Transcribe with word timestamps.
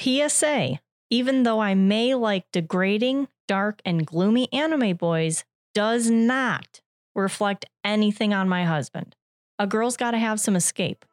PSA 0.00 0.80
even 1.10 1.42
though 1.42 1.58
I 1.60 1.74
may 1.74 2.14
like 2.14 2.44
degrading, 2.52 3.26
dark, 3.48 3.82
and 3.84 4.06
gloomy 4.06 4.48
anime 4.52 4.96
boys, 4.96 5.44
does 5.74 6.08
not 6.08 6.80
reflect 7.16 7.66
anything 7.84 8.32
on 8.32 8.48
my 8.48 8.64
husband. 8.64 9.16
A 9.58 9.66
girl's 9.66 9.96
got 9.96 10.12
to 10.12 10.18
have 10.18 10.38
some 10.38 10.54
escape, 10.54 11.04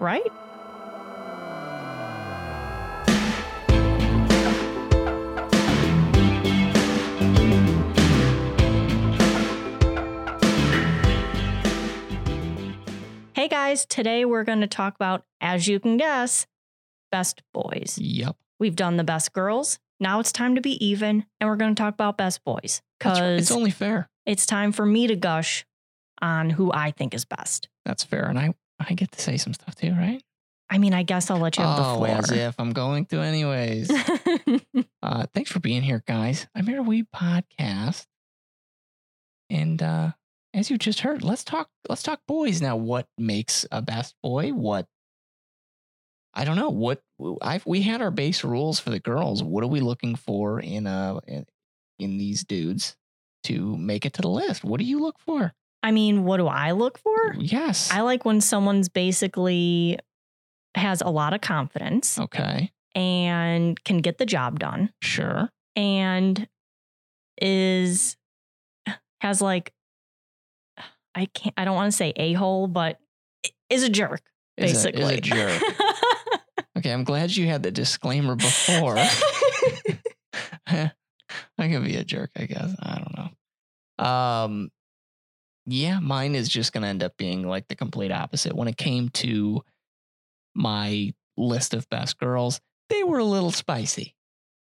right? 0.00 0.22
Hey 13.34 13.46
guys, 13.46 13.84
today 13.84 14.24
we're 14.24 14.44
going 14.44 14.62
to 14.62 14.66
talk 14.66 14.94
about, 14.94 15.24
as 15.40 15.68
you 15.68 15.78
can 15.78 15.98
guess, 15.98 16.46
best 17.10 17.42
boys. 17.52 17.98
Yep. 18.00 18.36
We've 18.58 18.76
done 18.76 18.96
the 18.96 19.04
best 19.04 19.32
girls. 19.32 19.78
Now 20.00 20.20
it's 20.20 20.32
time 20.32 20.54
to 20.54 20.60
be 20.60 20.84
even, 20.84 21.24
and 21.40 21.50
we're 21.50 21.56
going 21.56 21.74
to 21.74 21.80
talk 21.80 21.94
about 21.94 22.16
best 22.16 22.44
boys 22.44 22.82
because 22.98 23.20
right. 23.20 23.32
It's 23.32 23.50
only 23.50 23.70
fair. 23.70 24.08
it's 24.26 24.46
time 24.46 24.72
for 24.72 24.86
me 24.86 25.06
to 25.08 25.16
gush 25.16 25.66
on 26.20 26.50
who 26.50 26.72
I 26.72 26.90
think 26.92 27.14
is 27.14 27.24
best. 27.24 27.68
That's 27.84 28.04
fair. 28.04 28.26
And 28.26 28.38
I, 28.38 28.54
I 28.78 28.94
get 28.94 29.12
to 29.12 29.20
say 29.20 29.36
some 29.36 29.54
stuff 29.54 29.74
too, 29.74 29.92
right? 29.92 30.22
I 30.70 30.78
mean, 30.78 30.92
I 30.92 31.02
guess 31.02 31.30
I'll 31.30 31.38
let 31.38 31.56
you 31.56 31.64
have 31.64 31.78
oh, 31.78 32.04
the 32.04 32.10
as 32.10 32.30
if 32.30 32.54
I'm 32.58 32.72
going 32.72 33.06
to 33.06 33.20
anyways. 33.20 33.90
uh, 35.02 35.26
thanks 35.32 35.50
for 35.50 35.60
being 35.60 35.82
here, 35.82 36.02
guys. 36.06 36.46
I'm 36.54 36.66
here 36.66 36.82
we 36.82 37.04
podcast. 37.04 38.06
And 39.48 39.82
uh, 39.82 40.12
as 40.52 40.70
you 40.70 40.76
just 40.76 41.00
heard, 41.00 41.24
let's 41.24 41.42
talk 41.42 41.70
let's 41.88 42.02
talk 42.02 42.20
boys 42.28 42.60
now. 42.60 42.76
What 42.76 43.06
makes 43.16 43.64
a 43.72 43.80
best 43.80 44.14
boy? 44.22 44.50
What 44.50 44.86
I 46.38 46.44
don't 46.44 46.56
know. 46.56 46.70
What 46.70 47.02
I've 47.42 47.66
we 47.66 47.82
had 47.82 48.00
our 48.00 48.12
base 48.12 48.44
rules 48.44 48.78
for 48.78 48.90
the 48.90 49.00
girls. 49.00 49.42
What 49.42 49.64
are 49.64 49.68
we 49.68 49.80
looking 49.80 50.14
for 50.14 50.60
in 50.60 50.86
uh 50.86 51.18
in, 51.26 51.44
in 51.98 52.16
these 52.16 52.44
dudes 52.44 52.96
to 53.44 53.76
make 53.76 54.06
it 54.06 54.12
to 54.14 54.22
the 54.22 54.28
list? 54.30 54.62
What 54.62 54.78
do 54.78 54.84
you 54.86 55.00
look 55.00 55.18
for? 55.18 55.52
I 55.82 55.90
mean, 55.90 56.24
what 56.24 56.36
do 56.36 56.46
I 56.46 56.70
look 56.72 56.98
for? 56.98 57.34
Yes. 57.38 57.90
I 57.90 58.02
like 58.02 58.24
when 58.24 58.40
someone's 58.40 58.88
basically 58.88 59.98
has 60.76 61.00
a 61.00 61.08
lot 61.08 61.34
of 61.34 61.40
confidence 61.40 62.18
okay. 62.20 62.70
and 62.94 63.82
can 63.84 63.98
get 63.98 64.18
the 64.18 64.26
job 64.26 64.60
done 64.60 64.92
Sure. 65.02 65.50
and 65.74 66.46
is 67.42 68.16
has 69.20 69.40
like 69.42 69.72
I 71.14 71.26
can't 71.26 71.54
I 71.56 71.64
don't 71.64 71.74
want 71.74 71.90
to 71.90 71.96
say 71.96 72.12
a-hole, 72.16 72.68
but 72.68 72.98
is 73.70 73.82
a 73.82 73.88
jerk, 73.88 74.22
Is 74.56 74.72
a- 74.72 74.74
is 74.76 74.84
a 74.86 74.92
basically. 74.92 75.20
jerk. 75.20 75.62
Okay, 76.78 76.92
I'm 76.92 77.02
glad 77.02 77.34
you 77.34 77.48
had 77.48 77.64
the 77.64 77.72
disclaimer 77.72 78.36
before. 78.36 78.96
I 80.68 80.92
can 81.58 81.84
be 81.84 81.96
a 81.96 82.04
jerk, 82.04 82.30
I 82.36 82.44
guess. 82.44 82.72
I 82.80 82.98
don't 82.98 83.16
know. 83.18 84.04
Um, 84.04 84.70
yeah, 85.66 85.98
mine 85.98 86.36
is 86.36 86.48
just 86.48 86.72
gonna 86.72 86.86
end 86.86 87.02
up 87.02 87.16
being 87.16 87.42
like 87.42 87.66
the 87.66 87.74
complete 87.74 88.12
opposite. 88.12 88.54
When 88.54 88.68
it 88.68 88.76
came 88.76 89.08
to 89.10 89.62
my 90.54 91.12
list 91.36 91.74
of 91.74 91.88
best 91.88 92.16
girls, 92.18 92.60
they 92.90 93.02
were 93.02 93.18
a 93.18 93.24
little 93.24 93.50
spicy, 93.50 94.14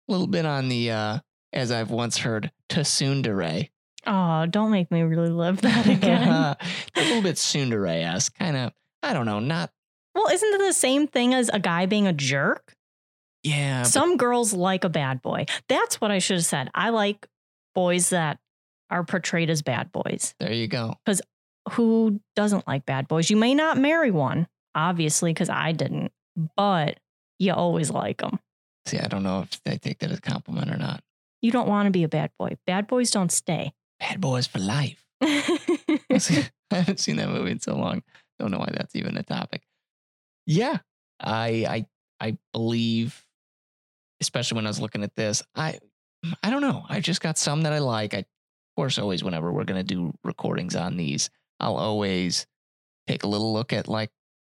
a 0.08 0.12
little 0.12 0.28
bit 0.28 0.46
on 0.46 0.70
the 0.70 0.92
uh, 0.92 1.20
as 1.52 1.72
I've 1.72 1.90
once 1.90 2.18
heard, 2.18 2.52
tsundere. 2.70 3.70
oh, 4.06 4.46
don't 4.46 4.70
make 4.72 4.92
me 4.92 5.02
really 5.02 5.30
love 5.30 5.62
that 5.62 5.88
again. 5.90 6.28
a 6.28 6.58
little 6.96 7.24
bit 7.24 7.38
tsundere 7.38 8.04
esque, 8.04 8.38
kind 8.38 8.56
of. 8.56 8.72
I 9.02 9.14
don't 9.14 9.26
know, 9.26 9.40
not 9.40 9.72
well, 10.16 10.28
isn't 10.28 10.54
it 10.54 10.60
the 10.60 10.74
same 10.74 11.08
thing 11.08 11.34
as 11.34 11.50
a 11.50 11.60
guy 11.60 11.86
being 11.86 12.08
a 12.08 12.14
jerk? 12.14 12.74
yeah. 13.44 13.82
but- 13.84 13.90
Some 13.90 14.18
girls 14.18 14.54
like 14.54 14.84
a 14.84 14.90
bad 14.90 15.22
boy. 15.22 15.46
That's 15.68 16.00
what 16.00 16.12
I 16.12 16.20
should 16.20 16.38
have 16.38 16.46
said. 16.46 16.70
I 16.74 16.90
like 16.90 17.28
boys 17.76 18.10
that 18.10 18.40
are 18.90 19.04
portrayed 19.04 19.50
as 19.50 19.62
bad 19.62 19.92
boys. 19.92 20.34
there 20.40 20.54
you 20.54 20.68
go. 20.68 20.96
Because 21.06 21.22
who 21.72 22.20
doesn't 22.36 22.68
like 22.68 22.86
bad 22.86 23.08
boys? 23.08 23.30
You 23.30 23.38
may 23.38 23.54
not 23.56 23.78
marry 23.78 24.12
one, 24.12 24.48
obviously, 24.76 25.32
because 25.34 25.50
I 25.50 25.72
didn't, 25.72 26.12
but 26.56 27.00
you 27.40 27.54
always 27.54 27.90
like 27.90 28.18
them. 28.20 28.40
See, 28.86 29.00
I 29.00 29.08
don't 29.08 29.24
know 29.24 29.42
if 29.42 29.64
they 29.64 29.78
take 29.78 30.00
that 30.00 30.12
as 30.12 30.18
a 30.20 30.22
compliment 30.22 30.70
or 30.70 30.78
not. 30.78 31.02
You 31.42 31.52
don't 31.52 31.68
want 31.68 31.88
to 31.88 31.92
be 31.92 32.04
a 32.04 32.08
bad 32.10 32.32
boy. 32.38 32.58
Bad 32.68 32.86
boys 32.88 33.12
don't 33.12 33.32
stay. 33.32 33.74
Bad 34.00 34.22
boys 34.22 34.46
for 34.46 34.60
life. 34.60 35.04
I 35.22 36.50
haven't 36.72 37.00
seen 37.00 37.16
that 37.18 37.30
movie 37.30 37.52
in 37.52 37.60
so 37.60 37.76
long. 37.76 38.04
Don't 38.40 38.52
know 38.52 38.60
why 38.60 38.70
that's 38.74 38.96
even 38.96 39.18
a 39.18 39.24
topic. 39.24 39.62
Yeah, 40.46 40.78
I 41.20 41.86
I 42.20 42.28
I 42.28 42.38
believe, 42.54 43.26
especially 44.22 44.58
when 44.58 44.66
I 44.66 44.70
was 44.70 44.80
looking 44.80 45.04
at 45.04 45.16
this, 45.16 45.44
I 45.56 45.80
I 46.42 46.50
don't 46.50 46.62
know. 46.62 46.84
I 46.90 47.00
just 47.00 47.22
got 47.22 47.38
some 47.38 47.62
that 47.64 47.74
I 47.74 47.80
like. 47.80 48.14
I 48.14 48.20
of 48.20 48.26
course 48.78 48.98
always 48.98 49.24
whenever 49.24 49.52
we're 49.52 49.66
gonna 49.66 49.84
do 49.84 50.14
recordings 50.24 50.76
on 50.76 50.98
these, 50.98 51.30
I'll 51.60 51.78
always 51.78 52.48
take 53.08 53.24
a 53.24 53.28
little 53.28 53.54
look 53.54 53.74
at 53.74 53.88
like 53.88 54.10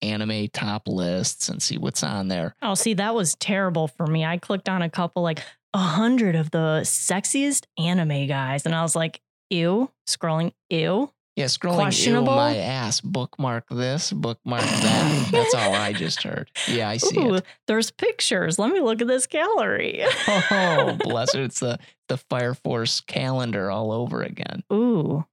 anime 0.02 0.48
top 0.52 0.86
lists 0.86 1.48
and 1.48 1.62
see 1.62 1.78
what's 1.78 2.02
on 2.02 2.28
there. 2.28 2.54
oh, 2.62 2.74
see, 2.74 2.94
that 2.94 3.14
was 3.14 3.34
terrible 3.36 3.88
for 3.88 4.06
me. 4.06 4.24
I 4.24 4.36
clicked 4.38 4.68
on 4.68 4.82
a 4.82 4.90
couple, 4.90 5.22
like 5.22 5.42
a 5.74 5.78
hundred 5.78 6.36
of 6.36 6.50
the 6.50 6.80
sexiest 6.84 7.64
anime 7.78 8.26
guys, 8.26 8.66
and 8.66 8.74
I 8.74 8.82
was 8.82 8.94
like, 8.94 9.20
ew, 9.50 9.90
scrolling, 10.08 10.52
ew. 10.70 11.10
Yeah, 11.36 11.44
scrolling 11.46 12.06
ew, 12.06 12.22
my 12.22 12.56
ass. 12.56 13.02
Bookmark 13.02 13.68
this, 13.68 14.10
bookmark 14.10 14.62
that. 14.62 15.28
That's 15.30 15.54
all 15.54 15.74
I 15.74 15.92
just 15.92 16.22
heard. 16.22 16.50
Yeah, 16.66 16.88
I 16.88 16.96
see 16.96 17.20
Ooh, 17.20 17.34
it. 17.34 17.44
there's 17.66 17.90
pictures. 17.90 18.58
Let 18.58 18.72
me 18.72 18.80
look 18.80 19.02
at 19.02 19.06
this 19.06 19.26
gallery. 19.26 20.02
Oh, 20.26 20.96
bless 21.04 21.34
it. 21.34 21.42
It's 21.42 21.60
the, 21.60 21.78
the 22.08 22.16
Fire 22.16 22.54
Force 22.54 23.02
calendar 23.02 23.70
all 23.70 23.92
over 23.92 24.22
again. 24.22 24.62
Ooh. 24.72 25.26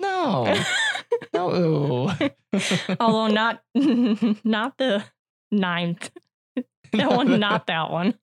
No, 0.00 0.56
no. 1.34 1.50
ooh. 1.52 2.28
Although 3.00 3.28
not 3.28 3.62
not 4.44 4.78
the 4.78 5.04
ninth. 5.50 6.10
That 6.98 7.10
one, 7.10 7.40
not 7.40 7.68
that 7.68 7.90
one. 7.90 8.14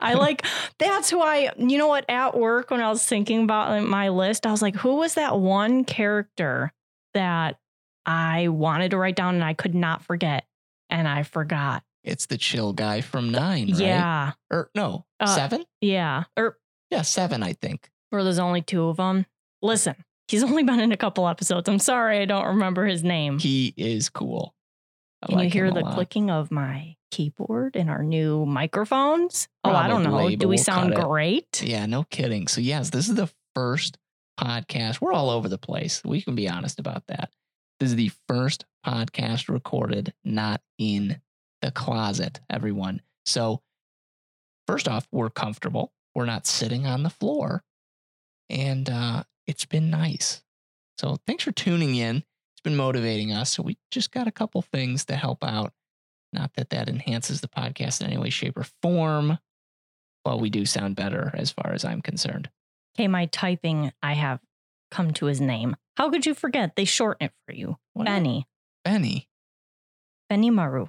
I 0.00 0.14
like 0.14 0.46
that's 0.78 1.10
who 1.10 1.20
I 1.20 1.52
you 1.58 1.76
know 1.78 1.88
what 1.88 2.04
at 2.08 2.36
work 2.38 2.70
when 2.70 2.80
I 2.80 2.88
was 2.88 3.04
thinking 3.04 3.42
about 3.44 3.82
my 3.84 4.10
list, 4.10 4.46
I 4.46 4.50
was 4.52 4.62
like, 4.62 4.76
who 4.76 4.94
was 4.96 5.14
that 5.14 5.38
one 5.38 5.84
character 5.84 6.72
that 7.14 7.58
I 8.06 8.48
wanted 8.48 8.92
to 8.92 8.96
write 8.98 9.16
down 9.16 9.34
and 9.34 9.44
I 9.44 9.54
could 9.54 9.74
not 9.74 10.02
forget? 10.04 10.44
And 10.90 11.08
I 11.08 11.22
forgot. 11.24 11.82
It's 12.04 12.26
the 12.26 12.36
chill 12.38 12.72
guy 12.72 13.00
from 13.00 13.30
nine, 13.30 13.70
right? 13.72 13.80
Yeah. 13.80 14.32
Or 14.50 14.70
no, 14.74 15.04
Uh, 15.20 15.26
seven? 15.26 15.64
Yeah. 15.80 16.24
Or 16.36 16.58
Yeah, 16.90 17.02
seven, 17.02 17.42
I 17.42 17.54
think. 17.54 17.90
or 18.12 18.22
there's 18.24 18.38
only 18.38 18.60
two 18.62 18.84
of 18.88 18.98
them. 18.98 19.24
Listen, 19.62 19.94
he's 20.28 20.42
only 20.44 20.62
been 20.64 20.80
in 20.80 20.92
a 20.92 20.96
couple 20.96 21.26
episodes. 21.28 21.68
I'm 21.68 21.78
sorry 21.78 22.18
I 22.20 22.24
don't 22.26 22.46
remember 22.46 22.84
his 22.86 23.02
name. 23.02 23.38
He 23.38 23.72
is 23.76 24.08
cool. 24.10 24.54
I 25.22 25.26
Can 25.26 25.38
you 25.40 25.50
hear 25.50 25.70
the 25.70 25.82
clicking 25.82 26.30
of 26.30 26.50
my 26.50 26.96
keyboard 27.10 27.76
in 27.76 27.88
our 27.88 28.02
new 28.02 28.44
microphones? 28.44 29.48
Oh, 29.62 29.70
I 29.70 29.86
don't 29.86 30.02
know. 30.02 30.28
Do 30.30 30.48
we 30.48 30.56
we'll 30.56 30.64
sound 30.64 30.94
great? 30.94 31.62
Yeah, 31.62 31.86
no 31.86 32.04
kidding. 32.04 32.48
So, 32.48 32.60
yes, 32.60 32.90
this 32.90 33.08
is 33.08 33.14
the 33.14 33.30
first 33.54 33.98
podcast. 34.40 35.00
We're 35.00 35.12
all 35.12 35.30
over 35.30 35.48
the 35.48 35.58
place. 35.58 36.02
We 36.04 36.22
can 36.22 36.34
be 36.34 36.48
honest 36.48 36.80
about 36.80 37.06
that. 37.06 37.30
This 37.78 37.90
is 37.90 37.96
the 37.96 38.10
first 38.28 38.64
podcast 38.84 39.48
recorded 39.48 40.12
not 40.24 40.60
in 40.78 41.20
the 41.60 41.70
closet, 41.70 42.40
everyone. 42.50 43.02
So, 43.24 43.62
first 44.66 44.88
off, 44.88 45.06
we're 45.12 45.30
comfortable. 45.30 45.92
We're 46.14 46.26
not 46.26 46.46
sitting 46.46 46.86
on 46.86 47.04
the 47.04 47.10
floor. 47.10 47.62
And 48.50 48.90
uh, 48.90 49.22
it's 49.46 49.64
been 49.64 49.90
nice. 49.90 50.42
So, 50.98 51.18
thanks 51.26 51.44
for 51.44 51.52
tuning 51.52 51.94
in. 51.94 52.24
Been 52.64 52.76
motivating 52.76 53.32
us. 53.32 53.52
So, 53.52 53.62
we 53.62 53.76
just 53.90 54.12
got 54.12 54.26
a 54.28 54.32
couple 54.32 54.62
things 54.62 55.04
to 55.06 55.16
help 55.16 55.42
out. 55.42 55.72
Not 56.32 56.54
that 56.54 56.70
that 56.70 56.88
enhances 56.88 57.40
the 57.40 57.48
podcast 57.48 58.00
in 58.00 58.06
any 58.06 58.16
way, 58.18 58.30
shape, 58.30 58.56
or 58.56 58.64
form. 58.82 59.38
Well, 60.24 60.38
we 60.38 60.48
do 60.50 60.64
sound 60.64 60.94
better 60.96 61.30
as 61.34 61.50
far 61.50 61.72
as 61.72 61.84
I'm 61.84 62.00
concerned. 62.00 62.48
Okay, 62.96 63.08
my 63.08 63.26
typing, 63.26 63.92
I 64.02 64.12
have 64.14 64.40
come 64.90 65.12
to 65.14 65.26
his 65.26 65.40
name. 65.40 65.76
How 65.96 66.08
could 66.10 66.24
you 66.24 66.34
forget? 66.34 66.76
They 66.76 66.84
shorten 66.84 67.26
it 67.26 67.32
for 67.46 67.54
you. 67.54 67.76
What- 67.94 68.06
Benny. 68.06 68.46
Benny 68.84 69.28
Benimaru 70.30 70.88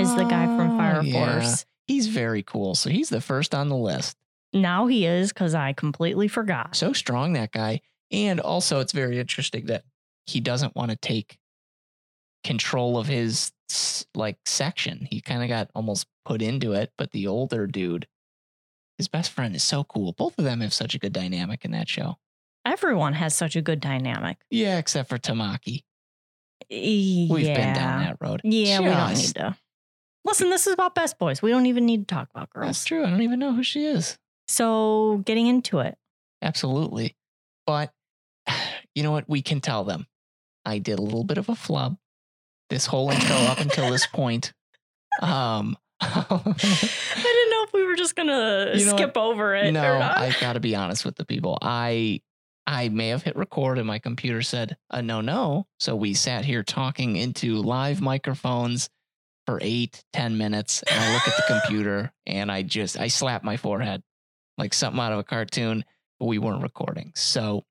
is 0.00 0.14
the 0.14 0.24
guy 0.24 0.46
from 0.46 0.72
Ah, 0.72 0.76
Fire 0.78 1.02
yeah. 1.02 1.40
Force. 1.40 1.66
He's 1.86 2.06
very 2.08 2.42
cool. 2.42 2.74
So 2.74 2.90
he's 2.90 3.08
the 3.10 3.20
first 3.20 3.54
on 3.54 3.68
the 3.68 3.76
list. 3.76 4.16
Now 4.52 4.86
he 4.86 5.06
is 5.06 5.32
because 5.32 5.54
I 5.54 5.72
completely 5.72 6.28
forgot. 6.28 6.76
So 6.76 6.92
strong, 6.92 7.32
that 7.34 7.52
guy. 7.52 7.80
And 8.10 8.40
also, 8.40 8.80
it's 8.80 8.92
very 8.92 9.18
interesting 9.18 9.66
that 9.66 9.84
he 10.26 10.40
doesn't 10.40 10.76
want 10.76 10.90
to 10.90 10.96
take 10.96 11.38
control 12.44 12.98
of 12.98 13.06
his 13.06 13.52
like 14.14 14.38
section. 14.44 15.06
He 15.10 15.20
kind 15.20 15.42
of 15.42 15.48
got 15.48 15.70
almost 15.74 16.06
put 16.24 16.42
into 16.42 16.72
it, 16.72 16.92
but 16.98 17.12
the 17.12 17.26
older 17.26 17.66
dude, 17.66 18.06
his 18.98 19.08
best 19.08 19.30
friend 19.30 19.54
is 19.54 19.62
so 19.62 19.84
cool. 19.84 20.12
Both 20.12 20.38
of 20.38 20.44
them 20.44 20.60
have 20.60 20.74
such 20.74 20.94
a 20.94 20.98
good 20.98 21.12
dynamic 21.12 21.64
in 21.64 21.72
that 21.72 21.88
show. 21.88 22.18
Everyone 22.64 23.14
has 23.14 23.34
such 23.34 23.56
a 23.56 23.62
good 23.62 23.80
dynamic. 23.80 24.38
Yeah, 24.50 24.78
except 24.78 25.08
for 25.08 25.18
Tamaki. 25.18 25.82
We've 26.70 27.30
We've 27.30 27.46
been 27.46 27.74
down 27.74 28.04
that 28.04 28.16
road. 28.20 28.40
Yeah, 28.44 28.80
we 28.80 28.86
don't 28.86 29.14
need 29.14 29.34
to. 29.34 29.56
Listen, 30.24 30.50
this 30.50 30.68
is 30.68 30.72
about 30.72 30.94
best 30.94 31.18
boys. 31.18 31.42
We 31.42 31.50
don't 31.50 31.66
even 31.66 31.84
need 31.84 32.06
to 32.06 32.14
talk 32.14 32.28
about 32.32 32.50
girls. 32.50 32.68
That's 32.68 32.84
true. 32.84 33.04
I 33.04 33.10
don't 33.10 33.22
even 33.22 33.40
know 33.40 33.52
who 33.52 33.64
she 33.64 33.84
is. 33.84 34.16
So, 34.46 35.22
getting 35.24 35.48
into 35.48 35.80
it. 35.80 35.96
Absolutely. 36.40 37.16
But 37.66 37.92
you 38.94 39.02
know 39.02 39.10
what? 39.10 39.28
We 39.28 39.42
can 39.42 39.60
tell 39.60 39.82
them. 39.82 40.06
I 40.64 40.78
did 40.78 40.98
a 40.98 41.02
little 41.02 41.24
bit 41.24 41.38
of 41.38 41.48
a 41.48 41.54
flub. 41.54 41.96
This 42.70 42.86
whole 42.86 43.10
intro 43.10 43.36
up 43.36 43.60
until 43.60 43.90
this 43.90 44.06
point. 44.12 44.52
Um 45.20 45.76
I 46.00 46.24
didn't 46.26 47.50
know 47.50 47.62
if 47.64 47.72
we 47.72 47.84
were 47.84 47.94
just 47.96 48.16
gonna 48.16 48.72
You 48.74 48.86
know 48.86 48.96
skip 48.96 49.16
over 49.16 49.54
it. 49.54 49.70
no, 49.72 49.94
or 49.94 49.98
not. 49.98 50.18
I 50.18 50.34
gotta 50.40 50.60
be 50.60 50.74
honest 50.74 51.04
with 51.04 51.16
the 51.16 51.24
people. 51.24 51.58
I 51.62 52.20
I 52.66 52.88
may 52.88 53.08
have 53.08 53.22
hit 53.22 53.36
record 53.36 53.78
and 53.78 53.86
my 53.86 53.98
computer 53.98 54.42
said 54.42 54.76
uh, 54.90 55.00
no, 55.00 55.20
no. 55.20 55.66
So 55.80 55.94
we 55.96 56.14
sat 56.14 56.44
here 56.44 56.62
talking 56.62 57.16
into 57.16 57.56
live 57.56 58.00
microphones 58.00 58.88
for 59.46 59.58
eight, 59.60 60.02
ten 60.12 60.38
minutes. 60.38 60.82
And 60.84 60.98
I 60.98 61.12
look 61.14 61.26
at 61.28 61.36
the 61.36 61.44
computer 61.60 62.12
and 62.26 62.50
I 62.50 62.62
just 62.62 62.98
I 62.98 63.08
slap 63.08 63.42
my 63.44 63.56
forehead 63.56 64.02
like 64.58 64.74
something 64.74 65.00
out 65.00 65.12
of 65.12 65.18
a 65.18 65.24
cartoon, 65.24 65.84
but 66.20 66.26
we 66.26 66.38
weren't 66.38 66.62
recording. 66.62 67.12
So 67.14 67.64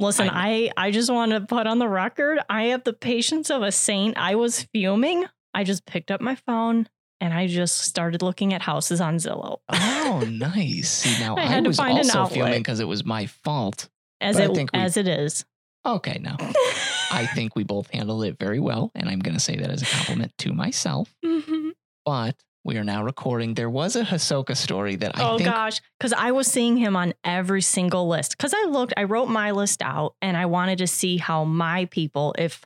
Listen, 0.00 0.28
I, 0.30 0.70
I 0.76 0.90
just 0.90 1.10
want 1.12 1.32
to 1.32 1.40
put 1.42 1.66
on 1.66 1.78
the 1.78 1.88
record, 1.88 2.38
I 2.48 2.64
have 2.64 2.84
the 2.84 2.92
patience 2.92 3.50
of 3.50 3.62
a 3.62 3.70
saint. 3.70 4.16
I 4.16 4.34
was 4.34 4.62
fuming. 4.72 5.26
I 5.54 5.62
just 5.64 5.84
picked 5.86 6.10
up 6.10 6.20
my 6.20 6.34
phone 6.36 6.88
and 7.20 7.34
I 7.34 7.46
just 7.46 7.78
started 7.78 8.22
looking 8.22 8.54
at 8.54 8.62
houses 8.62 9.00
on 9.00 9.16
Zillow. 9.16 9.58
Oh, 9.68 10.24
nice. 10.30 10.88
See, 10.90 11.22
now 11.22 11.36
I 11.36 11.42
I, 11.42 11.46
had 11.46 11.64
to 11.64 11.68
was 11.68 11.76
find 11.76 11.92
an 11.98 12.06
also 12.06 12.18
outlet. 12.20 12.32
fuming 12.32 12.60
because 12.60 12.80
it 12.80 12.88
was 12.88 13.04
my 13.04 13.26
fault. 13.26 13.88
as 14.20 14.36
but 14.36 14.44
it 14.44 14.50
we- 14.52 14.66
as 14.72 14.96
it 14.96 15.06
is. 15.06 15.44
Okay, 15.84 16.18
no. 16.20 16.36
I 17.12 17.26
think 17.34 17.56
we 17.56 17.64
both 17.64 17.90
handled 17.90 18.24
it 18.24 18.38
very 18.38 18.60
well. 18.60 18.90
And 18.94 19.08
I'm 19.08 19.18
going 19.18 19.34
to 19.34 19.40
say 19.40 19.56
that 19.56 19.70
as 19.70 19.82
a 19.82 19.86
compliment 19.86 20.32
to 20.38 20.52
myself. 20.52 21.14
Mhm. 21.24 21.70
But 22.04 22.36
we 22.64 22.76
are 22.76 22.84
now 22.84 23.02
recording. 23.04 23.54
There 23.54 23.70
was 23.70 23.96
a 23.96 24.04
Hisoka 24.04 24.56
story 24.56 24.96
that 24.96 25.18
I 25.18 25.22
oh 25.30 25.38
think. 25.38 25.48
gosh, 25.50 25.80
because 25.98 26.12
I 26.12 26.32
was 26.32 26.46
seeing 26.46 26.76
him 26.76 26.94
on 26.96 27.14
every 27.24 27.62
single 27.62 28.08
list. 28.08 28.36
Because 28.36 28.52
I 28.54 28.64
looked, 28.68 28.92
I 28.96 29.04
wrote 29.04 29.26
my 29.28 29.50
list 29.52 29.82
out, 29.82 30.14
and 30.20 30.36
I 30.36 30.46
wanted 30.46 30.78
to 30.78 30.86
see 30.86 31.16
how 31.16 31.44
my 31.44 31.86
people, 31.86 32.34
if 32.38 32.64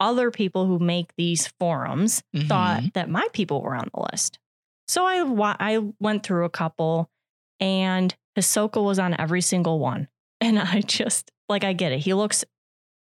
other 0.00 0.30
people 0.30 0.66
who 0.66 0.78
make 0.78 1.14
these 1.16 1.46
forums 1.60 2.22
Mhm. 2.34 2.48
thought 2.48 2.82
that 2.94 3.08
my 3.08 3.26
people 3.32 3.60
were 3.62 3.74
on 3.74 3.88
the 3.94 4.06
list. 4.12 4.38
So 4.88 5.04
I 5.06 5.22
wa- 5.22 5.56
I 5.60 5.78
went 6.00 6.24
through 6.24 6.44
a 6.44 6.50
couple, 6.50 7.08
and 7.60 8.14
Hisoka 8.36 8.82
was 8.82 8.98
on 8.98 9.14
every 9.18 9.40
single 9.40 9.78
one, 9.78 10.08
and 10.40 10.58
I 10.58 10.80
just 10.80 11.30
like 11.48 11.64
I 11.64 11.72
get 11.74 11.92
it. 11.92 12.00
He 12.00 12.14
looks. 12.14 12.44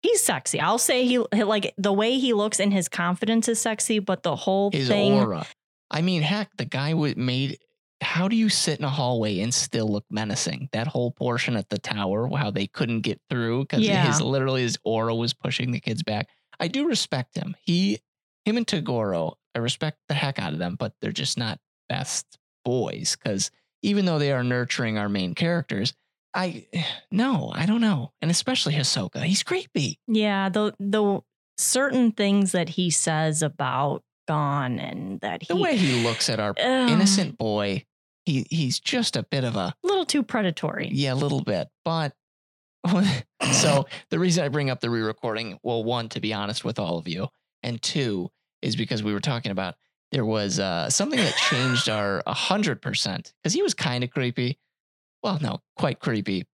He's 0.02 0.24
sexy. 0.24 0.62
I'll 0.62 0.78
say 0.78 1.06
he 1.06 1.18
like 1.18 1.74
the 1.78 1.92
way 1.92 2.18
he 2.20 2.32
looks 2.34 2.60
and 2.62 2.72
his 2.72 2.88
confidence 2.88 3.50
is 3.50 3.60
sexy, 3.60 4.00
but 4.00 4.24
the 4.24 4.36
whole 4.36 4.72
his 4.72 4.88
thing 4.88 5.14
aura. 5.14 5.46
I 5.92 6.02
mean, 6.02 6.22
heck, 6.22 6.56
the 6.58 6.66
guy 6.66 6.94
would 6.94 7.18
made. 7.18 7.58
How 8.02 8.28
do 8.30 8.36
you 8.36 8.48
sit 8.48 8.80
in 8.80 8.86
a 8.86 8.90
hallway 8.90 9.40
and 9.40 9.54
still 9.54 9.88
look 9.88 10.06
menacing? 10.10 10.70
That 10.72 10.88
whole 10.88 11.12
portion 11.12 11.58
at 11.58 11.70
the 11.70 11.78
tower, 11.78 12.30
how 12.38 12.50
they 12.50 12.68
couldn't 12.68 13.02
get 13.02 13.20
through 13.30 13.64
because 13.64 13.86
Yeah. 13.86 14.06
his 14.06 14.22
literally 14.22 14.62
his 14.62 14.78
aura 14.84 15.14
was 15.14 15.34
pushing 15.34 15.72
the 15.72 15.82
kids 15.82 16.02
back. 16.04 16.30
I 16.60 16.68
do 16.70 16.88
respect 16.88 17.36
him. 17.36 17.56
He, 17.62 18.00
him, 18.46 18.56
and 18.58 18.66
Toguro. 18.66 19.34
I 19.56 19.60
respect 19.60 19.98
the 20.08 20.14
heck 20.14 20.40
out 20.40 20.54
of 20.54 20.60
them, 20.60 20.76
but 20.80 20.94
they're 21.02 21.12
just 21.12 21.38
not 21.38 21.60
best 21.90 22.38
boys 22.64 23.18
because 23.22 23.52
even 23.82 24.06
though 24.06 24.20
they 24.20 24.32
are 24.32 24.44
nurturing 24.44 24.98
our 24.98 25.10
main 25.10 25.34
characters, 25.36 25.94
I 26.34 26.68
no, 27.12 27.52
I 27.54 27.66
don't 27.66 27.82
know, 27.82 28.14
and 28.22 28.30
especially 28.32 28.76
Hisoka, 28.76 29.24
he's 29.24 29.44
creepy. 29.44 30.00
Yeah, 30.08 30.48
the 30.50 30.74
the 30.80 31.20
certain 31.58 32.12
things 32.14 32.54
that 32.54 32.70
he 32.70 32.90
says 32.92 33.42
about 33.42 34.04
Gon 34.30 34.78
and 34.78 35.20
that 35.22 35.42
he 35.42 35.48
The 35.48 35.56
way 35.60 35.76
he 35.76 36.04
looks 36.04 36.30
at 36.30 36.40
our 36.40 36.52
Ugh, 36.52 36.90
innocent 36.90 37.36
boy, 37.38 37.86
he 38.26 38.46
he's 38.52 38.80
just 38.80 39.16
a 39.16 39.24
bit 39.24 39.44
of 39.44 39.56
a 39.56 39.74
little 39.82 40.06
too 40.06 40.22
predatory. 40.22 40.88
Yeah, 40.92 41.14
a 41.14 41.16
little 41.16 41.42
bit. 41.42 41.68
But 41.84 42.14
so 43.52 43.88
the 44.12 44.20
reason 44.20 44.46
I 44.46 44.50
bring 44.50 44.70
up 44.70 44.82
the 44.82 44.90
re-recording, 44.92 45.58
well, 45.64 45.84
one, 45.84 46.10
to 46.10 46.20
be 46.20 46.32
honest 46.32 46.64
with 46.64 46.78
all 46.78 47.00
of 47.00 47.08
you, 47.08 47.28
and 47.64 47.82
two, 47.82 48.30
is 48.62 48.76
because 48.76 49.02
we 49.02 49.14
were 49.14 49.20
talking 49.20 49.52
about 49.52 49.76
there 50.12 50.26
was 50.26 50.60
uh, 50.60 50.92
something 50.92 51.20
that 51.20 51.36
changed 51.36 51.90
our 51.90 52.22
hundred 52.28 52.84
percent 52.84 53.34
because 53.42 53.54
he 53.54 53.64
was 53.64 53.74
kind 53.74 54.04
of 54.04 54.12
creepy. 54.12 54.60
Well, 55.24 55.40
no, 55.42 55.62
quite 55.76 56.00
creepy 56.00 56.46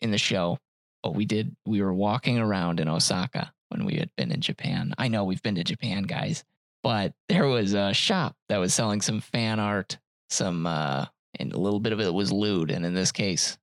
in 0.00 0.10
the 0.10 0.18
show. 0.18 0.58
But 1.04 1.14
we 1.14 1.26
did. 1.26 1.54
We 1.64 1.80
were 1.80 1.94
walking 1.94 2.40
around 2.40 2.80
in 2.80 2.88
Osaka 2.88 3.52
when 3.68 3.84
we 3.84 3.94
had 3.94 4.10
been 4.16 4.32
in 4.32 4.40
Japan. 4.40 4.94
I 4.98 5.06
know 5.06 5.24
we've 5.24 5.42
been 5.42 5.54
to 5.54 5.64
Japan, 5.64 6.02
guys, 6.02 6.44
but 6.82 7.12
there 7.28 7.46
was 7.46 7.74
a 7.74 7.92
shop 7.92 8.36
that 8.48 8.58
was 8.58 8.74
selling 8.74 9.00
some 9.00 9.20
fan 9.20 9.60
art, 9.60 9.98
some, 10.28 10.66
uh, 10.66 11.06
and 11.38 11.52
a 11.52 11.58
little 11.58 11.80
bit 11.80 11.92
of 11.92 12.00
it 12.00 12.12
was 12.12 12.32
lewd. 12.32 12.70
And 12.70 12.84
in 12.84 12.94
this 12.94 13.12
case, 13.12 13.58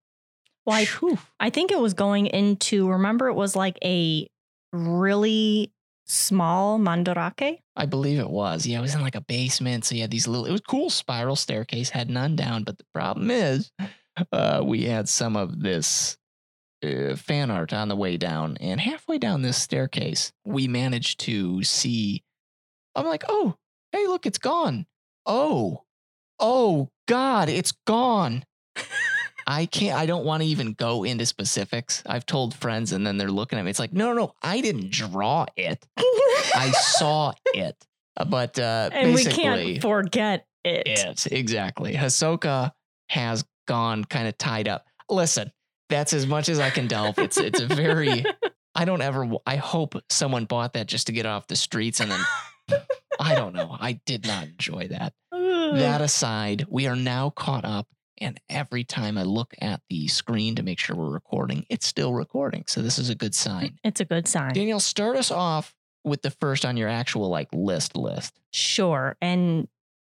Well, 0.65 0.75
I, 0.75 1.17
I 1.39 1.49
think 1.49 1.71
it 1.71 1.79
was 1.79 1.93
going 1.93 2.27
into 2.27 2.89
remember 2.89 3.27
it 3.27 3.33
was 3.33 3.55
like 3.55 3.77
a 3.83 4.27
really 4.73 5.71
small 6.05 6.79
Mandarake. 6.79 7.59
I 7.75 7.85
believe 7.85 8.19
it 8.19 8.29
was. 8.29 8.65
Yeah, 8.65 8.79
it 8.79 8.81
was 8.81 8.95
in 8.95 9.01
like 9.01 9.15
a 9.15 9.21
basement. 9.21 9.85
So 9.85 9.95
you 9.95 10.01
had 10.01 10.11
these 10.11 10.27
little, 10.27 10.45
it 10.45 10.51
was 10.51 10.61
cool 10.61 10.89
spiral 10.89 11.35
staircase, 11.35 11.89
had 11.89 12.09
none 12.09 12.35
down. 12.35 12.63
But 12.63 12.77
the 12.77 12.85
problem 12.93 13.29
is, 13.29 13.71
uh, 14.31 14.61
we 14.63 14.85
had 14.85 15.07
some 15.09 15.35
of 15.35 15.61
this 15.61 16.17
uh, 16.83 17.15
fan 17.15 17.51
art 17.51 17.73
on 17.73 17.87
the 17.87 17.95
way 17.95 18.17
down. 18.17 18.57
And 18.59 18.79
halfway 18.79 19.17
down 19.17 19.41
this 19.41 19.61
staircase, 19.61 20.31
we 20.45 20.67
managed 20.67 21.19
to 21.21 21.63
see, 21.63 22.23
I'm 22.97 23.05
like, 23.05 23.23
oh, 23.29 23.55
hey, 23.91 24.07
look, 24.07 24.25
it's 24.25 24.37
Gon. 24.37 24.85
Oh, 25.25 25.83
oh, 26.39 26.89
God, 27.07 27.47
it's 27.49 27.73
Gon. 27.85 28.43
I 29.49 29.65
can't, 29.65 29.97
I 29.97 30.05
don't 30.05 30.25
want 30.25 30.43
to 30.43 30.49
even 30.49 30.73
go 30.73 31.05
into 31.05 31.25
specifics. 31.25 32.03
I've 32.05 32.25
told 32.25 32.53
friends 32.53 32.91
and 32.91 33.07
then 33.07 33.15
they're 33.17 33.31
looking 33.31 33.57
at 33.57 33.63
me. 33.63 33.69
It's 33.71 33.79
like, 33.79 33.93
no, 33.93 34.07
no, 34.07 34.13
no, 34.13 34.33
I 34.41 34.59
didn't 34.59 34.91
draw 34.91 35.45
it. 35.55 35.85
I 35.97 36.71
saw 36.71 37.33
it. 37.53 37.75
Uh, 38.17 38.25
But 38.25 38.59
uh, 38.59 38.89
and 38.91 39.13
we 39.13 39.23
can't 39.23 39.81
forget 39.81 40.47
it. 40.65 40.87
it 40.87 41.27
exactly. 41.31 41.93
Hisoka 41.93 42.71
has 43.09 43.45
Gon 43.67 44.03
kind 44.05 44.27
of 44.27 44.37
tied 44.37 44.67
up. 44.67 44.85
Listen, 45.09 45.51
that's 45.89 46.11
as 46.13 46.27
much 46.27 46.49
as 46.49 46.59
I 46.59 46.69
can 46.69 46.87
delve. 46.87 47.17
It's 47.19 47.37
it's 47.37 47.61
a 47.61 47.67
very. 47.67 48.25
I 48.75 48.85
don't 48.85 49.01
ever. 49.01 49.29
I 49.45 49.55
hope 49.55 49.95
someone 50.09 50.45
bought 50.45 50.73
that 50.73 50.87
just 50.87 51.07
to 51.07 51.13
get 51.13 51.25
off 51.25 51.47
the 51.47 51.55
streets 51.55 51.99
and 51.99 52.11
then. 52.11 52.19
I 53.19 53.35
don't 53.35 53.53
know. 53.53 53.75
I 53.79 53.93
did 54.05 54.25
not 54.25 54.45
enjoy 54.45 54.87
that. 54.89 55.13
That 55.31 56.01
aside, 56.01 56.65
we 56.69 56.87
are 56.87 56.95
now 56.95 57.29
caught 57.31 57.65
up. 57.65 57.87
And 58.19 58.39
every 58.49 58.83
time 58.83 59.17
I 59.17 59.23
look 59.23 59.53
at 59.61 59.81
the 59.89 60.07
screen 60.07 60.55
to 60.55 60.63
make 60.63 60.79
sure 60.79 60.95
we're 60.95 61.09
recording, 61.09 61.65
it's 61.69 61.85
still 61.85 62.13
recording. 62.13 62.63
So 62.67 62.81
this 62.81 62.97
is 62.97 63.09
a 63.09 63.15
good 63.15 63.35
sign. 63.35 63.79
it's 63.83 64.01
a 64.01 64.05
good 64.05 64.27
sign. 64.27 64.53
Danielle, 64.53 64.79
start 64.79 65.17
us 65.17 65.29
off 65.29 65.75
with 66.03 66.21
the 66.21 66.31
first 66.31 66.65
on 66.65 66.77
your 66.77 66.89
actual 66.89 67.29
like 67.29 67.49
list 67.53 67.95
list. 67.95 68.39
Sure. 68.51 69.17
And 69.21 69.67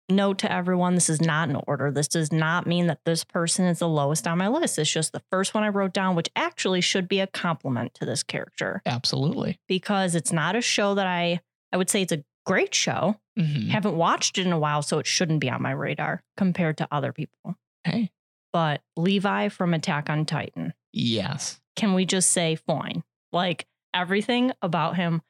note 0.08 0.38
to 0.38 0.52
everyone, 0.52 0.94
this 0.94 1.10
is 1.10 1.20
not 1.20 1.48
an 1.48 1.60
order. 1.66 1.90
This 1.90 2.08
does 2.08 2.32
not 2.32 2.66
mean 2.66 2.86
that 2.86 3.04
this 3.04 3.24
person 3.24 3.64
is 3.64 3.80
the 3.80 3.88
lowest 3.88 4.26
on 4.26 4.38
my 4.38 4.48
list. 4.48 4.78
It's 4.78 4.90
just 4.90 5.12
the 5.12 5.22
first 5.30 5.54
one 5.54 5.64
I 5.64 5.68
wrote 5.68 5.92
down, 5.92 6.14
which 6.14 6.30
actually 6.36 6.80
should 6.80 7.08
be 7.08 7.20
a 7.20 7.26
compliment 7.26 7.94
to 7.94 8.06
this 8.06 8.22
character 8.22 8.82
Absolutely. 8.86 9.58
because 9.66 10.14
it's 10.14 10.32
not 10.32 10.56
a 10.56 10.60
show 10.60 10.94
that 10.94 11.06
I, 11.06 11.40
I 11.72 11.76
would 11.76 11.90
say 11.90 12.02
it's 12.02 12.12
a 12.12 12.24
great 12.48 12.74
show. 12.74 13.20
Mhm. 13.38 13.68
Haven't 13.68 13.96
watched 13.96 14.38
it 14.38 14.46
in 14.46 14.52
a 14.52 14.58
while, 14.58 14.82
so 14.82 14.98
it 14.98 15.06
shouldn't 15.06 15.40
be 15.40 15.50
on 15.50 15.62
my 15.62 15.70
radar 15.70 16.22
compared 16.36 16.76
to 16.78 16.88
other 16.90 17.12
people. 17.12 17.56
Hey. 17.84 18.10
But 18.52 18.82
Levi 18.96 19.48
from 19.48 19.74
Attack 19.74 20.08
on 20.10 20.24
Titan, 20.24 20.72
Yes. 20.92 21.60
can 21.76 21.94
we 21.94 22.04
just 22.06 22.30
say 22.30 22.56
fine? 22.56 23.04
Like 23.32 23.66
everything 23.94 24.52
about 24.62 24.96
him, 24.96 25.22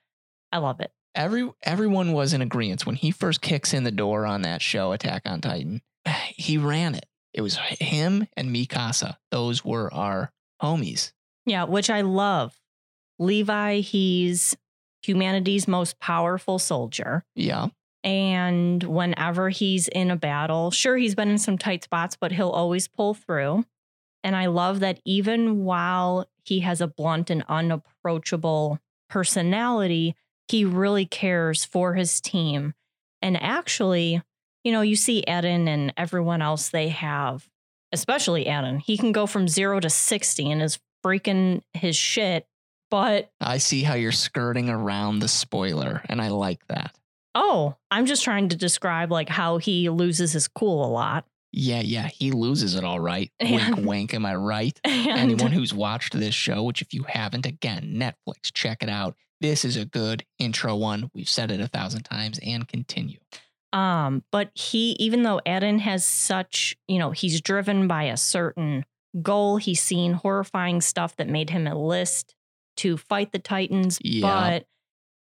I 0.52 0.58
love 0.58 0.80
it. 0.80 0.92
Every 1.14 1.50
everyone 1.62 2.12
was 2.12 2.32
in 2.32 2.40
agreement 2.42 2.86
when 2.86 2.94
he 2.94 3.10
first 3.10 3.40
kicks 3.40 3.74
in 3.74 3.82
the 3.84 3.90
door 3.90 4.24
on 4.24 4.42
that 4.42 4.62
show, 4.62 4.92
Attack 4.92 5.22
on 5.26 5.40
Titan. 5.40 5.82
He 6.36 6.56
ran 6.58 6.94
it. 6.94 7.06
It 7.34 7.40
was 7.42 7.56
him 7.80 8.26
and 8.36 8.54
Mikasa. 8.54 9.16
Those 9.32 9.64
were 9.64 9.92
our 9.92 10.32
homies. 10.62 11.12
Yeah, 11.44 11.64
which 11.64 11.90
I 11.90 12.00
love. 12.02 12.58
Levi, 13.18 13.80
he's 13.80 14.56
humanity's 15.08 15.66
most 15.66 15.98
powerful 15.98 16.58
soldier. 16.58 17.24
Yeah. 17.34 17.68
And 18.04 18.82
whenever 18.82 19.48
he's 19.48 19.88
in 19.88 20.10
a 20.10 20.16
battle, 20.16 20.70
sure, 20.70 20.96
he's 20.96 21.14
been 21.14 21.30
in 21.30 21.38
some 21.38 21.58
tight 21.58 21.84
spots, 21.84 22.16
but 22.20 22.32
he'll 22.32 22.50
always 22.50 22.86
pull 22.86 23.14
through. 23.14 23.64
And 24.22 24.36
I 24.36 24.46
love 24.46 24.80
that 24.80 25.00
even 25.04 25.64
while 25.64 26.26
he 26.44 26.60
has 26.60 26.80
a 26.80 26.86
blunt 26.86 27.30
and 27.30 27.44
unapproachable 27.48 28.78
personality, 29.08 30.14
he 30.48 30.64
really 30.64 31.06
cares 31.06 31.64
for 31.64 31.94
his 31.94 32.20
team. 32.20 32.74
And 33.20 33.40
actually, 33.42 34.22
you 34.64 34.72
know, 34.72 34.80
you 34.80 34.96
see 34.96 35.24
Eren 35.26 35.68
and 35.68 35.92
everyone 35.96 36.42
else 36.42 36.68
they 36.68 36.88
have, 36.88 37.48
especially 37.92 38.44
Eren, 38.44 38.80
he 38.80 38.96
can 38.96 39.12
go 39.12 39.26
from 39.26 39.48
zero 39.48 39.80
to 39.80 39.90
60 39.90 40.50
and 40.50 40.62
is 40.62 40.78
freaking 41.04 41.62
his 41.72 41.96
shit. 41.96 42.46
But 42.90 43.30
I 43.40 43.58
see 43.58 43.82
how 43.82 43.94
you're 43.94 44.12
skirting 44.12 44.70
around 44.70 45.18
the 45.18 45.28
spoiler, 45.28 46.02
and 46.08 46.20
I 46.22 46.28
like 46.28 46.66
that. 46.68 46.94
Oh, 47.34 47.76
I'm 47.90 48.06
just 48.06 48.24
trying 48.24 48.48
to 48.48 48.56
describe 48.56 49.10
like 49.12 49.28
how 49.28 49.58
he 49.58 49.88
loses 49.90 50.32
his 50.32 50.48
cool 50.48 50.84
a 50.84 50.88
lot. 50.88 51.26
Yeah, 51.52 51.80
yeah, 51.80 52.08
he 52.08 52.30
loses 52.30 52.74
it 52.74 52.84
all 52.84 53.00
right. 53.00 53.30
And- 53.40 53.76
Wink, 53.76 53.86
wink. 53.86 54.14
Am 54.14 54.26
I 54.26 54.34
right? 54.34 54.78
And 54.84 55.08
Anyone 55.18 55.52
who's 55.52 55.72
watched 55.74 56.18
this 56.18 56.34
show, 56.34 56.62
which 56.62 56.82
if 56.82 56.92
you 56.92 57.04
haven't, 57.04 57.46
again, 57.46 57.94
Netflix, 57.96 58.52
check 58.52 58.82
it 58.82 58.88
out. 58.88 59.14
This 59.40 59.64
is 59.64 59.76
a 59.76 59.84
good 59.84 60.24
intro 60.38 60.74
one. 60.74 61.10
We've 61.14 61.28
said 61.28 61.50
it 61.50 61.60
a 61.60 61.68
thousand 61.68 62.02
times 62.02 62.40
and 62.44 62.66
continue. 62.66 63.18
Um, 63.72 64.24
but 64.32 64.50
he, 64.54 64.92
even 64.98 65.22
though 65.22 65.40
Eren 65.46 65.78
has 65.80 66.04
such, 66.04 66.76
you 66.88 66.98
know, 66.98 67.12
he's 67.12 67.40
driven 67.40 67.86
by 67.86 68.04
a 68.04 68.16
certain 68.16 68.84
goal, 69.22 69.58
he's 69.58 69.80
seen 69.82 70.14
horrifying 70.14 70.80
stuff 70.80 71.16
that 71.16 71.28
made 71.28 71.50
him 71.50 71.66
enlist 71.66 72.34
to 72.78 72.96
fight 72.96 73.32
the 73.32 73.38
Titans. 73.38 73.98
Yeah. 74.02 74.22
But, 74.22 74.66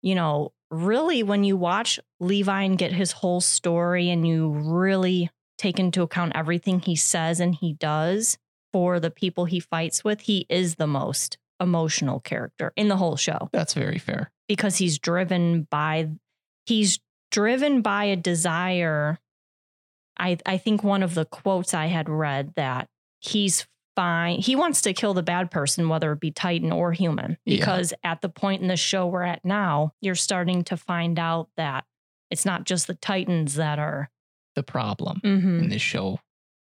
you 0.02 0.14
know, 0.14 0.52
really, 0.70 1.22
when 1.22 1.44
you 1.44 1.56
watch 1.56 1.98
Levi 2.20 2.62
and 2.62 2.78
get 2.78 2.92
his 2.92 3.12
whole 3.12 3.40
story 3.40 4.10
and 4.10 4.26
you 4.26 4.48
really 4.50 5.30
take 5.58 5.78
into 5.78 6.02
account 6.02 6.32
everything 6.34 6.80
he 6.80 6.96
says 6.96 7.38
and 7.40 7.54
he 7.54 7.74
does 7.74 8.38
for 8.72 8.98
the 8.98 9.10
people 9.10 9.44
he 9.44 9.60
fights 9.60 10.02
with, 10.02 10.22
he 10.22 10.46
is 10.48 10.76
the 10.76 10.86
most 10.86 11.38
emotional 11.60 12.18
character 12.18 12.72
in 12.74 12.88
the 12.88 12.96
whole 12.96 13.16
show 13.16 13.48
That's 13.52 13.74
very 13.74 13.98
fair. 13.98 14.32
because 14.48 14.78
he's 14.78 14.98
driven 14.98 15.68
by 15.70 16.08
he's 16.66 16.98
driven 17.30 17.82
by 17.82 18.04
a 18.06 18.16
desire 18.16 19.20
i 20.18 20.36
i 20.44 20.56
think 20.58 20.82
one 20.82 21.04
of 21.04 21.14
the 21.14 21.24
quotes 21.24 21.72
i 21.72 21.86
had 21.86 22.08
read 22.08 22.52
that 22.56 22.88
he's 23.20 23.64
fine 23.96 24.38
he 24.40 24.56
wants 24.56 24.80
to 24.82 24.92
kill 24.92 25.14
the 25.14 25.22
bad 25.22 25.50
person 25.50 25.88
whether 25.88 26.12
it 26.12 26.20
be 26.20 26.30
titan 26.30 26.72
or 26.72 26.92
human 26.92 27.36
Yeah. 27.44 27.58
because 27.58 27.92
at 28.02 28.20
the 28.22 28.28
point 28.28 28.62
in 28.62 28.68
the 28.68 28.76
show 28.76 29.06
we're 29.06 29.22
at 29.22 29.44
now 29.44 29.92
you're 30.00 30.14
starting 30.14 30.64
to 30.64 30.76
find 30.76 31.18
out 31.18 31.48
that 31.56 31.84
it's 32.30 32.44
not 32.46 32.64
just 32.64 32.86
the 32.86 32.94
titans 32.94 33.54
that 33.56 33.78
are 33.78 34.10
The 34.54 34.62
problem 34.62 35.20
Mhm. 35.24 35.60
in 35.62 35.68
this 35.68 35.82
show. 35.82 36.20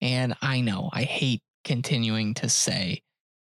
And 0.02 0.34
I 0.42 0.60
know 0.60 0.90
I 0.92 1.04
hate 1.04 1.42
continuing 1.64 2.34
to 2.34 2.48
say, 2.50 3.02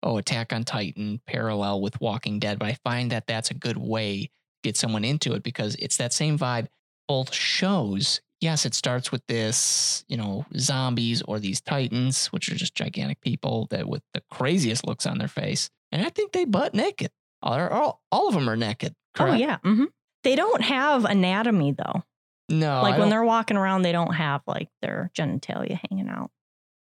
oh, 0.03 0.17
Attack 0.17 0.53
on 0.55 0.65
Titan 0.65 1.21
parallel 1.27 1.81
with 1.83 2.01
Walking 2.01 2.39
Dead, 2.39 2.59
but 2.59 2.69
I 2.69 2.75
find 2.85 3.13
that 3.13 3.27
that's 3.27 3.51
a 3.51 3.55
good 3.55 3.77
way 3.77 4.25
to 4.25 4.31
get 4.63 4.77
someone 4.79 5.05
into 5.05 5.35
it 5.35 5.43
because 5.43 5.75
it's 5.77 5.99
that 5.99 6.13
same 6.15 6.39
vibe. 6.39 6.69
Both 7.09 7.35
shows, 7.35 8.21
yes, 8.41 8.65
it 8.67 8.75
starts 8.75 9.13
with 9.13 9.27
this, 9.27 10.05
you 10.09 10.17
know, 10.17 10.47
zombies 10.57 11.23
or 11.23 11.39
these 11.39 11.61
Titans, 11.61 12.27
which 12.29 12.49
are 12.51 12.55
just 12.55 12.75
gigantic 12.75 13.21
people 13.21 13.67
that 13.71 13.87
with 13.89 14.03
the 14.15 14.23
craziest 14.31 14.87
looks 14.87 15.07
on 15.07 15.19
their 15.19 15.29
face. 15.29 15.71
And 15.93 16.05
I 16.05 16.09
think 16.09 16.33
they 16.33 16.45
butt 16.45 16.75
naked. 16.75 17.11
All, 17.43 17.59
all, 17.59 18.03
all 18.13 18.29
of 18.29 18.35
them 18.35 18.49
are 18.49 18.57
naked. 18.57 18.95
oh 19.19 19.25
correct? 19.25 19.41
yeah 19.41 19.57
hmm 19.63 19.85
they 20.23 20.37
don't 20.37 20.61
have 20.61 21.07
anatomy 21.07 21.73
though 21.73 22.03
No. 22.51 22.83
like 22.83 22.99
when 22.99 23.09
they're 23.09 23.25
walking 23.25 23.57
around 23.57 23.81
they 23.83 23.93
don't 23.93 24.13
have 24.15 24.43
like 24.47 24.69
their 24.83 25.11
genitalia 25.17 25.81
hanging 25.89 26.11
out 26.11 26.31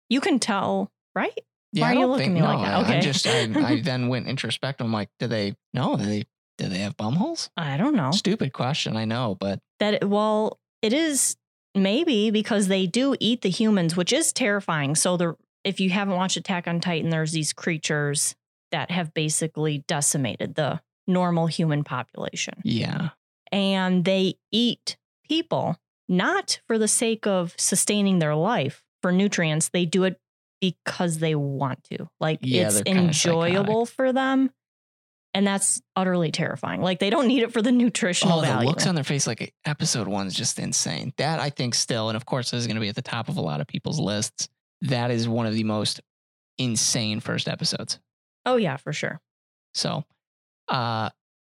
you 0.08 0.20
can 0.20 0.40
tell 0.40 0.90
right 1.14 1.38
Yeah, 1.72 1.82
Why 1.84 1.88
I 1.90 1.94
are 1.94 1.98
you 2.00 2.06
looking 2.06 2.34
think- 2.34 2.38
at 2.44 2.48
me 2.50 2.54
like 2.54 2.58
no, 2.58 2.82
that? 2.82 2.90
I- 2.94 2.98
I 2.98 3.00
just 3.00 3.26
I, 3.28 3.42
I 3.76 3.80
then 3.80 4.08
went 4.08 4.26
introspective. 4.26 4.84
I'm 4.84 4.92
like, 4.92 5.10
do 5.20 5.28
they 5.28 5.54
no, 5.72 5.96
do 5.96 6.04
they 6.04 6.24
do 6.58 6.66
they 6.68 6.78
have 6.78 6.96
bum 6.96 7.14
holes? 7.14 7.50
i 7.56 7.76
don't 7.76 7.94
know 7.94 8.10
Stupid 8.10 8.52
question, 8.52 8.96
I 8.96 9.04
know, 9.04 9.36
but 9.38 9.60
that 9.78 9.94
it- 9.94 10.08
well 10.08 10.58
it 10.82 10.92
is 10.92 11.36
maybe 11.82 12.30
because 12.30 12.68
they 12.68 12.86
do 12.86 13.16
eat 13.20 13.42
the 13.42 13.50
humans 13.50 13.96
which 13.96 14.12
is 14.12 14.32
terrifying. 14.32 14.94
So 14.94 15.16
the 15.16 15.36
if 15.64 15.80
you 15.80 15.90
haven't 15.90 16.16
watched 16.16 16.36
attack 16.36 16.68
on 16.68 16.80
titan 16.80 17.10
there's 17.10 17.32
these 17.32 17.52
creatures 17.52 18.34
that 18.70 18.90
have 18.90 19.14
basically 19.14 19.84
decimated 19.88 20.54
the 20.54 20.80
normal 21.06 21.46
human 21.46 21.84
population. 21.84 22.54
Yeah. 22.64 23.10
and 23.50 24.04
they 24.04 24.34
eat 24.52 24.96
people 25.28 25.78
not 26.08 26.60
for 26.66 26.78
the 26.78 26.88
sake 26.88 27.26
of 27.26 27.54
sustaining 27.58 28.18
their 28.18 28.34
life 28.34 28.82
for 29.02 29.12
nutrients. 29.12 29.68
They 29.68 29.84
do 29.84 30.04
it 30.04 30.18
because 30.60 31.18
they 31.18 31.34
want 31.34 31.84
to. 31.84 32.08
Like 32.18 32.40
Yeah, 32.42 32.68
it's 32.68 32.82
enjoyable 32.86 33.86
for 33.86 34.12
them 34.12 34.50
and 35.34 35.46
that's 35.46 35.80
utterly 35.96 36.30
terrifying 36.32 36.80
like 36.80 36.98
they 36.98 37.10
don't 37.10 37.26
need 37.26 37.42
it 37.42 37.52
for 37.52 37.60
the 37.62 37.70
nutritional 37.72 38.38
Oh, 38.38 38.40
the 38.40 38.46
value 38.46 38.68
looks 38.68 38.86
on 38.86 38.94
their 38.94 39.04
face 39.04 39.26
like 39.26 39.52
episode 39.64 40.08
one 40.08 40.26
is 40.26 40.34
just 40.34 40.58
insane. 40.58 41.12
That 41.18 41.38
I 41.40 41.50
think 41.50 41.74
still, 41.74 42.08
and 42.08 42.16
of 42.16 42.24
course 42.26 42.50
this 42.50 42.60
is 42.60 42.66
gonna 42.66 42.80
be 42.80 42.88
at 42.88 42.94
the 42.96 43.02
top 43.02 43.28
of 43.28 43.36
a 43.36 43.40
lot 43.42 43.60
of 43.60 43.66
people's 43.66 44.00
lists. 44.00 44.48
That 44.82 45.10
is 45.10 45.28
one 45.28 45.46
of 45.46 45.54
the 45.54 45.64
most 45.64 46.00
insane 46.58 47.20
first 47.20 47.48
episodes. 47.48 47.98
oh 48.46 48.56
yeah 48.56 48.76
for 48.76 48.92
sure 48.92 49.20
So 49.74 50.04
uh 50.68 51.10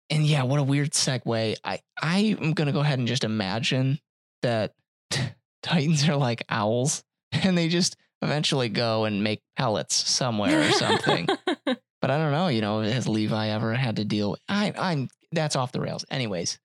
and 0.09 0.25
yeah, 0.25 0.43
what 0.43 0.59
a 0.59 0.63
weird 0.63 0.91
segue. 0.91 1.55
I 1.63 1.79
I 2.01 2.37
am 2.41 2.53
gonna 2.53 2.71
go 2.71 2.79
ahead 2.79 2.97
and 2.99 3.07
just 3.07 3.23
imagine 3.25 3.99
that 4.41 4.73
Titans 5.63 6.07
are 6.07 6.15
like 6.15 6.43
owls 6.49 7.03
and 7.31 7.57
they 7.57 7.67
just 7.67 7.95
eventually 8.21 8.69
go 8.69 9.03
and 9.05 9.23
make 9.23 9.41
pellets 9.57 9.95
somewhere 9.95 10.61
or 10.67 10.71
something. 10.71 11.27
but 12.01 12.11
I 12.11 12.17
don't 12.17 12.31
know, 12.31 12.47
you 12.47 12.61
know, 12.61 12.81
has 12.81 13.07
Levi 13.07 13.47
ever 13.49 13.73
had 13.73 13.95
to 13.97 14.05
deal 14.05 14.31
with 14.31 14.39
I 14.49 14.73
I'm 14.77 15.09
that's 15.31 15.55
off 15.55 15.71
the 15.71 15.81
rails. 15.81 16.05
Anyways. 16.09 16.59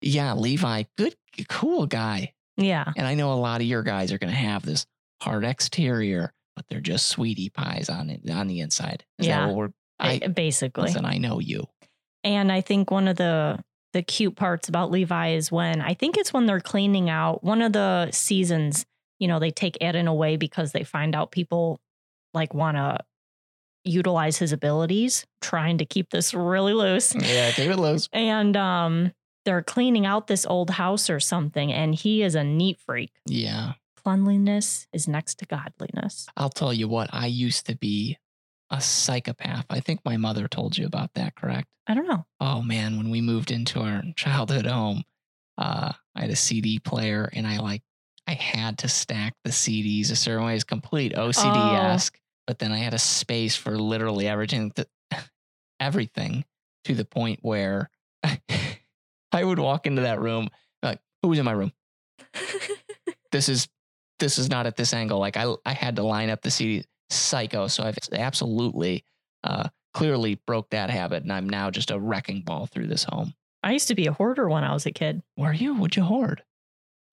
Yeah, 0.00 0.34
Levi, 0.34 0.84
good 0.98 1.14
cool 1.48 1.86
guy. 1.86 2.32
yeah 2.56 2.84
And 2.96 3.06
I 3.06 3.14
know 3.14 3.32
a 3.32 3.34
lot 3.34 3.60
of 3.60 3.66
your 3.66 3.82
guys 3.82 4.12
are 4.12 4.18
gonna 4.18 4.32
have 4.32 4.64
this 4.64 4.86
hard 5.22 5.44
exterior, 5.44 6.32
but 6.56 6.66
they're 6.68 6.80
just 6.80 7.08
sweetie 7.08 7.48
pies 7.50 7.88
on 7.88 8.10
it 8.10 8.28
on 8.30 8.46
the 8.46 8.60
inside. 8.60 9.04
Is 9.18 9.26
Yeah. 9.26 9.40
that 9.40 9.46
what 9.48 9.56
we're 9.56 9.68
I 9.98 10.18
basically 10.18 10.84
listen, 10.84 11.04
I 11.04 11.18
know 11.18 11.38
you. 11.40 11.66
And 12.24 12.50
I 12.50 12.60
think 12.60 12.90
one 12.90 13.08
of 13.08 13.16
the 13.16 13.58
the 13.92 14.02
cute 14.02 14.34
parts 14.34 14.68
about 14.68 14.90
Levi 14.90 15.30
is 15.34 15.52
when 15.52 15.80
I 15.80 15.94
think 15.94 16.18
it's 16.18 16.32
when 16.32 16.46
they're 16.46 16.58
cleaning 16.60 17.08
out 17.08 17.44
one 17.44 17.62
of 17.62 17.72
the 17.72 18.10
seasons, 18.10 18.84
you 19.20 19.28
know, 19.28 19.38
they 19.38 19.52
take 19.52 19.78
Eren 19.80 20.08
away 20.08 20.36
because 20.36 20.72
they 20.72 20.82
find 20.82 21.14
out 21.14 21.30
people 21.30 21.78
like 22.34 22.52
want 22.52 22.76
to 22.76 22.98
utilize 23.84 24.38
his 24.38 24.52
abilities, 24.52 25.26
trying 25.40 25.78
to 25.78 25.84
keep 25.84 26.10
this 26.10 26.34
really 26.34 26.72
loose. 26.72 27.14
Yeah, 27.14 27.52
David 27.52 27.76
Lowe's. 27.76 28.08
And 28.12 28.56
um 28.56 29.12
they're 29.44 29.62
cleaning 29.62 30.06
out 30.06 30.26
this 30.26 30.46
old 30.46 30.70
house 30.70 31.10
or 31.10 31.20
something 31.20 31.70
and 31.72 31.94
he 31.94 32.22
is 32.22 32.34
a 32.34 32.42
neat 32.42 32.78
freak. 32.78 33.12
Yeah. 33.26 33.72
Cleanliness 34.02 34.86
is 34.92 35.06
next 35.06 35.38
to 35.40 35.46
godliness. 35.46 36.26
I'll 36.36 36.50
tell 36.50 36.72
you 36.72 36.88
what, 36.88 37.10
I 37.12 37.26
used 37.26 37.66
to 37.66 37.76
be 37.76 38.18
a 38.70 38.80
psychopath. 38.80 39.66
I 39.70 39.80
think 39.80 40.00
my 40.04 40.16
mother 40.16 40.48
told 40.48 40.76
you 40.78 40.86
about 40.86 41.12
that, 41.14 41.34
correct? 41.36 41.68
I 41.86 41.94
don't 41.94 42.08
know. 42.08 42.24
Oh 42.40 42.62
man, 42.62 42.96
when 42.96 43.10
we 43.10 43.20
moved 43.20 43.50
into 43.50 43.80
our 43.80 44.02
childhood 44.16 44.66
home, 44.66 45.04
uh, 45.58 45.92
I 46.16 46.20
had 46.20 46.30
a 46.30 46.36
CD 46.36 46.78
player 46.78 47.28
and 47.32 47.46
I 47.46 47.58
like 47.58 47.82
I 48.26 48.32
had 48.32 48.78
to 48.78 48.88
stack 48.88 49.34
the 49.44 49.50
CDs 49.50 50.10
a 50.10 50.16
certain 50.16 50.46
way. 50.46 50.54
It's 50.54 50.64
complete 50.64 51.12
OCD 51.14 51.74
esque. 51.78 52.18
But 52.46 52.58
then 52.58 52.72
I 52.72 52.78
had 52.78 52.94
a 52.94 52.98
space 52.98 53.56
for 53.56 53.78
literally 53.78 54.28
everything 54.28 54.70
th- 54.72 54.88
everything 55.80 56.44
to 56.84 56.94
the 56.94 57.04
point 57.04 57.40
where 57.42 57.90
I 59.32 59.44
would 59.44 59.58
walk 59.58 59.86
into 59.86 60.02
that 60.02 60.20
room 60.20 60.48
like, 60.82 61.00
who's 61.22 61.38
in 61.38 61.44
my 61.44 61.52
room? 61.52 61.72
this 63.32 63.48
is 63.48 63.68
this 64.20 64.38
is 64.38 64.48
not 64.48 64.66
at 64.66 64.76
this 64.76 64.92
angle. 64.92 65.18
Like 65.18 65.36
I 65.36 65.54
I 65.64 65.72
had 65.72 65.96
to 65.96 66.02
line 66.02 66.30
up 66.30 66.42
the 66.42 66.50
CD 66.50 66.84
psycho. 67.10 67.66
So 67.66 67.82
I've 67.82 67.98
absolutely 68.12 69.04
uh 69.42 69.68
clearly 69.92 70.34
broke 70.46 70.70
that 70.70 70.90
habit 70.90 71.22
and 71.22 71.32
I'm 71.32 71.48
now 71.48 71.70
just 71.70 71.90
a 71.90 71.98
wrecking 71.98 72.42
ball 72.42 72.66
through 72.66 72.88
this 72.88 73.04
home. 73.04 73.34
I 73.62 73.72
used 73.72 73.88
to 73.88 73.94
be 73.94 74.06
a 74.06 74.12
hoarder 74.12 74.48
when 74.48 74.64
I 74.64 74.74
was 74.74 74.84
a 74.84 74.90
kid. 74.90 75.22
Where 75.36 75.50
are 75.50 75.54
you? 75.54 75.74
Would 75.74 75.96
you 75.96 76.02
hoard? 76.02 76.42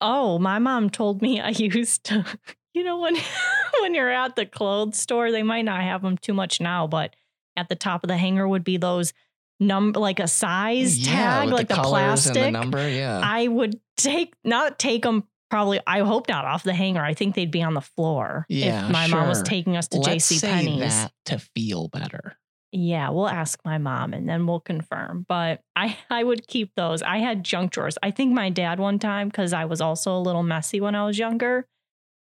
Oh, 0.01 0.39
my 0.39 0.59
mom 0.59 0.89
told 0.89 1.21
me 1.21 1.39
I 1.39 1.49
used 1.49 2.03
to, 2.05 2.25
you 2.73 2.83
know, 2.83 2.99
when 2.99 3.15
when 3.81 3.95
you're 3.95 4.11
at 4.11 4.35
the 4.35 4.45
clothes 4.45 4.97
store, 4.97 5.31
they 5.31 5.43
might 5.43 5.65
not 5.65 5.81
have 5.81 6.01
them 6.01 6.17
too 6.17 6.33
much 6.33 6.61
now, 6.61 6.87
but 6.87 7.15
at 7.55 7.69
the 7.69 7.75
top 7.75 8.03
of 8.03 8.07
the 8.07 8.17
hanger 8.17 8.47
would 8.47 8.63
be 8.63 8.77
those 8.77 9.13
number 9.59 9.99
like 9.99 10.19
a 10.19 10.27
size 10.27 11.03
tag, 11.05 11.49
like 11.49 11.67
the, 11.67 11.75
colors 11.75 11.89
plastic. 11.89 12.33
the 12.33 12.51
number. 12.51 12.89
Yeah. 12.89 13.21
I 13.23 13.47
would 13.47 13.79
take 13.97 14.33
not 14.43 14.79
take 14.79 15.03
them 15.03 15.25
probably. 15.49 15.79
I 15.85 15.99
hope 15.99 16.27
not 16.27 16.45
off 16.45 16.63
the 16.63 16.73
hanger. 16.73 17.03
I 17.03 17.13
think 17.13 17.35
they'd 17.35 17.51
be 17.51 17.61
on 17.61 17.73
the 17.73 17.81
floor. 17.81 18.45
Yeah, 18.49 18.85
if 18.85 18.91
my 18.91 19.07
mom 19.07 19.27
was 19.27 19.43
taking 19.43 19.77
us 19.77 19.87
to 19.89 19.99
Let's 19.99 20.29
J.C. 20.29 20.47
Penney's. 20.47 21.07
to 21.25 21.39
feel 21.39 21.87
better. 21.87 22.37
Yeah, 22.73 23.09
we'll 23.09 23.27
ask 23.27 23.59
my 23.65 23.77
mom 23.77 24.13
and 24.13 24.29
then 24.29 24.47
we'll 24.47 24.61
confirm. 24.61 25.25
But 25.27 25.61
I 25.75 25.97
I 26.09 26.23
would 26.23 26.47
keep 26.47 26.73
those. 26.75 27.01
I 27.01 27.17
had 27.17 27.43
junk 27.43 27.71
drawers. 27.71 27.97
I 28.01 28.11
think 28.11 28.33
my 28.33 28.49
dad 28.49 28.79
one 28.79 28.99
time 28.99 29.29
because 29.29 29.53
I 29.53 29.65
was 29.65 29.81
also 29.81 30.17
a 30.17 30.19
little 30.19 30.43
messy 30.43 30.81
when 30.81 30.95
I 30.95 31.05
was 31.05 31.19
younger. 31.19 31.67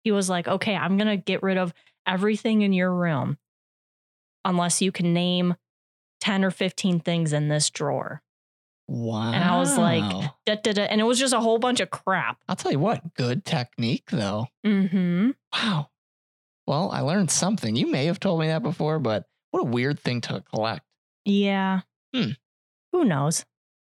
He 0.05 0.13
was 0.13 0.29
like, 0.29 0.49
"Okay, 0.49 0.75
I'm 0.77 0.97
going 0.97 1.09
to 1.09 1.17
get 1.17 1.43
rid 1.43 1.57
of 1.59 1.73
everything 2.07 2.63
in 2.63 2.73
your 2.73 2.93
room 2.93 3.39
unless 4.45 4.83
you 4.83 4.91
can 4.93 5.13
name 5.13 5.55
10 6.21 6.45
or 6.45 6.51
15 6.51 7.01
things 7.01 7.33
in 7.33 7.49
this 7.49 7.71
drawer." 7.71 8.23
Wow. 8.89 9.33
And 9.33 9.43
I 9.45 9.59
was 9.59 9.79
like, 9.79 10.03
Da, 10.45 10.57
da, 10.57 10.73
da. 10.73 10.83
And 10.83 11.01
it 11.01 11.05
was 11.05 11.19
just 11.19 11.33
a 11.33 11.41
whole 11.41 11.59
bunch 11.59 11.81
of 11.81 11.91
crap. 11.91 12.39
I'll 12.49 12.57
tell 12.57 12.73
you 12.73 12.79
what, 12.81 13.15
good 13.15 13.45
technique 13.45 14.11
though. 14.11 14.49
Mhm. 14.67 15.35
Wow. 15.53 15.89
Well, 16.67 16.91
I 16.91 17.01
learned 17.01 17.31
something. 17.31 17.75
You 17.77 17.91
may 17.91 18.07
have 18.07 18.21
told 18.21 18.41
me 18.41 18.49
that 18.49 18.63
before, 18.63 18.99
but 18.99 19.25
what 19.51 19.61
a 19.61 19.65
weird 19.67 19.99
thing 20.01 20.21
to 20.23 20.43
collect. 20.53 20.85
Yeah. 21.25 21.83
Hmm. 22.15 22.31
Who 22.93 23.05
knows? 23.05 23.45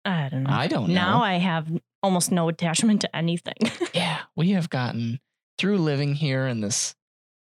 I 0.05 0.29
don't 0.29 0.45
know. 0.45 0.51
I 0.51 0.67
don't 0.67 0.89
know. 0.89 0.95
Now 0.95 1.23
I 1.23 1.35
have 1.35 1.67
almost 2.03 2.31
no 2.31 2.49
attachment 2.49 3.01
to 3.01 3.17
anything. 3.17 3.55
yeah, 3.95 4.21
we 4.37 4.51
have 4.51 4.69
gotten 4.71 5.19
through 5.59 5.79
living 5.79 6.15
here 6.15 6.47
in 6.47 6.61
this 6.61 6.95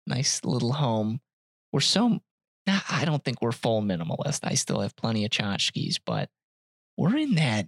nice 0.08 0.44
little 0.44 0.74
home. 0.74 1.22
We're 1.72 1.80
so, 1.80 2.20
I 2.68 3.04
don't 3.06 3.24
think 3.24 3.42
we're 3.42 3.52
full 3.52 3.82
minimalist. 3.82 4.40
I 4.44 4.56
still 4.56 4.82
have 4.82 4.96
plenty 4.96 5.24
of 5.26 5.32
tchotchkes, 5.32 5.98
but 6.06 6.30
we're 6.98 7.16
in 7.18 7.36
that, 7.36 7.68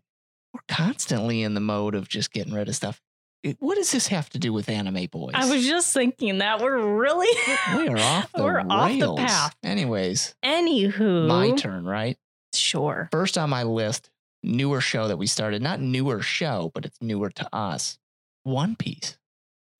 we're 0.53 0.59
constantly 0.67 1.41
in 1.43 1.53
the 1.53 1.59
mode 1.61 1.95
of 1.95 2.09
just 2.09 2.31
getting 2.31 2.53
rid 2.53 2.67
of 2.67 2.75
stuff. 2.75 3.01
It- 3.43 3.57
what 3.59 3.75
does 3.75 3.91
this 3.91 4.07
have 4.07 4.29
to 4.31 4.39
do 4.39 4.53
with 4.53 4.69
anime 4.69 5.05
boys? 5.11 5.31
I 5.33 5.49
was 5.49 5.65
just 5.65 5.93
thinking 5.93 6.37
that 6.39 6.61
we're 6.61 6.77
really 6.97 7.27
we 7.77 7.87
are 7.89 7.97
off 7.97 8.31
the 8.35 8.43
We're 8.43 8.59
off 8.69 8.91
the 8.99 9.15
path. 9.15 9.55
Anyways, 9.63 10.35
Anywho, 10.43 11.27
my 11.27 11.51
turn, 11.51 11.83
right? 11.85 12.17
Sure. 12.53 13.09
First 13.11 13.37
on 13.37 13.49
my 13.49 13.63
list, 13.63 14.09
newer 14.43 14.79
show 14.79 15.07
that 15.07 15.17
we 15.17 15.27
started. 15.27 15.61
Not 15.61 15.79
newer 15.81 16.21
show, 16.21 16.71
but 16.73 16.85
it's 16.85 17.01
newer 17.01 17.29
to 17.31 17.49
us. 17.55 17.97
One 18.43 18.75
Piece. 18.75 19.17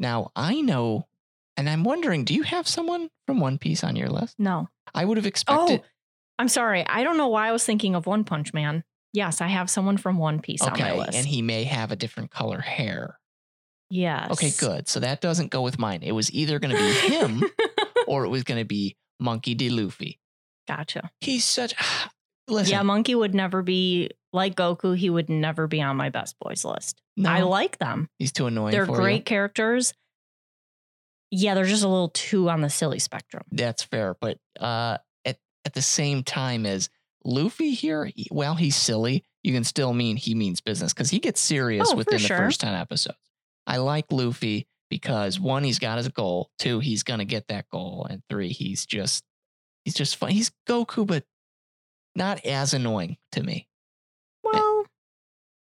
Now 0.03 0.31
I 0.35 0.59
know, 0.61 1.07
and 1.55 1.69
I'm 1.69 1.83
wondering, 1.85 2.25
do 2.25 2.33
you 2.33 2.43
have 2.43 2.67
someone 2.67 3.09
from 3.25 3.39
One 3.39 3.57
Piece 3.57 3.83
on 3.85 3.95
your 3.95 4.09
list? 4.09 4.35
No. 4.37 4.67
I 4.93 5.05
would 5.05 5.15
have 5.17 5.25
expected. 5.25 5.79
Oh, 5.81 5.87
I'm 6.37 6.49
sorry. 6.49 6.85
I 6.85 7.03
don't 7.03 7.15
know 7.17 7.29
why 7.29 7.47
I 7.47 7.51
was 7.53 7.63
thinking 7.65 7.95
of 7.95 8.05
One 8.05 8.25
Punch 8.25 8.53
Man. 8.53 8.83
Yes, 9.13 9.39
I 9.39 9.47
have 9.47 9.69
someone 9.69 9.95
from 9.97 10.17
One 10.17 10.41
Piece 10.41 10.61
on 10.61 10.73
my 10.73 10.89
okay, 10.91 10.99
list. 10.99 11.13
and 11.17 11.25
he 11.25 11.41
may 11.41 11.63
have 11.63 11.91
a 11.91 11.95
different 11.95 12.31
color 12.31 12.59
hair. 12.59 13.17
yes. 13.89 14.31
Okay, 14.31 14.51
good. 14.59 14.89
So 14.89 14.99
that 14.99 15.21
doesn't 15.21 15.51
go 15.51 15.61
with 15.61 15.79
mine. 15.79 16.01
It 16.03 16.11
was 16.11 16.31
either 16.33 16.59
going 16.59 16.75
to 16.75 16.81
be 16.81 16.91
him 17.13 17.43
or 18.07 18.25
it 18.25 18.29
was 18.29 18.43
going 18.43 18.59
to 18.59 18.65
be 18.65 18.97
Monkey 19.21 19.55
D. 19.55 19.69
Luffy. 19.69 20.19
gotcha. 20.67 21.11
He's 21.21 21.45
such. 21.45 21.73
Listen, 22.47 22.71
Yeah, 22.71 22.81
Monkey 22.83 23.15
would 23.15 23.33
never 23.33 23.61
be 23.61 24.09
like 24.33 24.55
Goku. 24.55 24.97
He 24.97 25.09
would 25.09 25.29
never 25.29 25.67
be 25.67 25.81
on 25.81 25.95
my 25.97 26.09
best 26.09 26.35
boys 26.39 26.65
list. 26.65 27.01
no, 27.15 27.29
I 27.29 27.41
like 27.41 27.77
them. 27.77 28.09
he's 28.19 28.31
too 28.31 28.47
annoying. 28.47 28.71
They're 28.71 28.85
great 28.85 29.17
You. 29.17 29.23
characters. 29.23 29.93
Yeah, 31.31 31.55
they're 31.55 31.65
just 31.65 31.83
a 31.83 31.87
little 31.87 32.09
too 32.09 32.49
on 32.49 32.61
the 32.61 32.69
silly 32.69 32.99
spectrum. 32.99 33.43
That's 33.51 33.81
fair, 33.83 34.15
but 34.19 34.37
uh, 34.59 34.97
at 35.25 35.37
at 35.65 35.73
the 35.73 35.81
same 35.81 36.23
time 36.23 36.65
as 36.65 36.89
Luffy 37.25 37.71
here, 37.73 38.05
he- 38.05 38.27
while 38.29 38.55
he's 38.55 38.75
silly, 38.75 39.23
you 39.41 39.53
can 39.53 39.63
still 39.63 39.93
mean 39.93 40.15
he 40.17 40.35
means 40.35 40.61
business 40.61 40.93
because 40.93 41.09
he 41.09 41.19
gets 41.19 41.41
serious 41.41 41.89
Oh, 41.91 41.95
within 41.95 42.15
the 42.21 42.27
sure. 42.27 42.37
first 42.37 42.61
ten 42.61 42.75
episodes. 42.75 43.17
I 43.65 43.77
like 43.77 44.11
Luffy 44.11 44.67
because 44.89 45.39
one, 45.39 45.63
he's 45.63 45.79
got 45.79 45.97
his 45.97 46.09
goal. 46.09 46.51
Two, 46.59 46.79
he's 46.79 47.01
gonna 47.03 47.25
get 47.25 47.47
that 47.47 47.67
goal, 47.69 48.05
and 48.09 48.21
three, 48.29 48.49
he's 48.49 48.85
just 48.85 49.23
he's 49.85 49.95
just 49.95 50.17
fun. 50.17 50.29
He's 50.31 50.51
Goku, 50.69 51.07
but 51.07 51.23
not 52.15 52.45
as 52.45 52.73
annoying 52.73 53.17
to 53.33 53.43
me. 53.43 53.67
Well, 54.43 54.85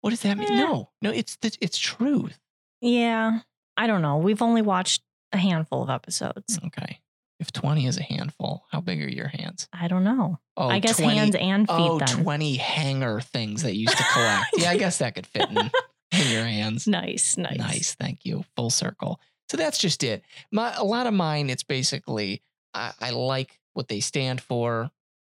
What 0.01 0.11
does 0.11 0.21
that 0.21 0.37
mean? 0.37 0.51
Eh. 0.51 0.55
No, 0.63 0.89
no, 1.01 1.11
it's 1.11 1.35
the, 1.37 1.55
it's 1.61 1.77
truth. 1.77 2.39
yeah, 2.81 3.39
I 3.75 3.87
don't 3.87 4.01
know. 4.01 4.17
We've 4.17 4.41
only 4.41 4.61
watched 4.61 5.01
a 5.33 5.37
handful 5.37 5.83
of 5.83 5.89
episodes. 5.89 6.59
Okay, 6.67 6.99
if 7.39 7.51
twenty 7.51 7.85
is 7.87 7.97
a 7.97 8.03
handful, 8.03 8.65
how 8.71 8.81
big 8.81 9.01
are 9.03 9.09
your 9.09 9.27
hands? 9.27 9.67
I 9.73 9.87
don't 9.87 10.03
know. 10.03 10.39
Oh, 10.55 10.69
I 10.69 10.79
guess 10.79 10.97
20 10.97 11.15
hands 11.15 11.35
and 11.35 11.67
feet 11.67 11.75
Oh, 11.77 11.99
then. 11.99 12.07
20 12.07 12.55
hanger 12.55 13.19
things 13.21 13.61
that 13.63 13.75
you 13.75 13.81
used 13.81 13.97
to 13.97 14.03
collect. 14.11 14.45
yeah, 14.57 14.71
I 14.71 14.77
guess 14.83 14.97
that 14.99 15.13
could 15.13 15.27
fit 15.27 15.47
in, 15.51 15.57
in 15.57 16.31
your 16.31 16.43
hands. 16.45 16.87
Nice, 16.87 17.37
nice. 17.37 17.57
Nice. 17.57 17.93
Thank 17.95 18.25
you. 18.25 18.43
Full 18.55 18.71
circle. 18.71 19.19
So 19.51 19.57
that's 19.57 19.77
just 19.77 20.03
it. 20.03 20.23
My 20.51 20.73
a 20.75 20.83
lot 20.83 21.05
of 21.05 21.13
mine, 21.13 21.49
it's 21.51 21.61
basically 21.63 22.41
I, 22.73 22.91
I 22.99 23.09
like 23.11 23.59
what 23.73 23.87
they 23.87 23.99
stand 23.99 24.41
for, 24.41 24.89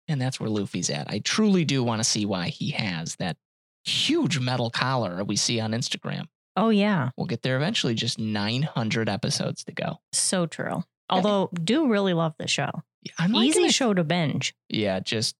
and 0.08 0.20
that's 0.20 0.38
where 0.40 0.48
Luffy's 0.50 0.90
at. 0.90 1.10
I 1.10 1.18
truly 1.20 1.64
do 1.64 1.82
want 1.84 2.00
to 2.00 2.04
see 2.04 2.24
why 2.26 2.48
he 2.48 2.70
has 2.70 3.16
that 3.16 3.36
huge 3.84 4.38
metal 4.38 4.70
collar 4.70 5.24
we 5.24 5.36
see 5.36 5.60
on 5.60 5.72
Instagram. 5.72 6.26
Oh 6.56 6.68
yeah, 6.68 7.10
We'll 7.16 7.26
get 7.26 7.42
there 7.42 7.56
eventually, 7.56 7.94
just 7.94 8.18
900 8.18 9.08
episodes 9.08 9.64
to 9.64 9.72
go. 9.72 9.98
so 10.12 10.46
true. 10.46 10.84
Although, 11.08 11.50
do 11.52 11.88
really 11.88 12.14
love 12.14 12.34
the 12.38 12.46
show. 12.48 12.70
I'm 13.18 13.34
Easy 13.34 13.64
it. 13.64 13.74
show 13.74 13.92
to 13.92 14.04
binge. 14.04 14.54
Yeah, 14.68 15.00
just 15.00 15.34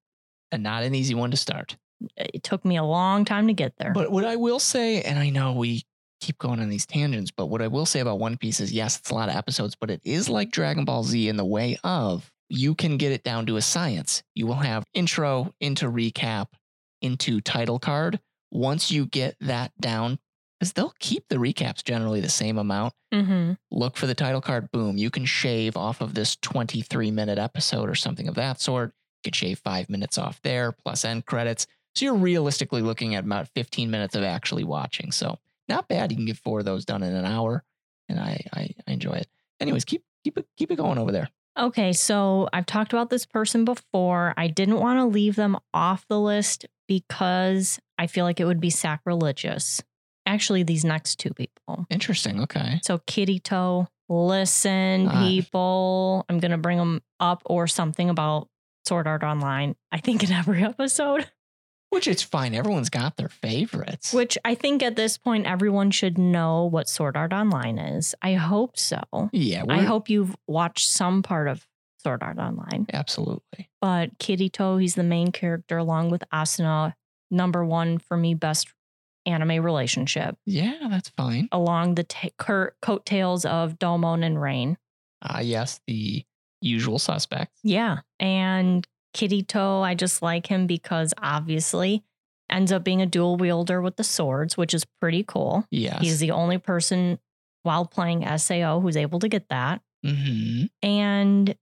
uh, 0.53 0.57
not 0.59 0.83
an 0.83 0.95
easy 0.95 1.15
one 1.15 1.31
to 1.31 1.37
start. 1.37 1.77
It 2.17 2.43
took 2.43 2.65
me 2.65 2.77
a 2.77 2.83
long 2.85 3.25
time 3.25 3.47
to 3.47 3.53
get 3.55 3.75
there. 3.79 3.93
But 3.93 4.11
what 4.11 4.25
I 4.25 4.37
will 4.37 4.59
say, 4.59 5.03
and 5.03 5.19
I 5.19 5.31
know 5.31 5.53
we 5.53 5.85
keep 6.21 6.37
going 6.39 6.61
on 6.61 6.69
these 6.69 6.85
tangents, 6.87 7.31
but 7.31 7.47
what 7.47 7.63
I 7.63 7.69
will 7.69 7.87
say 7.87 8.01
about 8.01 8.19
One 8.19 8.37
Piece 8.37 8.61
is 8.61 8.73
yes, 8.73 8.99
it's 8.99 9.11
a 9.11 9.15
lot 9.15 9.29
of 9.29 9.37
episodes, 9.37 9.77
but 9.81 9.91
it 9.91 10.01
is 10.05 10.29
like 10.29 10.51
Dragon 10.51 10.85
Ball 10.85 11.05
Z 11.05 11.29
in 11.29 11.37
the 11.37 11.45
way 11.45 11.79
of 11.85 12.31
you 12.53 12.75
can 12.75 12.99
get 12.99 13.13
it 13.13 13.25
down 13.25 13.47
to 13.47 13.57
a 13.57 13.63
science. 13.63 14.23
You 14.35 14.47
will 14.47 14.57
have 14.57 14.85
intro 14.93 15.55
into 15.59 15.91
recap 15.91 16.49
into 17.01 17.41
title 17.41 17.79
card. 17.79 18.21
Once 18.51 18.91
you 18.91 19.07
get 19.07 19.37
that 19.41 19.73
down, 19.81 20.19
because 20.61 20.75
they'll 20.75 20.95
keep 21.01 21.25
the 21.29 21.37
recaps 21.37 21.83
generally 21.83 22.21
the 22.21 22.29
same 22.29 22.59
amount. 22.59 22.93
mm-hmm. 23.13 23.53
Look 23.71 23.97
for 23.97 24.07
the 24.07 24.15
title 24.15 24.43
card, 24.43 24.71
boom. 24.71 24.99
You 24.99 25.11
can 25.11 25.25
shave 25.25 25.79
off 25.79 26.03
of 26.03 26.13
this 26.13 26.37
23 26.43 27.11
minute 27.11 27.39
episode 27.39 27.89
or 27.89 27.95
something 27.95 28.29
of 28.29 28.35
that 28.35 28.61
sort. 28.61 28.93
You 29.25 29.31
can 29.31 29.33
shave 29.33 29.59
five 29.59 29.89
minutes 29.89 30.19
off 30.19 30.39
there, 30.43 30.73
plus 30.73 31.07
end 31.07 31.25
credits. 31.25 31.67
So 31.95 32.05
you're 32.05 32.15
realistically 32.15 32.83
looking 32.83 33.15
at 33.15 33.25
about 33.25 33.49
15 33.49 33.91
minutes 33.91 34.15
of 34.15 34.25
actually 34.25 34.65
watching. 34.65 35.11
So 35.11 35.39
not 35.71 35.89
bad. 35.89 36.11
You 36.11 36.17
can 36.17 36.27
get 36.27 36.37
four 36.37 36.59
of 36.59 36.67
those 36.67 36.85
done 36.85 37.03
in 37.03 37.15
an 37.15 37.25
hour, 37.25 37.65
and 38.11 38.21
I 38.21 38.45
I, 38.53 38.75
I 38.87 38.93
enjoy 38.93 39.15
it. 39.15 39.29
Anyways, 39.59 39.87
keep 39.87 40.05
keep 40.23 40.37
it 40.37 40.47
keep 40.59 40.71
it 40.71 40.77
going 40.77 40.99
over 40.99 41.13
there. 41.13 41.31
Okay, 41.59 41.93
so 41.93 42.49
I've 42.53 42.67
talked 42.67 42.93
about 42.93 43.11
this 43.11 43.27
person 43.27 43.65
before. 43.65 44.33
I 44.37 44.47
didn't 44.49 44.81
want 44.81 44.99
to 44.99 45.05
leave 45.05 45.37
them 45.37 45.59
off 45.75 46.07
the 46.09 46.19
list 46.19 46.65
because 46.89 47.79
I 47.99 48.07
feel 48.07 48.25
like 48.25 48.41
it 48.41 48.47
would 48.47 48.61
be 48.61 48.71
sacrilegious. 48.71 49.83
Actually, 50.25 50.63
these 50.63 50.85
next 50.85 51.17
two 51.17 51.35
people. 51.35 51.85
Interesting. 51.91 52.41
Okay. 52.43 52.81
So, 52.85 52.99
Kirito, 52.99 53.87
listen, 54.09 55.09
Ah. 55.11 55.27
people. 55.29 56.25
I'm 56.29 56.39
going 56.39 56.53
to 56.53 56.59
bring 56.59 56.79
them 56.79 57.03
up 57.21 57.43
or 57.45 57.67
something 57.67 58.09
about 58.09 58.49
Sword 58.87 59.07
Art 59.07 59.23
Online, 59.23 59.75
I 59.91 59.99
think, 59.99 60.23
in 60.25 60.33
every 60.33 60.63
episode, 60.65 61.29
Which 61.93 62.09
it's 62.09 62.23
fine. 62.23 62.55
Everyone's 62.55 62.89
got 62.89 63.17
their 63.19 63.29
favorites. 63.29 64.13
which 64.15 64.39
I 64.45 64.55
think 64.55 64.83
at 64.83 64.97
this 64.97 65.19
point, 65.19 65.47
everyone 65.47 65.91
should 65.91 66.17
know 66.17 66.65
what 66.65 66.89
Sword 66.89 67.17
Art 67.17 67.33
Online 67.35 67.79
is. 67.79 68.15
I 68.23 68.33
hope 68.35 68.79
so. 68.79 69.01
yeah, 69.33 69.65
I 69.69 69.83
hope 69.83 70.09
you've 70.09 70.35
watched 70.49 70.89
some 70.89 71.23
part 71.23 71.49
of 71.49 71.67
Sword 71.99 72.23
Art 72.23 72.39
Online. 72.39 72.87
absolutely. 72.93 73.69
but 73.81 74.19
Kirito, 74.19 74.81
he's 74.81 74.95
the 74.95 75.03
main 75.05 75.33
character 75.33 75.77
along 75.77 76.11
with 76.11 76.25
Asuna. 76.33 76.95
Number 77.31 77.65
one 77.65 77.99
for 77.99 78.17
me, 78.17 78.35
best 78.35 78.69
anime 79.27 79.63
relationship 79.65 80.37
Yeah, 80.47 80.89
that's 80.91 81.11
fine. 81.11 81.49
along 81.53 81.95
the 81.95 82.05
ta- 82.05 82.31
cur- 82.39 82.75
coattails 82.83 83.45
of 83.45 83.79
Domon 83.79 84.25
and 84.25 84.41
Rain. 84.41 84.79
Ah, 85.23 85.41
yes, 85.41 85.79
the 85.87 86.25
usual 86.61 86.99
suspects. 86.99 87.61
Yeah. 87.63 87.99
And 88.19 88.87
Kirito, 89.15 89.83
I 89.83 89.95
just 89.95 90.23
like 90.23 90.47
him 90.47 90.67
because 90.67 91.13
obviously 91.19 92.03
ends 92.51 92.73
up 92.73 92.85
being 92.85 93.01
a 93.03 93.07
dual 93.07 93.37
wielder 93.37 93.81
with 93.81 93.97
the 93.97 94.05
swords, 94.05 94.57
which 94.57 94.75
is 94.75 94.85
pretty 95.01 95.25
cool. 95.25 95.67
Yeah, 95.71 95.99
He's 96.01 96.19
the 96.19 96.31
only 96.31 96.59
person 96.59 97.19
while 97.63 97.87
playing 97.87 98.27
SAO 98.39 98.81
who's 98.81 98.97
able 98.97 99.19
to 99.21 99.29
get 99.29 99.49
that. 99.49 99.81
hmm 100.05 100.65
And 100.83 101.55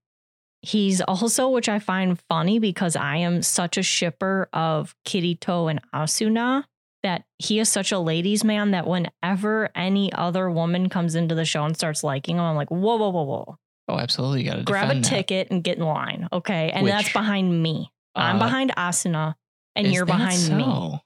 he's 0.63 1.01
also, 1.09 1.49
which 1.49 1.69
I 1.69 1.79
find 1.79 2.21
funny 2.29 2.59
because 2.59 2.97
I 2.97 3.17
am 3.17 3.43
such 3.43 3.77
a 3.77 3.83
shipper 3.83 4.49
of 4.53 4.95
Kirito 5.07 5.71
and 5.71 5.81
Asuna, 5.93 6.65
that 7.03 7.25
he 7.39 7.59
is 7.59 7.69
such 7.69 7.93
a 7.93 7.99
ladies' 7.99 8.45
man 8.45 8.73
that 8.73 8.87
whenever 8.87 9.71
any 9.75 10.13
other 10.13 10.51
woman 10.51 10.89
comes 10.89 11.15
into 11.15 11.35
the 11.35 11.45
show 11.47 11.65
and 11.65 11.75
starts 11.77 12.05
liking 12.05 12.37
him, 12.37 12.43
I'm 12.43 12.57
like, 12.57 12.71
whoa, 12.71 12.97
whoa, 12.97 13.09
whoa, 13.09 13.23
whoa. 13.23 13.59
Oh, 13.91 13.99
absolutely. 13.99 14.45
You 14.45 14.51
got 14.51 14.57
to 14.57 14.63
Grab 14.63 14.91
a 14.91 15.01
ticket 15.01 15.51
and 15.51 15.65
get 15.65 15.79
in 15.79 15.85
line. 15.85 16.29
Okay. 16.33 16.71
And 16.71 16.87
that's 16.87 17.13
behind 17.13 17.63
me. 17.63 17.91
I'm 18.15 18.37
Uh, 18.37 18.39
behind 18.39 18.73
Asuna 18.77 19.35
and 19.75 19.93
you're 19.93 20.07
behind 20.07 20.57
me. 20.57 21.01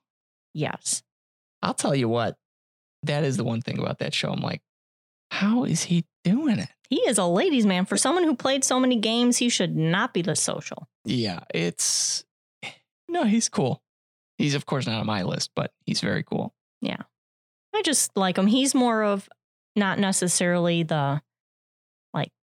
Yes. 0.53 1.03
I'll 1.63 1.75
tell 1.75 1.95
you 1.95 2.09
what. 2.09 2.37
That 3.05 3.25
is 3.25 3.37
the 3.37 3.45
one 3.45 3.61
thing 3.61 3.79
about 3.79 3.99
that 3.99 4.15
show. 4.15 4.31
I'm 4.31 4.41
like, 4.41 4.63
how 5.31 5.65
is 5.65 5.85
he 5.85 6.05
doing 6.25 6.59
it? 6.59 6.69
He 6.89 6.97
is 7.01 7.19
a 7.19 7.25
ladies' 7.25 7.67
man. 7.67 7.87
For 7.87 7.97
someone 7.97 8.25
who 8.25 8.35
played 8.37 8.65
so 8.65 8.79
many 8.81 8.97
games, 8.97 9.39
he 9.39 9.49
should 9.49 9.77
not 9.77 10.15
be 10.15 10.23
this 10.23 10.41
social. 10.41 10.89
Yeah, 11.05 11.41
it's 11.55 12.25
no, 13.09 13.25
he's 13.25 13.49
cool. 13.49 13.83
He's 14.39 14.55
of 14.55 14.65
course 14.67 14.87
not 14.87 15.01
on 15.01 15.07
my 15.07 15.23
list, 15.23 15.51
but 15.57 15.73
he's 15.87 16.01
very 16.01 16.23
cool. 16.23 16.55
Yeah. 16.81 17.03
I 17.75 17.83
just 17.83 18.17
like 18.17 18.39
him. 18.39 18.47
He's 18.47 18.75
more 18.75 19.03
of 19.03 19.29
not 19.77 19.99
necessarily 19.99 20.83
the 20.83 21.21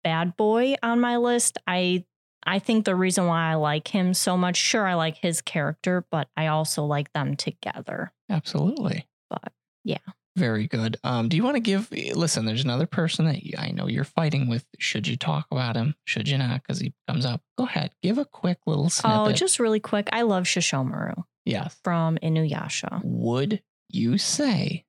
bad 0.05 0.37
boy 0.37 0.75
on 0.81 1.01
my 1.01 1.17
list. 1.17 1.57
I 1.67 2.05
I 2.47 2.59
think 2.59 2.85
the 2.85 2.95
reason 2.95 3.25
why 3.25 3.49
I 3.51 3.55
like 3.55 3.87
him 3.87 4.13
so 4.13 4.37
much, 4.37 4.55
sure, 4.55 4.85
I 4.87 4.93
like 4.93 5.17
his 5.17 5.41
character, 5.41 6.05
but 6.11 6.29
I 6.37 6.47
also 6.47 6.85
like 6.85 7.11
them 7.11 7.35
together. 7.35 8.13
Absolutely. 8.29 9.07
But, 9.31 9.51
yeah. 9.83 9.97
Very 10.37 10.67
good. 10.67 10.97
Um, 11.03 11.27
do 11.27 11.37
you 11.37 11.43
want 11.43 11.55
to 11.55 11.59
give? 11.61 11.89
Listen, 11.91 12.45
there's 12.45 12.63
another 12.63 12.85
person 12.85 13.25
that 13.25 13.39
I 13.57 13.71
know 13.71 13.87
you're 13.87 14.03
fighting 14.03 14.47
with. 14.47 14.63
Should 14.77 15.07
you 15.07 15.15
talk 15.17 15.47
about 15.49 15.75
him? 15.75 15.95
Should 16.05 16.27
you 16.29 16.37
not? 16.37 16.61
Because 16.61 16.79
he 16.79 16.93
comes 17.07 17.25
up. 17.25 17.41
Go 17.57 17.65
ahead. 17.65 17.93
Give 18.03 18.17
a 18.19 18.25
quick 18.25 18.59
little 18.67 18.89
snippet. 18.91 19.17
Oh, 19.19 19.31
just 19.31 19.59
really 19.59 19.79
quick. 19.79 20.09
I 20.11 20.21
love 20.21 20.43
Sesshomaru. 20.43 21.23
Yes. 21.45 21.75
from 21.83 22.17
Inuyasha. 22.21 23.01
Would 23.03 23.63
you 23.89 24.17
say 24.19 24.85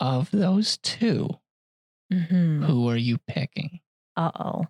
of 0.00 0.30
those 0.32 0.76
two, 0.78 1.30
Mm-hmm. 2.12 2.62
who 2.64 2.88
are 2.88 2.96
you 2.96 3.18
picking? 3.26 3.80
Uh 4.16 4.30
oh. 4.38 4.64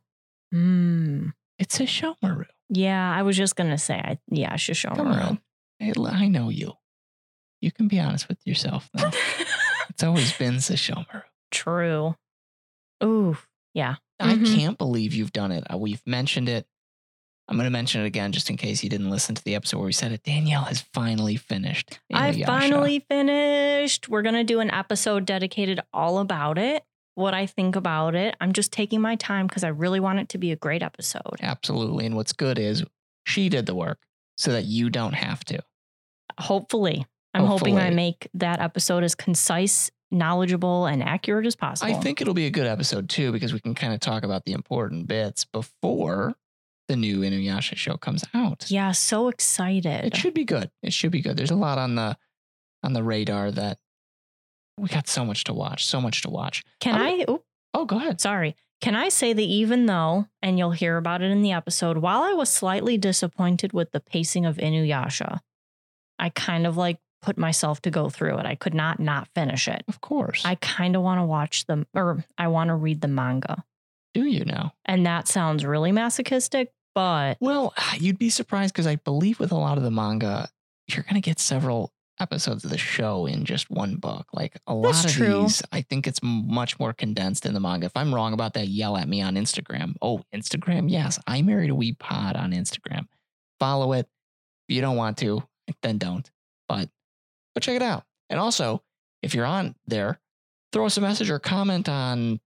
Hmm. 0.53 1.29
It's 1.59 1.79
Sesshomaru. 1.79 2.47
Yeah, 2.69 3.13
I 3.13 3.23
was 3.23 3.37
just 3.37 3.57
gonna 3.57 3.79
say, 3.79 3.95
I 3.95 4.19
yeah, 4.29 4.55
Sesshomaru. 4.55 4.97
Come 4.97 5.07
on. 5.13 5.41
Hey, 5.79 5.93
I 6.09 6.29
know 6.29 6.49
you. 6.49 6.73
You 7.61 7.71
can 7.73 7.89
be 7.89 7.99
honest 8.01 8.29
with 8.29 8.39
yourself, 8.47 8.89
though. 8.95 9.11
it's 9.91 10.03
always 10.03 10.33
been 10.33 10.55
Sesshomaru. 10.57 11.23
True. 11.51 12.15
Ooh, 13.05 13.37
yeah. 13.75 13.97
I 14.19 14.35
Mhm. 14.35 14.55
can't 14.57 14.79
believe 14.79 15.13
you've 15.15 15.33
done 15.33 15.53
it. 15.53 15.65
Uh, 15.73 15.77
We've 15.77 16.03
mentioned 16.07 16.49
it. 16.49 16.67
I'm 17.49 17.57
going 17.57 17.67
to 17.67 17.71
mention 17.71 18.01
it 18.03 18.07
again 18.07 18.33
just 18.33 18.49
in 18.51 18.57
case 18.57 18.83
you 18.83 18.89
didn't 18.91 19.11
listen 19.11 19.35
to 19.35 19.45
the 19.45 19.55
episode 19.55 19.77
where 19.79 19.87
we 19.87 19.93
said 19.93 20.11
it. 20.13 20.23
Danielle 20.25 20.65
has 20.65 20.81
finally 20.81 21.37
finished. 21.37 22.01
I 22.13 22.33
finally 22.43 23.01
finished. 23.09 24.09
We're 24.09 24.23
gonna 24.23 24.43
do 24.45 24.61
an 24.61 24.71
episode 24.71 25.27
dedicated 25.27 25.81
all 25.93 26.19
about 26.19 26.57
it. 26.59 26.85
What 27.17 27.33
I 27.33 27.47
think 27.47 27.77
about 27.77 28.15
it. 28.15 28.37
I'm 28.43 28.53
just 28.53 28.73
taking 28.73 29.01
my 29.01 29.17
time 29.17 29.47
because 29.47 29.65
I 29.65 29.69
really 29.69 30.01
want 30.01 30.19
it 30.19 30.29
to 30.31 30.39
be 30.39 30.53
a 30.53 30.57
great 30.57 30.83
episode. 30.83 31.37
Absolutely. 31.41 32.05
And 32.05 32.15
what's 32.15 32.35
good 32.35 32.59
is 32.59 32.85
she 33.25 33.49
did 33.49 33.65
the 33.65 33.75
work 33.75 33.99
so 34.37 34.53
that 34.53 34.67
you 34.67 34.91
don't 34.91 35.15
have 35.15 35.43
to. 35.47 35.61
Hopefully, 36.39 37.07
I'm 37.33 37.47
hoping 37.47 37.79
I 37.79 37.89
make 37.89 38.29
that 38.35 38.61
episode 38.61 39.03
as 39.03 39.15
concise, 39.15 39.91
knowledgeable, 40.11 40.85
and 40.85 41.03
accurate 41.03 41.47
as 41.47 41.57
possible. 41.57 41.91
I 41.91 41.99
think 42.01 42.21
it'll 42.21 42.35
be 42.35 42.47
a 42.47 42.51
good 42.51 42.67
episode 42.67 43.09
too 43.09 43.33
because 43.33 43.53
we 43.55 43.61
can 43.61 43.75
kind 43.75 43.95
of 43.95 44.01
talk 44.01 44.23
about 44.23 44.45
the 44.45 44.53
important 44.53 45.07
bits 45.07 45.47
before 45.47 46.35
the 46.89 46.97
new 46.97 47.21
Inuyasha 47.21 47.77
show 47.77 47.97
comes 47.97 48.25
out. 48.35 48.71
Yeah, 48.71 48.93
so 48.93 49.29
excited. 49.29 50.05
It 50.05 50.17
should 50.17 50.35
be 50.35 50.45
good. 50.45 50.71
It 50.83 50.93
should 50.93 51.13
be 51.13 51.23
good. 51.23 51.39
There's 51.39 51.51
a 51.51 51.57
lot 51.57 51.79
on 51.79 51.95
the 51.95 52.19
on 52.83 52.93
the 52.93 53.03
radar 53.03 53.51
that 53.53 53.79
we 54.79 54.89
got 54.89 55.09
so 55.09 55.25
much 55.25 55.45
to 55.45 55.53
watch. 55.53 55.87
So 55.87 56.01
much 56.01 56.23
to 56.23 56.31
watch. 56.31 56.65
Can 56.81 56.95
I'm- 56.95 57.21
I? 57.29 57.33
oop, 57.33 57.45
Oh, 57.75 57.85
go 57.85 57.97
ahead. 57.99 58.21
sorry. 58.21 58.57
Can 58.81 58.95
I 58.95 59.09
say 59.09 59.33
that 59.33 59.41
even 59.43 59.87
though, 59.87 60.27
and 60.43 60.59
you'll 60.59 60.71
hear 60.73 60.97
about 60.99 61.23
it 61.23 61.31
in 61.31 61.41
the 61.43 61.53
episode, 61.53 61.99
while 61.99 62.23
I 62.23 62.33
was 62.35 62.51
slightly 62.51 62.99
disappointed 62.99 63.73
with 63.73 63.93
the 63.93 64.01
pacing 64.01 64.45
of 64.45 64.57
Inuyasha, 64.59 65.41
I 66.19 66.29
kind 66.31 66.67
of 66.67 66.77
like 66.77 66.99
put 67.23 67.39
myself 67.39 67.81
to 67.83 67.91
go 67.91 68.11
through 68.11 68.39
it. 68.39 68.47
I 68.47 68.55
could 68.55 68.75
not 68.75 69.01
not 69.01 69.29
finish 69.35 69.67
it. 69.67 69.83
Of 69.89 70.01
course. 70.03 70.43
I 70.45 70.57
kind 70.57 70.95
of 70.95 71.03
want 71.03 71.21
to 71.21 71.25
watch 71.25 71.65
them, 71.67 71.87
or 71.95 72.25
I 72.37 72.49
want 72.49 72.69
to 72.69 72.75
read 72.75 73.01
the 73.01 73.09
manga. 73.09 73.65
Do 74.15 74.25
you 74.25 74.45
know? 74.45 74.73
And 74.85 75.07
that 75.07 75.27
sounds 75.27 75.65
really 75.65 75.93
masochistic, 75.93 76.71
but 76.95 77.39
Well, 77.41 77.73
you'd 77.99 78.19
be 78.19 78.31
surprised 78.31 78.75
because 78.75 78.87
I 78.87 78.97
believe 78.97 79.41
with 79.41 79.53
a 79.53 79.57
lot 79.57 79.79
of 79.79 79.85
the 79.85 79.91
manga, 79.91 80.49
you're 80.87 81.03
going 81.03 81.15
to 81.15 81.21
get 81.21 81.41
several 81.41 81.93
episodes 82.21 82.65
of 82.65 82.71
the 82.71 82.79
show 82.79 83.27
in 83.27 83.45
just 83.45 83.71
one 83.71 83.97
book. 83.97 84.27
Like 84.33 84.57
a 84.67 84.75
lot 84.75 84.93
That's 84.93 85.05
of 85.07 85.13
true. 85.13 85.43
these, 85.43 85.63
I 85.73 85.83
think 85.83 86.07
it's 86.07 86.21
much 86.23 86.79
more 86.79 86.93
condensed 86.93 87.47
in 87.47 87.55
the 87.55 87.61
manga. 87.61 87.87
If 87.87 87.97
I'm 87.97 88.15
wrong 88.15 88.33
about 88.33 88.55
that, 88.55 88.69
yell 88.69 88.97
at 88.97 89.09
me 89.09 89.23
on 89.23 89.35
Instagram. 89.35 89.95
Oh, 90.01 90.23
Instagram? 90.35 90.91
Yes, 90.91 91.19
I 91.27 91.43
married 91.43 91.71
a 91.71 91.75
wee 91.75 91.93
pod 91.93 92.37
on 92.37 92.53
Instagram. 92.53 93.07
Follow 93.61 93.93
it. 93.93 94.09
If 94.69 94.75
you 94.75 94.81
don't 94.81 94.97
want 94.97 95.19
to, 95.19 95.43
then 95.83 95.99
don't. 95.99 96.31
But 96.69 96.89
go 97.55 97.61
check 97.61 97.77
it 97.77 97.83
out. 97.83 98.05
And 98.31 98.41
also, 98.41 98.83
if 99.23 99.35
you're 99.35 99.47
on 99.47 99.75
there, 99.87 100.19
throw 100.73 100.87
us 100.87 100.97
a 100.97 101.01
message 101.01 101.31
or 101.31 101.39
comment 101.39 101.89
on. 101.89 102.41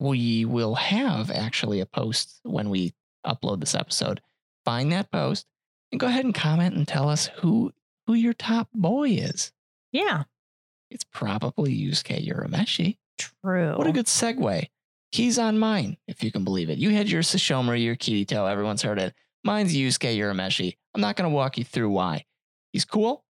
We 0.00 0.44
will 0.44 0.74
have 0.74 1.30
actually 1.30 1.80
a 1.80 1.86
post 1.86 2.40
when 2.42 2.68
we 2.68 2.92
upload 3.24 3.60
this 3.60 3.74
episode. 3.74 4.20
Find 4.64 4.92
that 4.92 5.10
post 5.10 5.46
and 5.92 6.00
go 6.00 6.08
ahead 6.08 6.24
and 6.24 6.34
comment 6.34 6.74
and 6.74 6.86
tell 6.86 7.08
us 7.08 7.30
who 7.36 7.72
who 8.06 8.14
your 8.14 8.32
top 8.34 8.68
boy 8.74 9.10
is. 9.10 9.52
yeah, 9.92 10.24
It's 10.90 11.04
probably 11.04 11.74
Yusuke 11.76 12.26
Urameshi. 12.26 12.98
true. 13.18 13.74
What 13.76 13.86
a 13.86 13.92
good 13.92 14.06
segue. 14.06 14.68
He's 15.12 15.38
on 15.38 15.58
mine, 15.58 15.96
if 16.08 16.22
you 16.24 16.32
can 16.32 16.42
believe 16.44 16.68
it. 16.70 16.78
You 16.78 16.90
had 16.90 17.08
your 17.08 17.22
Sesshomaru, 17.22 17.82
your 17.82 17.94
Kirito, 17.96 18.50
everyone's 18.50 18.82
heard 18.82 18.98
it. 18.98 19.14
Mine's 19.44 19.74
Yusuke 19.74 20.16
Urameshi. 20.16 20.76
I'm 20.94 21.00
not 21.00 21.16
going 21.16 21.30
to 21.30 21.34
walk 21.34 21.56
you 21.58 21.64
through 21.64 21.90
why. 21.90 22.24
He's 22.72 22.84
cool, 22.84 23.24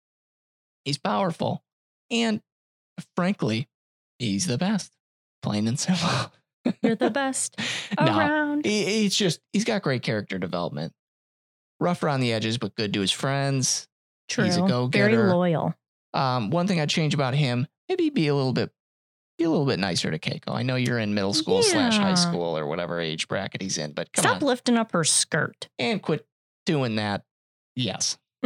he's 0.86 0.98
powerful, 0.98 1.64
and 2.10 2.42
frankly, 3.16 3.68
he's 4.20 4.48
the 4.48 4.58
best. 4.58 4.92
Plain 5.42 5.68
and 5.68 5.78
simple. 5.78 6.32
You're 6.82 6.96
the 6.96 7.10
best 7.24 7.60
no, 8.00 8.06
around. 8.18 8.64
he, 8.66 8.86
he's 8.86 9.16
just, 9.16 9.42
he's 9.52 9.66
got 9.66 9.82
great 9.82 10.02
character 10.04 10.38
development. 10.38 10.94
Rough 11.82 12.02
around 12.04 12.22
the 12.22 12.32
edges, 12.32 12.58
but 12.58 12.76
good 12.76 12.94
to 12.94 13.02
his 13.02 13.12
friends. 13.12 13.90
True. 14.30 14.46
he's 14.46 14.56
a 14.58 14.60
Very 14.62 14.70
go-getter. 14.72 15.30
loyal. 15.30 15.74
Um, 16.14 16.50
one 16.50 16.68
thing 16.68 16.80
I'd 16.80 16.90
change 16.90 17.14
about 17.14 17.34
him, 17.34 17.68
maybe 17.90 18.10
be 18.10 18.28
a 18.28 18.36
little 18.36 18.54
bit, 18.54 18.72
be 19.38 19.44
a 19.46 19.50
little 19.50 19.66
bit 19.66 19.80
nicer 19.80 20.12
to 20.12 20.20
Keiko. 20.20 20.50
I 20.54 20.62
know 20.64 20.76
you're 20.76 21.00
in 21.00 21.14
middle 21.14 21.34
school 21.34 21.64
slash 21.64 21.98
high 21.98 22.14
school 22.16 22.58
or 22.58 22.66
whatever 22.68 23.00
age 23.00 23.28
bracket 23.28 23.62
he's 23.62 23.78
in, 23.78 23.94
but 23.94 24.12
come 24.14 24.24
Stop 24.24 24.42
on 24.42 24.48
lifting 24.48 24.78
up 24.78 24.92
her 24.92 25.04
skirt. 25.04 25.70
and 25.80 26.02
quit 26.02 26.26
doing 26.66 26.96
that. 26.98 27.24
Yes, 27.76 28.18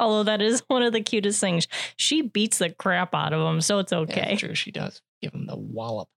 Although 0.00 0.24
that 0.24 0.42
is 0.42 0.62
one 0.68 0.82
of 0.82 0.92
the 0.92 1.00
cutest 1.02 1.40
things. 1.40 1.68
She 1.96 2.22
beats 2.22 2.58
the 2.58 2.70
crap 2.70 3.14
out 3.14 3.32
of 3.32 3.40
him, 3.46 3.60
so 3.60 3.78
it's 3.78 3.92
okay. 3.92 4.26
that's 4.30 4.40
true. 4.40 4.54
She 4.54 4.70
does 4.72 5.00
give 5.22 5.32
him 5.32 5.46
the 5.46 5.56
wallop. 5.56 6.08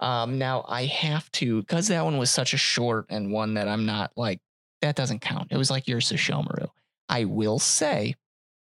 Um, 0.00 0.38
now 0.38 0.64
I 0.68 0.86
have 0.86 1.30
to 1.32 1.60
because 1.62 1.88
that 1.88 2.04
one 2.04 2.18
was 2.18 2.30
such 2.30 2.52
a 2.54 2.56
short 2.56 3.06
and 3.10 3.30
one 3.32 3.54
that 3.54 3.68
I'm 3.68 3.86
not 3.86 4.10
like 4.16 4.40
that 4.82 4.96
doesn't 4.96 5.20
count. 5.20 5.48
It 5.52 5.56
was 5.56 5.70
like 5.70 5.86
your 5.86 6.00
Sesshomaru. 6.00 6.68
I 7.08 7.24
will 7.24 7.58
say 7.58 8.14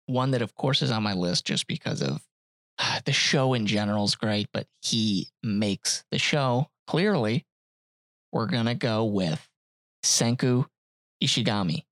one 0.06 0.32
that 0.32 0.42
of 0.42 0.54
course 0.54 0.82
is 0.82 0.90
on 0.90 1.02
my 1.02 1.14
list 1.14 1.44
just 1.44 1.66
because 1.66 2.02
of 2.02 2.20
the 3.04 3.12
show 3.12 3.54
in 3.54 3.66
general 3.66 4.04
is 4.04 4.14
great, 4.14 4.48
but 4.52 4.66
he 4.82 5.28
makes 5.42 6.04
the 6.10 6.18
show 6.18 6.68
clearly. 6.86 7.44
We're 8.32 8.46
gonna 8.46 8.74
go 8.76 9.04
with 9.04 9.46
Senku 10.04 10.66
Ishigami. 11.22 11.84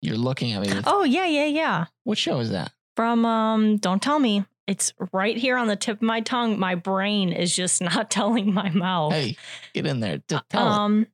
You're 0.00 0.16
looking 0.16 0.52
at 0.52 0.62
me 0.62 0.72
with 0.72 0.84
Oh 0.86 1.02
yeah, 1.04 1.26
yeah, 1.26 1.46
yeah. 1.46 1.86
what 2.04 2.18
show 2.18 2.38
is 2.38 2.50
that? 2.50 2.72
From 2.96 3.24
um, 3.24 3.76
don't 3.78 4.02
tell 4.02 4.18
me. 4.18 4.44
It's 4.66 4.92
right 5.12 5.36
here 5.36 5.56
on 5.56 5.66
the 5.66 5.76
tip 5.76 5.96
of 5.96 6.02
my 6.02 6.20
tongue. 6.20 6.58
My 6.58 6.74
brain 6.74 7.32
is 7.32 7.54
just 7.56 7.80
not 7.82 8.10
telling 8.10 8.52
my 8.52 8.70
mouth. 8.70 9.12
Hey, 9.12 9.36
get 9.74 9.86
in 9.86 10.00
there. 10.00 10.18
D- 10.28 10.38
tell 10.50 10.66
it. 10.66 10.70
um, 10.70 11.06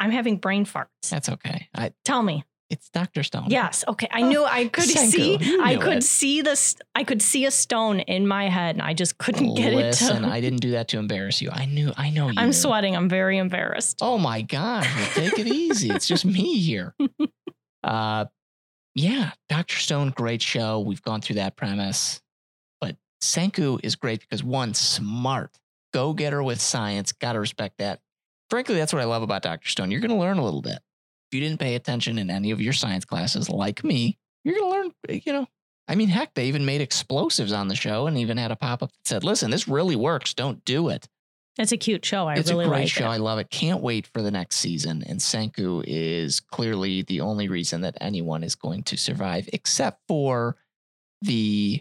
I'm 0.00 0.10
having 0.10 0.38
brain 0.38 0.64
farts. 0.64 0.88
That's 1.10 1.28
okay. 1.28 1.68
I 1.74 1.92
Tell 2.04 2.22
me. 2.22 2.44
It's 2.74 2.90
Dr. 2.90 3.22
Stone. 3.22 3.46
Yes. 3.48 3.84
Okay. 3.88 4.06
I 4.10 4.22
Oh, 4.22 4.28
knew 4.28 4.44
I 4.44 4.66
could 4.68 4.84
Senku, 4.84 5.10
see. 5.42 5.58
I 5.62 5.76
could 5.76 5.98
it. 5.98 6.04
see 6.04 6.42
this. 6.42 6.76
I 6.94 7.04
could 7.04 7.22
see 7.22 7.46
a 7.46 7.50
stone 7.50 8.00
in 8.00 8.26
my 8.26 8.48
head, 8.48 8.74
and 8.76 8.82
I 8.82 8.92
just 8.94 9.16
couldn't 9.18 9.54
get 9.54 9.72
Listen, 9.72 10.24
it 10.24 10.28
to. 10.28 10.32
I 10.34 10.40
didn't 10.46 10.60
do 10.60 10.72
that 10.72 10.88
to 10.88 10.98
embarrass 10.98 11.40
you. 11.40 11.50
I 11.52 11.64
knew. 11.66 11.92
I 11.96 12.10
know 12.10 12.28
you. 12.28 12.34
I'm 12.36 12.46
knew. 12.48 12.52
sweating. 12.52 12.94
I'm 12.96 13.08
very 13.08 13.38
embarrassed. 13.38 13.98
Oh 14.02 14.18
my 14.18 14.42
god! 14.42 14.84
Well, 14.96 15.08
take 15.14 15.38
it 15.38 15.46
easy. 15.46 15.90
It's 15.90 16.06
just 16.06 16.24
me 16.24 16.58
here. 16.58 16.94
Uh, 17.82 18.24
yeah, 18.94 19.32
Doctor 19.50 19.76
Stone, 19.76 20.14
great 20.16 20.40
show. 20.40 20.80
We've 20.80 21.02
gone 21.02 21.20
through 21.20 21.36
that 21.36 21.54
premise, 21.54 22.22
but 22.80 22.96
Senku 23.22 23.78
is 23.82 23.94
great 23.94 24.20
because 24.20 24.42
one, 24.42 24.72
smart, 24.72 25.58
go 25.92 26.14
getter 26.14 26.42
with 26.42 26.62
science. 26.62 27.12
Got 27.12 27.34
to 27.34 27.40
respect 27.40 27.76
that. 27.78 28.00
Frankly, 28.48 28.76
that's 28.76 28.92
what 28.92 29.02
I 29.02 29.04
love 29.04 29.22
about 29.22 29.42
Doctor 29.42 29.68
Stone. 29.68 29.90
You're 29.90 30.00
going 30.00 30.12
to 30.12 30.16
learn 30.16 30.38
a 30.38 30.44
little 30.44 30.62
bit. 30.62 30.78
You 31.34 31.40
didn't 31.40 31.60
pay 31.60 31.74
attention 31.74 32.16
in 32.18 32.30
any 32.30 32.50
of 32.52 32.60
your 32.60 32.72
science 32.72 33.04
classes, 33.04 33.50
like 33.50 33.82
me, 33.84 34.18
you're 34.44 34.54
going 34.58 34.72
to 34.72 34.78
learn. 35.08 35.20
You 35.24 35.32
know, 35.32 35.46
I 35.88 35.94
mean, 35.96 36.08
heck, 36.08 36.32
they 36.34 36.46
even 36.46 36.64
made 36.64 36.80
explosives 36.80 37.52
on 37.52 37.68
the 37.68 37.74
show 37.74 38.06
and 38.06 38.16
even 38.16 38.36
had 38.38 38.50
a 38.52 38.56
pop 38.56 38.82
up 38.82 38.90
that 38.92 39.08
said, 39.08 39.24
"Listen, 39.24 39.50
this 39.50 39.66
really 39.68 39.96
works. 39.96 40.32
Don't 40.34 40.64
do 40.64 40.88
it." 40.88 41.08
It's 41.58 41.70
a 41.72 41.76
cute 41.76 42.04
show. 42.04 42.26
I 42.26 42.34
it's 42.34 42.50
really 42.50 42.64
a 42.64 42.68
great 42.68 42.80
like 42.80 42.88
show. 42.88 43.04
I 43.06 43.18
love 43.18 43.38
it. 43.38 43.48
Can't 43.50 43.80
wait 43.80 44.06
for 44.08 44.22
the 44.22 44.30
next 44.30 44.56
season. 44.56 45.04
And 45.06 45.20
Senku 45.20 45.84
is 45.86 46.40
clearly 46.40 47.02
the 47.02 47.20
only 47.20 47.48
reason 47.48 47.82
that 47.82 47.96
anyone 48.00 48.42
is 48.42 48.54
going 48.56 48.82
to 48.84 48.96
survive, 48.96 49.48
except 49.52 50.00
for 50.08 50.56
the 51.22 51.80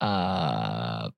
uh 0.00 1.10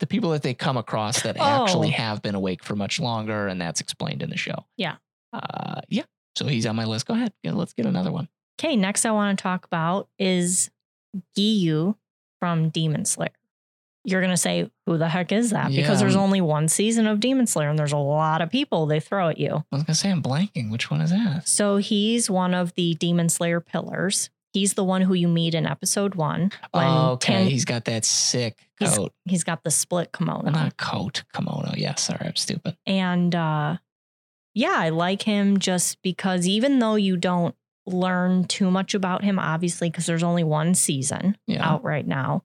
the 0.00 0.06
people 0.06 0.30
that 0.30 0.42
they 0.42 0.54
come 0.54 0.76
across 0.76 1.22
that 1.22 1.36
actually 1.36 1.88
Oh. 1.88 1.92
have 1.92 2.20
been 2.22 2.34
awake 2.34 2.62
for 2.64 2.74
much 2.76 2.98
longer, 3.00 3.46
and 3.48 3.60
that's 3.60 3.80
explained 3.80 4.22
in 4.22 4.30
the 4.30 4.36
show. 4.36 4.66
Yeah. 4.76 4.96
Uh 5.32 5.80
yeah. 5.88 6.02
So 6.36 6.46
he's 6.46 6.66
on 6.66 6.76
my 6.76 6.84
list. 6.84 7.06
Go 7.06 7.14
ahead. 7.14 7.32
Yeah, 7.42 7.52
let's 7.52 7.72
get 7.72 7.86
another 7.86 8.10
one. 8.12 8.28
Okay, 8.58 8.76
next 8.76 9.04
I 9.06 9.10
want 9.10 9.38
to 9.38 9.42
talk 9.42 9.64
about 9.66 10.08
is 10.18 10.70
Giyu 11.36 11.96
from 12.40 12.68
Demon 12.70 13.04
Slayer. 13.04 13.30
You're 14.06 14.20
going 14.20 14.32
to 14.32 14.36
say, 14.36 14.70
who 14.86 14.98
the 14.98 15.08
heck 15.08 15.32
is 15.32 15.50
that? 15.50 15.70
Yeah, 15.70 15.80
because 15.82 15.98
there's 16.00 16.14
um, 16.16 16.22
only 16.22 16.40
one 16.42 16.68
season 16.68 17.06
of 17.06 17.20
Demon 17.20 17.46
Slayer 17.46 17.70
and 17.70 17.78
there's 17.78 17.92
a 17.92 17.96
lot 17.96 18.42
of 18.42 18.50
people 18.50 18.84
they 18.86 19.00
throw 19.00 19.28
at 19.30 19.38
you. 19.38 19.64
I 19.72 19.76
was 19.76 19.82
gonna 19.82 19.94
say 19.94 20.10
I'm 20.10 20.22
blanking. 20.22 20.70
Which 20.70 20.90
one 20.90 21.00
is 21.00 21.10
that? 21.10 21.48
So 21.48 21.78
he's 21.78 22.28
one 22.28 22.52
of 22.52 22.74
the 22.74 22.94
Demon 22.94 23.30
Slayer 23.30 23.60
pillars. 23.60 24.28
He's 24.52 24.74
the 24.74 24.84
one 24.84 25.00
who 25.02 25.14
you 25.14 25.26
meet 25.26 25.54
in 25.54 25.66
episode 25.66 26.14
one. 26.16 26.52
Oh, 26.74 27.12
okay. 27.12 27.32
Tan- 27.32 27.46
he's 27.48 27.64
got 27.64 27.86
that 27.86 28.04
sick 28.04 28.68
He's- 28.78 28.96
coat. 28.96 29.12
he's 29.24 29.42
got 29.42 29.64
the 29.64 29.70
split 29.70 30.12
kimono. 30.12 30.50
Not 30.50 30.76
coat, 30.76 31.24
kimono. 31.34 31.72
Yeah, 31.74 31.94
sorry, 31.94 32.26
I'm 32.26 32.36
stupid. 32.36 32.76
And 32.86 33.34
uh, 33.34 33.78
yeah, 34.54 34.74
I 34.76 34.88
like 34.90 35.22
him 35.22 35.58
just 35.58 36.00
because 36.02 36.46
even 36.46 36.78
though 36.78 36.94
you 36.94 37.16
don't 37.16 37.54
learn 37.86 38.44
too 38.44 38.70
much 38.70 38.94
about 38.94 39.22
him, 39.24 39.38
obviously, 39.38 39.90
because 39.90 40.06
there's 40.06 40.22
only 40.22 40.44
one 40.44 40.74
season 40.74 41.36
Yeah. 41.46 41.68
out 41.68 41.84
right 41.84 42.06
now. 42.06 42.42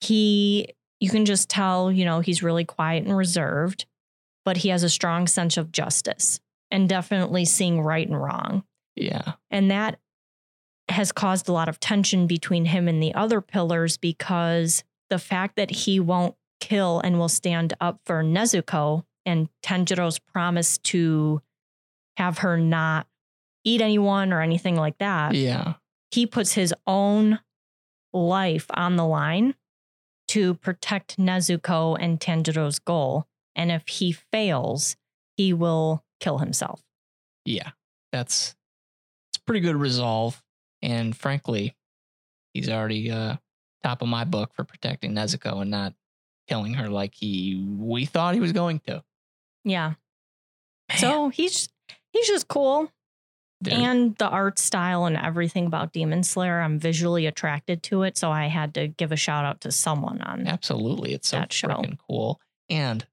He, 0.00 0.74
you 1.00 1.10
can 1.10 1.24
just 1.24 1.48
tell, 1.48 1.90
you 1.92 2.04
know, 2.04 2.20
he's 2.20 2.42
really 2.42 2.64
quiet 2.64 3.04
and 3.04 3.16
reserved, 3.16 3.86
but 4.44 4.58
he 4.58 4.68
has 4.70 4.82
a 4.82 4.88
strong 4.88 5.26
sense 5.26 5.56
of 5.56 5.72
justice 5.72 6.40
and 6.70 6.88
definitely 6.88 7.44
seeing 7.44 7.80
right 7.80 8.06
and 8.06 8.20
wrong. 8.20 8.64
Yeah. 8.96 9.32
And 9.50 9.70
that 9.70 9.98
has 10.88 11.12
caused 11.12 11.48
a 11.48 11.52
lot 11.52 11.68
of 11.68 11.78
tension 11.80 12.26
between 12.26 12.64
him 12.64 12.88
and 12.88 13.02
the 13.02 13.14
other 13.14 13.40
pillars 13.40 13.96
because 13.96 14.82
the 15.10 15.18
fact 15.18 15.56
that 15.56 15.70
he 15.70 16.00
won't 16.00 16.34
kill 16.60 17.00
and 17.00 17.18
will 17.18 17.28
stand 17.28 17.74
up 17.80 18.00
for 18.04 18.22
Nezuko 18.24 19.04
and 19.28 19.48
Tanjiro's 19.62 20.18
promise 20.18 20.78
to 20.78 21.40
have 22.16 22.38
her 22.38 22.56
not 22.58 23.06
eat 23.64 23.80
anyone 23.80 24.32
or 24.32 24.40
anything 24.40 24.74
like 24.76 24.98
that, 24.98 25.34
Yeah. 25.34 25.74
he 26.10 26.26
puts 26.26 26.52
his 26.54 26.74
own 26.86 27.38
life 28.12 28.66
on 28.70 28.96
the 28.96 29.06
line 29.06 29.54
to 30.28 30.54
protect 30.54 31.16
Nezuko 31.18 31.96
and 32.00 32.18
Tanjiro's 32.20 32.78
goal. 32.78 33.26
And 33.54 33.70
if 33.70 33.86
he 33.88 34.12
fails, 34.12 34.96
he 35.36 35.52
will 35.52 36.04
kill 36.20 36.38
himself. 36.38 36.82
Yeah. 37.44 37.70
That's 38.12 38.54
it's 39.30 39.38
pretty 39.44 39.60
good 39.60 39.76
resolve. 39.76 40.42
And 40.82 41.14
frankly, 41.16 41.76
he's 42.54 42.68
already 42.68 43.10
uh 43.10 43.36
top 43.84 44.02
of 44.02 44.08
my 44.08 44.24
book 44.24 44.52
for 44.54 44.64
protecting 44.64 45.12
Nezuko 45.12 45.60
and 45.62 45.70
not 45.70 45.94
killing 46.48 46.74
her 46.74 46.88
like 46.88 47.14
he 47.14 47.62
we 47.78 48.06
thought 48.06 48.34
he 48.34 48.40
was 48.40 48.52
going 48.52 48.80
to. 48.86 49.04
Yeah. 49.64 49.94
Man, 50.88 50.98
So 50.98 51.28
he's 51.28 51.68
he's 52.12 52.26
just 52.26 52.48
cool. 52.48 52.90
And 53.68 54.14
the 54.16 54.28
art 54.28 54.58
style 54.58 55.04
and 55.06 55.16
everything 55.16 55.66
about 55.66 55.92
Demon 55.92 56.22
Slayer, 56.22 56.60
I'm 56.60 56.78
visually 56.78 57.26
attracted 57.26 57.82
to 57.84 58.04
it. 58.04 58.16
So 58.16 58.30
I 58.30 58.46
had 58.46 58.74
to 58.74 58.86
give 58.86 59.10
a 59.10 59.16
shout 59.16 59.44
out 59.44 59.62
to 59.62 59.72
someone 59.72 60.22
on 60.22 60.46
absolutely 60.46 61.12
it's 61.12 61.28
so 61.28 61.38
freaking 61.38 61.98
cool. 62.08 62.40
And 62.70 63.04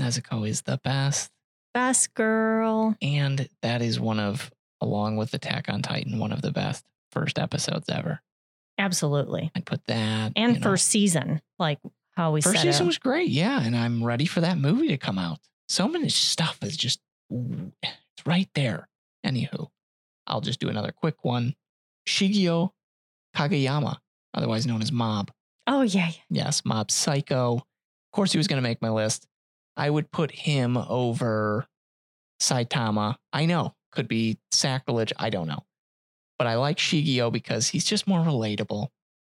Nezuko 0.00 0.48
is 0.48 0.62
the 0.62 0.80
best. 0.82 1.30
Best 1.74 2.14
Girl. 2.14 2.96
And 3.02 3.48
that 3.62 3.82
is 3.82 4.00
one 4.00 4.20
of, 4.20 4.50
along 4.80 5.16
with 5.16 5.34
Attack 5.34 5.68
on 5.68 5.82
Titan, 5.82 6.18
one 6.18 6.32
of 6.32 6.40
the 6.40 6.52
best 6.52 6.84
first 7.12 7.38
episodes 7.38 7.88
ever. 7.88 8.20
Absolutely. 8.78 9.50
I'd 9.54 9.66
put 9.66 9.84
that. 9.86 10.32
And 10.36 10.54
know. 10.54 10.60
first 10.60 10.86
season, 10.86 11.42
like 11.58 11.78
how 12.16 12.32
we 12.32 12.40
First 12.40 12.62
season 12.62 12.84
it. 12.84 12.86
was 12.86 12.98
great, 12.98 13.28
yeah, 13.28 13.60
and 13.60 13.76
I'm 13.76 14.02
ready 14.02 14.26
for 14.26 14.40
that 14.40 14.58
movie 14.58 14.88
to 14.88 14.96
come 14.96 15.18
out. 15.18 15.38
So 15.68 15.88
many 15.88 16.08
stuff 16.08 16.58
is 16.62 16.76
just 16.76 17.00
it's 17.30 18.26
right 18.26 18.48
there. 18.54 18.88
Anywho, 19.26 19.68
I'll 20.26 20.40
just 20.40 20.60
do 20.60 20.68
another 20.68 20.92
quick 20.92 21.24
one. 21.24 21.54
Shigeo 22.06 22.70
Kageyama, 23.34 23.96
otherwise 24.34 24.66
known 24.66 24.82
as 24.82 24.92
Mob. 24.92 25.30
Oh, 25.66 25.82
yeah. 25.82 26.08
yeah. 26.08 26.44
Yes, 26.44 26.62
Mob 26.64 26.90
Psycho. 26.90 27.56
Of 27.56 28.12
course, 28.12 28.32
he 28.32 28.38
was 28.38 28.46
going 28.46 28.58
to 28.58 28.68
make 28.68 28.82
my 28.82 28.90
list. 28.90 29.26
I 29.76 29.90
would 29.90 30.10
put 30.10 30.30
him 30.30 30.76
over 30.76 31.66
Saitama. 32.40 33.16
I 33.32 33.46
know, 33.46 33.74
could 33.90 34.06
be 34.06 34.38
sacrilege. 34.52 35.12
I 35.18 35.30
don't 35.30 35.48
know. 35.48 35.64
But 36.38 36.46
I 36.46 36.56
like 36.56 36.78
Shigeo 36.78 37.32
because 37.32 37.68
he's 37.68 37.84
just 37.84 38.06
more 38.06 38.20
relatable. 38.20 38.88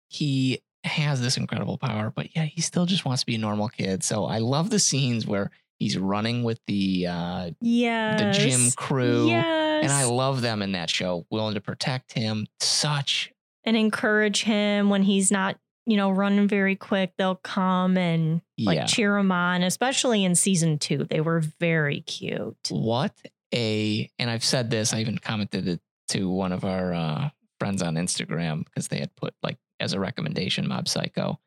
He 0.07 0.61
has 0.83 1.21
this 1.21 1.37
incredible 1.37 1.77
power, 1.77 2.11
but 2.15 2.35
yeah, 2.35 2.45
he 2.45 2.61
still 2.61 2.85
just 2.85 3.05
wants 3.05 3.21
to 3.21 3.25
be 3.25 3.35
a 3.35 3.39
normal 3.39 3.69
kid. 3.69 4.03
So 4.03 4.25
I 4.25 4.39
love 4.39 4.69
the 4.69 4.79
scenes 4.79 5.27
where 5.27 5.51
he's 5.77 5.97
running 5.97 6.43
with 6.43 6.59
the 6.67 7.07
uh, 7.07 7.51
Yes. 7.61 8.19
the 8.19 8.49
gym 8.49 8.71
crew. 8.75 9.27
Yes. 9.27 9.83
And 9.83 9.91
I 9.91 10.05
love 10.05 10.41
them 10.41 10.61
in 10.61 10.73
that 10.73 10.89
show, 10.89 11.25
willing 11.29 11.55
to 11.55 11.61
protect 11.61 12.13
him. 12.13 12.47
Such 12.59 13.31
and 13.63 13.77
encourage 13.77 14.43
him 14.43 14.89
when 14.89 15.03
he's 15.03 15.31
not, 15.31 15.57
you 15.85 15.97
know, 15.97 16.09
running 16.09 16.47
very 16.47 16.75
quick. 16.75 17.13
They'll 17.17 17.35
come 17.35 17.97
and 17.97 18.41
like 18.59 18.77
yeah. 18.77 18.85
cheer 18.85 19.17
him 19.17 19.31
on, 19.31 19.63
especially 19.63 20.23
in 20.23 20.35
season 20.35 20.79
two. 20.79 21.05
They 21.09 21.21
were 21.21 21.41
very 21.59 22.01
cute. 22.01 22.57
What 22.69 23.13
a 23.53 24.09
and 24.17 24.29
I've 24.29 24.43
said 24.43 24.69
this, 24.69 24.93
I 24.93 24.99
even 24.99 25.17
commented 25.17 25.67
it 25.67 25.81
to 26.09 26.29
one 26.29 26.51
of 26.51 26.63
our 26.65 26.93
uh, 26.93 27.29
friends 27.59 27.81
on 27.81 27.95
Instagram 27.95 28.65
because 28.65 28.87
they 28.87 28.99
had 28.99 29.15
put 29.15 29.33
like 29.43 29.57
as 29.81 29.93
a 29.93 29.99
recommendation 29.99 30.67
Mob 30.67 30.87
Psycho. 30.87 31.39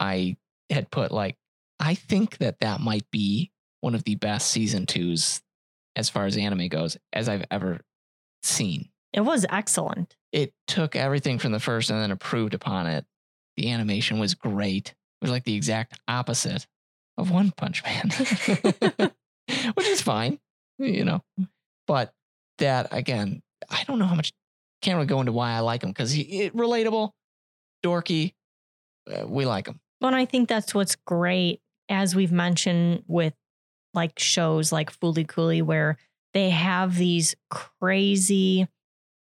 I 0.00 0.36
had 0.70 0.90
put 0.90 1.12
like 1.12 1.36
I 1.78 1.94
think 1.94 2.38
that 2.38 2.60
that 2.60 2.80
might 2.80 3.08
be 3.10 3.50
one 3.80 3.94
of 3.94 4.04
the 4.04 4.14
best 4.14 4.50
season 4.50 4.86
twos 4.86 5.42
as 5.96 6.08
far 6.08 6.26
as 6.26 6.36
anime 6.36 6.68
goes 6.68 6.96
as 7.12 7.28
I've 7.28 7.44
ever 7.50 7.80
seen. 8.42 8.88
It 9.12 9.20
was 9.20 9.44
excellent. 9.50 10.16
It 10.32 10.54
took 10.66 10.96
everything 10.96 11.38
from 11.38 11.52
the 11.52 11.60
first 11.60 11.90
and 11.90 12.00
then 12.00 12.10
improved 12.10 12.54
upon 12.54 12.86
it. 12.86 13.04
The 13.56 13.70
animation 13.70 14.18
was 14.18 14.34
great. 14.34 14.88
It 14.90 15.24
was 15.24 15.30
like 15.30 15.44
the 15.44 15.54
exact 15.54 16.00
opposite 16.08 16.66
of 17.18 17.30
One 17.30 17.50
Punch 17.50 17.84
Man, 17.84 18.08
which 19.74 19.86
is 19.86 20.00
fine, 20.00 20.38
you 20.78 21.04
know. 21.04 21.22
But 21.86 22.12
that 22.58 22.88
again, 22.90 23.42
I 23.68 23.84
don't 23.84 23.98
know 23.98 24.06
how 24.06 24.14
much. 24.14 24.32
Can't 24.80 24.96
really 24.96 25.06
go 25.06 25.20
into 25.20 25.30
why 25.30 25.52
I 25.52 25.60
like 25.60 25.84
him 25.84 25.90
because 25.90 26.10
he 26.10 26.22
it, 26.22 26.56
relatable, 26.56 27.12
dorky. 27.82 28.34
Uh, 29.10 29.26
we 29.26 29.44
like 29.46 29.66
them. 29.66 29.80
Well, 30.00 30.08
and 30.08 30.16
I 30.16 30.24
think 30.24 30.48
that's 30.48 30.74
what's 30.74 30.96
great, 30.96 31.60
as 31.88 32.14
we've 32.14 32.32
mentioned 32.32 33.04
with 33.06 33.34
like 33.94 34.18
shows 34.18 34.72
like 34.72 34.98
Fooly 34.98 35.26
Cooly, 35.26 35.62
where 35.62 35.96
they 36.34 36.50
have 36.50 36.96
these 36.96 37.34
crazy 37.50 38.66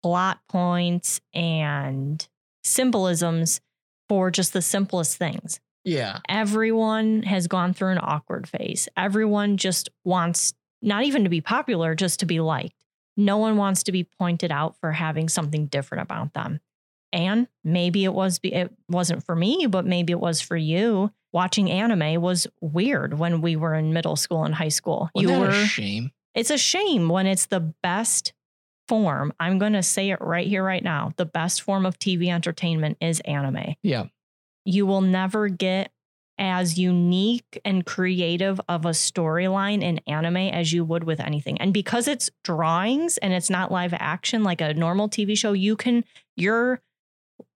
plot 0.03 0.41
points 0.49 1.21
and 1.35 2.27
symbolisms 2.65 3.61
for 4.09 4.31
just 4.31 4.53
the 4.53 4.63
simplest 4.63 5.17
things. 5.17 5.61
Yeah, 5.85 6.21
Everyone 6.29 7.25
has 7.25 7.49
gone 7.49 7.73
through 7.75 7.91
an 7.91 7.99
awkward 8.01 8.49
phase. 8.49 8.89
Everyone 8.97 9.57
just 9.57 9.89
wants 10.05 10.55
not 10.81 11.05
even 11.05 11.25
to 11.25 11.31
be 11.31 11.41
popular, 11.41 11.95
just 11.97 12.21
to 12.21 12.27
be 12.27 12.41
liked. 12.41 12.77
No 13.17 13.39
one 13.39 13.57
wants 13.57 13.83
to 13.85 13.93
be 13.93 14.05
pointed 14.05 14.53
out 14.53 14.77
for 14.81 14.93
having 14.93 15.29
something 15.29 15.67
different 15.67 16.03
about 16.03 16.35
them. 16.35 16.61
And 17.13 17.47
maybe 17.65 18.05
it 18.05 18.15
was 18.15 18.41
it 18.43 18.73
wasn't 18.89 19.25
for 19.25 19.37
me, 19.37 19.67
but 19.69 19.85
maybe 19.85 20.13
it 20.13 20.21
was 20.21 20.41
for 20.41 20.57
you. 20.57 21.13
Watching 21.33 21.71
anime 21.71 22.21
was 22.21 22.47
weird 22.61 23.19
when 23.19 23.41
we 23.41 23.57
were 23.57 23.75
in 23.75 23.93
middle 23.93 24.17
school 24.17 24.45
and 24.45 24.55
high 24.55 24.69
school. 24.69 25.11
Wasn't 25.15 25.33
you 25.33 25.39
were 25.41 25.49
a 25.49 25.67
shame. 25.67 26.13
it's 26.35 26.51
a 26.51 26.59
shame 26.59 27.09
when 27.09 27.27
it's 27.27 27.47
the 27.47 27.61
best 27.61 28.33
form. 28.89 29.33
I'm 29.41 29.59
going 29.59 29.73
to 29.75 29.83
say 29.83 30.11
it 30.11 30.21
right 30.21 30.47
here 30.47 30.65
right 30.65 30.83
now. 30.83 31.13
The 31.17 31.25
best 31.25 31.63
form 31.63 31.87
of 31.87 31.99
TV 31.99 32.29
entertainment 32.29 32.99
is 33.01 33.21
anime 33.21 33.77
Yeah, 33.83 34.07
you 34.65 34.87
will 34.87 35.01
never 35.01 35.49
get 35.49 35.91
as 36.39 36.79
unique 36.79 37.61
and 37.65 37.85
creative 37.87 38.61
of 38.69 38.85
a 38.85 38.91
storyline 38.91 39.83
in 39.83 40.01
anime 40.07 40.37
as 40.37 40.73
you 40.73 40.85
would 40.85 41.05
with 41.05 41.21
anything. 41.21 41.59
And 41.61 41.73
because 41.73 42.09
it's 42.09 42.31
drawings 42.43 43.19
and 43.19 43.33
it's 43.33 43.51
not 43.51 43.71
live 43.71 43.95
action 43.95 44.43
like 44.43 44.61
a 44.61 44.75
normal 44.75 45.09
TV 45.09 45.37
show, 45.37 45.53
you 45.53 45.77
can 45.77 46.05
your 46.37 46.81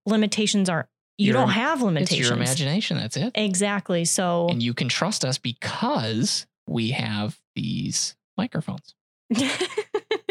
limitations 0.06 0.68
are 0.68 0.88
you 1.18 1.26
Your- 1.28 1.34
don't 1.34 1.50
have 1.50 1.82
limitations. 1.82 2.20
it's 2.20 2.28
your 2.28 2.36
imagination. 2.36 2.96
That's 2.98 3.16
it. 3.16 3.32
Exactly. 3.34 4.04
So 4.04 4.48
And 4.50 4.62
you 4.62 4.74
can 4.74 4.88
trust 4.88 5.24
us 5.24 5.38
because 5.38 6.46
we 6.66 6.90
have 6.90 7.38
these 7.54 8.16
microphones. 8.36 8.94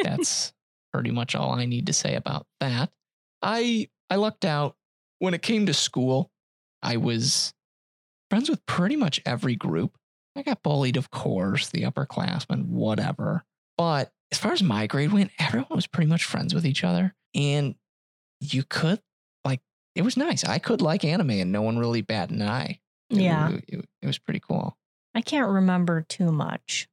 That's 0.03 0.53
pretty 0.93 1.11
much 1.11 1.35
all 1.35 1.51
I 1.53 1.65
need 1.65 1.87
to 1.87 1.93
say 1.93 2.15
about 2.15 2.45
that. 2.59 2.91
I 3.41 3.89
I 4.09 4.15
lucked 4.15 4.45
out 4.45 4.75
when 5.19 5.33
it 5.33 5.41
came 5.41 5.65
to 5.65 5.73
school. 5.73 6.31
I 6.83 6.97
was 6.97 7.53
friends 8.29 8.49
with 8.49 8.65
pretty 8.65 8.95
much 8.95 9.19
every 9.25 9.55
group. 9.55 9.97
I 10.35 10.43
got 10.43 10.61
bullied, 10.63 10.97
of 10.97 11.09
course, 11.11 11.69
the 11.69 11.83
upperclassmen, 11.83 12.65
whatever. 12.67 13.43
But 13.77 14.11
as 14.31 14.37
far 14.37 14.51
as 14.51 14.61
my 14.61 14.85
grade 14.85 15.11
went, 15.13 15.31
everyone 15.39 15.67
was 15.71 15.87
pretty 15.87 16.09
much 16.09 16.25
friends 16.25 16.53
with 16.53 16.65
each 16.65 16.83
other. 16.83 17.15
And 17.33 17.75
you 18.41 18.63
could 18.63 18.99
it 19.95 20.03
was 20.03 20.17
nice. 20.17 20.43
I 20.43 20.59
could 20.59 20.81
like 20.81 21.03
anime 21.05 21.29
and 21.31 21.51
no 21.51 21.61
one 21.61 21.77
really 21.77 22.01
batted 22.01 22.35
an 22.35 22.41
eye. 22.43 22.79
It- 23.09 23.21
yeah, 23.21 23.57
it- 23.67 23.89
it 24.01 24.05
was 24.07 24.17
pretty 24.19 24.39
cool. 24.39 24.77
I 25.13 25.21
can't 25.21 25.49
remember 25.49 26.01
too 26.01 26.31
much. 26.31 26.87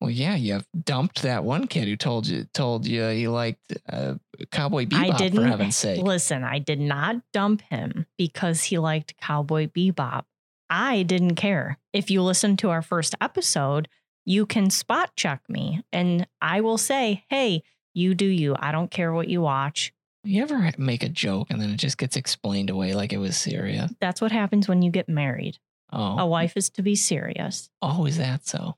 Well, 0.00 0.10
yeah, 0.10 0.36
you 0.36 0.60
dumped 0.84 1.22
that 1.22 1.42
one 1.44 1.66
kid 1.66 1.88
who 1.88 1.96
told 1.96 2.26
you 2.28 2.44
told 2.54 2.86
you 2.86 3.04
he 3.08 3.26
liked 3.26 3.72
uh, 3.88 4.14
Cowboy 4.52 4.86
Bebop 4.86 5.12
I 5.14 5.16
didn't 5.16 5.42
for 5.42 5.48
heaven's 5.48 5.76
sake. 5.76 6.02
Listen, 6.02 6.44
I 6.44 6.60
did 6.60 6.78
not 6.80 7.16
dump 7.32 7.62
him 7.62 8.06
because 8.16 8.64
he 8.64 8.78
liked 8.78 9.16
Cowboy 9.20 9.66
Bebop. 9.66 10.24
I 10.70 11.02
didn't 11.02 11.34
care. 11.34 11.78
If 11.92 12.10
you 12.10 12.22
listen 12.22 12.56
to 12.58 12.70
our 12.70 12.82
first 12.82 13.14
episode, 13.20 13.88
you 14.24 14.46
can 14.46 14.70
spot 14.70 15.16
check 15.16 15.40
me 15.48 15.82
and 15.92 16.28
I 16.40 16.60
will 16.60 16.78
say, 16.78 17.24
hey, 17.28 17.62
you 17.94 18.14
do 18.14 18.26
you. 18.26 18.54
I 18.58 18.70
don't 18.70 18.90
care 18.92 19.12
what 19.12 19.26
you 19.28 19.40
watch. 19.40 19.92
You 20.28 20.42
ever 20.42 20.70
make 20.76 21.02
a 21.02 21.08
joke 21.08 21.48
and 21.50 21.60
then 21.60 21.70
it 21.70 21.76
just 21.78 21.96
gets 21.96 22.16
explained 22.16 22.68
away 22.70 22.92
like 22.94 23.12
it 23.12 23.18
was 23.18 23.36
serious? 23.36 23.92
That's 24.00 24.20
what 24.20 24.30
happens 24.30 24.68
when 24.68 24.82
you 24.82 24.90
get 24.90 25.08
married. 25.08 25.58
Oh, 25.90 26.18
A 26.18 26.26
wife 26.26 26.52
is 26.56 26.68
to 26.70 26.82
be 26.82 26.94
serious. 26.96 27.70
oh, 27.80 28.04
is 28.04 28.18
that 28.18 28.46
so? 28.46 28.76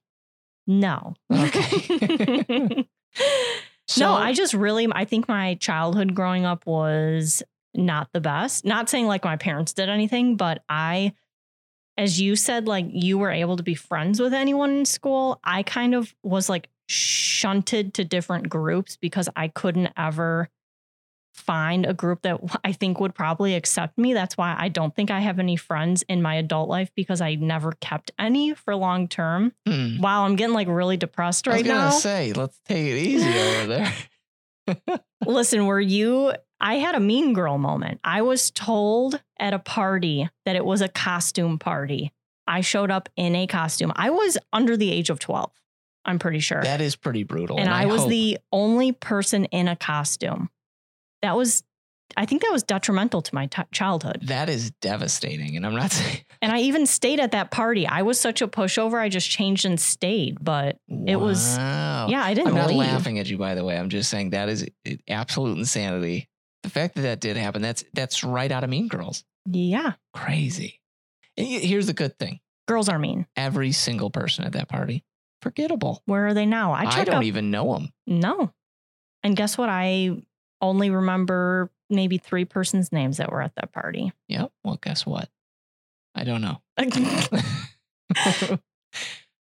No. 0.67 1.15
Okay. 1.33 2.87
So, 3.89 4.05
no, 4.05 4.13
I 4.15 4.33
just 4.35 4.55
really, 4.55 4.87
I 4.93 5.05
think 5.05 5.27
my 5.27 5.57
childhood 5.57 6.15
growing 6.15 6.45
up 6.45 6.65
was 6.65 7.43
not 7.75 8.09
the 8.13 8.21
best. 8.21 8.65
Not 8.65 8.89
saying 8.89 9.09
like 9.09 9.25
my 9.25 9.35
parents 9.35 9.73
did 9.73 9.89
anything, 9.89 10.37
but 10.37 10.63
I, 10.69 11.13
as 11.99 12.21
you 12.21 12.37
said, 12.37 12.69
like 12.69 12.87
you 12.89 13.19
were 13.19 13.33
able 13.33 13.57
to 13.57 13.65
be 13.65 13.75
friends 13.75 14.21
with 14.21 14.33
anyone 14.33 14.71
in 14.71 14.85
school. 14.85 15.41
I 15.43 15.65
kind 15.65 15.97
of 15.97 16.15
was 16.23 16.49
like 16.49 16.69
shunted 16.87 17.95
to 17.95 18.05
different 18.05 18.49
groups 18.49 18.97
because 18.97 19.29
I 19.35 19.49
couldn't 19.49 19.89
ever 19.97 20.49
find 21.33 21.87
a 21.87 21.95
group 21.95 22.23
that 22.23 22.41
I 22.65 22.73
think 22.73 23.01
would 23.01 23.15
probably 23.15 23.55
accept 23.55 23.99
me. 23.99 24.15
That's 24.15 24.37
why 24.37 24.55
I 24.59 24.69
don't 24.69 24.95
think 24.95 25.11
I 25.11 25.21
have 25.21 25.39
any 25.39 25.57
friends 25.57 26.03
in 26.09 26.23
my 26.23 26.35
adult 26.35 26.69
life 26.69 26.91
because 26.95 27.21
I 27.21 27.35
never 27.37 27.73
kept 27.81 28.11
any 28.19 28.55
for 28.55 28.75
long 28.75 29.09
term. 29.09 29.53
Hmm. 29.67 29.99
Wow, 30.01 30.25
I'm 30.25 30.37
getting 30.37 30.55
like 30.55 30.69
really 30.69 30.97
depressed 30.97 31.47
right 31.47 31.65
now. 31.65 31.83
I 31.83 31.85
was 31.85 31.85
gonna 31.85 31.91
now. 31.91 31.99
say, 31.99 32.33
let's 32.33 32.61
take 32.67 32.87
it 32.87 32.97
easy 32.99 33.29
over 33.29 33.67
there. 33.67 33.93
Listen, 35.27 35.67
were 35.67 35.81
you? 35.81 36.33
I 36.61 36.75
had 36.75 36.95
a 36.95 37.01
mean 37.01 37.33
girl 37.33 37.59
moment. 37.59 38.01
I 38.05 38.23
was 38.23 38.51
told 38.51 39.21
at 39.39 39.55
a 39.55 39.59
party 39.59 40.29
that 40.45 40.57
it 40.57 40.65
was 40.65 40.81
a 40.81 40.89
costume 40.89 41.59
party. 41.59 42.13
I 42.47 42.61
showed 42.61 42.91
up 42.91 43.09
in 43.17 43.35
a 43.35 43.47
costume. 43.47 43.93
I 43.95 44.11
was 44.11 44.37
under 44.53 44.77
the 44.77 44.91
age 44.91 45.09
of 45.09 45.19
12, 45.21 45.51
I'm 46.05 46.19
pretty 46.19 46.41
sure. 46.41 46.63
That 46.63 46.81
is 46.81 46.97
pretty 46.97 47.23
brutal. 47.23 47.59
and 47.59 47.69
I, 47.69 47.87
was 47.87 48.03
hope- 48.03 48.11
the 48.11 48.39
only 48.53 48.93
person 48.93 49.45
in 49.47 49.69
a 49.69 49.77
costume. 49.77 50.51
That 51.23 51.37
was, 51.37 51.63
I 52.17 52.27
think 52.27 52.43
that 52.43 52.51
was 52.53 52.63
detrimental 52.63 53.23
to 53.23 53.35
my 53.35 53.47
t- 53.47 53.63
childhood. 53.73 54.21
that 54.25 54.49
is 54.49 54.71
devastating. 54.81 55.57
And 55.57 55.65
I'm 55.67 55.75
not 55.75 55.93
saying 55.93 56.19
And 56.43 56.51
I 56.53 56.61
even 56.61 56.87
stayed 56.87 57.21
at 57.21 57.33
that 57.33 57.51
party. 57.51 57.87
I 57.87 58.03
was 58.03 58.19
such 58.19 58.41
a 58.43 58.49
pushover. 58.49 58.99
I 58.99 59.09
just 59.11 59.31
changed 59.31 59.65
and 59.67 59.79
stayed. 59.79 60.43
But 60.43 60.79
It 60.89 61.17
was- 61.17 61.57
yeah, 61.59 62.23
I 62.25 62.33
didn't 62.35 62.49
I'm 62.49 62.55
not 62.55 62.69
leave. 62.69 62.79
laughing 62.79 63.19
at 63.19 63.29
you, 63.29 63.37
by 63.39 63.55
the 63.55 63.65
way. 63.65 63.79
I'm 63.79 63.91
just 63.91 64.09
saying 64.11 64.31
that 64.31 64.49
is 64.49 64.67
absolute 65.09 65.59
insanity. 65.59 66.29
The 66.63 66.71
fact 66.71 66.95
that 66.97 67.03
that 67.03 67.21
did 67.21 67.37
happen, 67.37 67.63
that's 67.63 67.85
that's 67.95 68.23
right 68.25 68.51
out 68.53 68.65
of 68.65 68.71
Mean 68.71 68.89
Girls. 68.89 69.25
Yeah, 69.51 69.93
Crazy. 70.13 70.81
And 71.39 71.47
here's 71.47 71.87
the 71.87 71.95
good 71.95 72.19
thing: 72.19 72.41
girls 72.69 72.89
are 72.91 72.99
mean. 72.99 73.27
every 73.37 73.73
single 73.73 74.11
person 74.11 74.45
at 74.45 74.53
that 74.53 74.69
party, 74.69 75.03
forgettable. 75.41 76.03
Where 76.05 76.27
are 76.27 76.35
they 76.35 76.45
now? 76.45 76.73
I, 76.73 76.85
tried 76.85 77.05
don't 77.07 77.23
to- 77.23 77.27
even 77.27 77.51
know 77.51 77.73
them. 77.75 77.93
No. 78.07 78.53
And 79.23 79.35
guess 79.37 79.57
what? 79.57 79.69
I 79.71 80.23
only 80.61 80.91
remember 80.91 81.71
maybe 81.89 82.19
three 82.19 82.45
persons' 82.45 82.93
names 82.93 83.17
that 83.17 83.33
were 83.33 83.43
at 83.43 83.55
that 83.57 83.73
party. 83.73 84.13
Yep. 84.29 84.53
Well, 84.65 84.79
guess 84.83 85.07
what? 85.07 85.29
I 86.15 86.25
don't 86.25 86.41
know. 86.43 86.61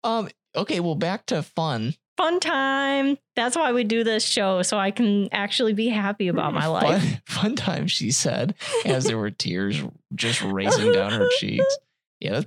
Um. 0.03 0.29
Okay. 0.55 0.79
Well, 0.79 0.95
back 0.95 1.25
to 1.27 1.43
fun. 1.43 1.95
Fun 2.15 2.39
time. 2.39 3.17
That's 3.35 3.55
why 3.55 3.73
we 3.73 3.83
do 3.83 4.03
this 4.03 4.23
show, 4.23 4.63
so 4.63 4.77
I 4.77 4.89
can 4.89 5.29
actually 5.31 5.73
be 5.73 5.89
happy 5.89 6.29
about 6.29 6.53
my 6.53 6.65
life. 6.65 7.03
Fun, 7.03 7.21
fun 7.25 7.55
time, 7.55 7.87
she 7.87 8.09
said, 8.09 8.55
as 8.85 9.03
there 9.05 9.17
were 9.17 9.29
tears 9.29 9.83
just 10.15 10.41
racing 10.41 10.93
down 10.93 11.11
her 11.11 11.27
cheeks. 11.37 11.77
Yeah. 12.19 12.41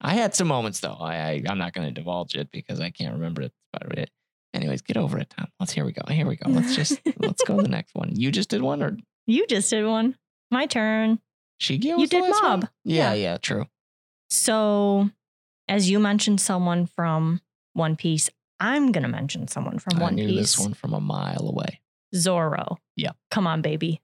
I 0.00 0.14
had 0.14 0.34
some 0.34 0.48
moments 0.48 0.80
though. 0.80 0.96
I, 0.98 1.14
I 1.14 1.42
I'm 1.48 1.58
not 1.58 1.72
going 1.72 1.86
to 1.86 1.94
divulge 1.94 2.34
it 2.34 2.50
because 2.50 2.80
I 2.80 2.90
can't 2.90 3.14
remember 3.14 3.42
it. 3.42 3.52
But 3.72 3.98
it. 3.98 4.10
Anyways, 4.58 4.82
get 4.82 4.96
over 4.96 5.18
it, 5.18 5.30
Tom. 5.30 5.46
Let's 5.60 5.72
here 5.72 5.84
we 5.84 5.92
go. 5.92 6.02
Here 6.12 6.26
we 6.26 6.36
go. 6.36 6.50
Let's 6.50 6.74
just 6.76 7.00
let's 7.18 7.42
go 7.44 7.56
to 7.56 7.62
the 7.62 7.68
next 7.68 7.94
one. 7.94 8.10
You 8.14 8.30
just 8.30 8.50
did 8.50 8.60
one, 8.62 8.82
or 8.82 8.96
You 9.26 9.46
just 9.46 9.70
did 9.70 9.86
one. 9.86 10.16
My 10.50 10.66
turn. 10.66 11.20
Shigeo? 11.62 11.98
You 11.98 12.06
did? 12.06 12.28
Mob. 12.42 12.68
Yeah, 12.84 13.12
Yeah. 13.12 13.14
yeah, 13.14 13.36
true. 13.38 13.64
So, 14.30 15.10
as 15.68 15.90
you 15.90 15.98
mentioned, 15.98 16.40
someone 16.40 16.86
from 16.86 17.40
One 17.74 17.96
Piece, 17.96 18.30
I'm 18.60 18.92
going 18.92 19.02
to 19.02 19.08
mention 19.08 19.48
someone 19.48 19.78
from 19.78 19.98
One 19.98 20.00
Piece. 20.00 20.02
I 20.02 20.04
One 20.04 20.14
knew 20.16 20.26
Piece. 20.28 20.56
this 20.56 20.58
one 20.58 20.74
from 20.74 20.92
a 20.94 21.00
mile 21.00 21.48
away. 21.48 21.80
Zoro. 22.14 22.78
Yeah. 22.96 23.12
Come 23.30 23.46
on, 23.46 23.62
baby. 23.62 24.00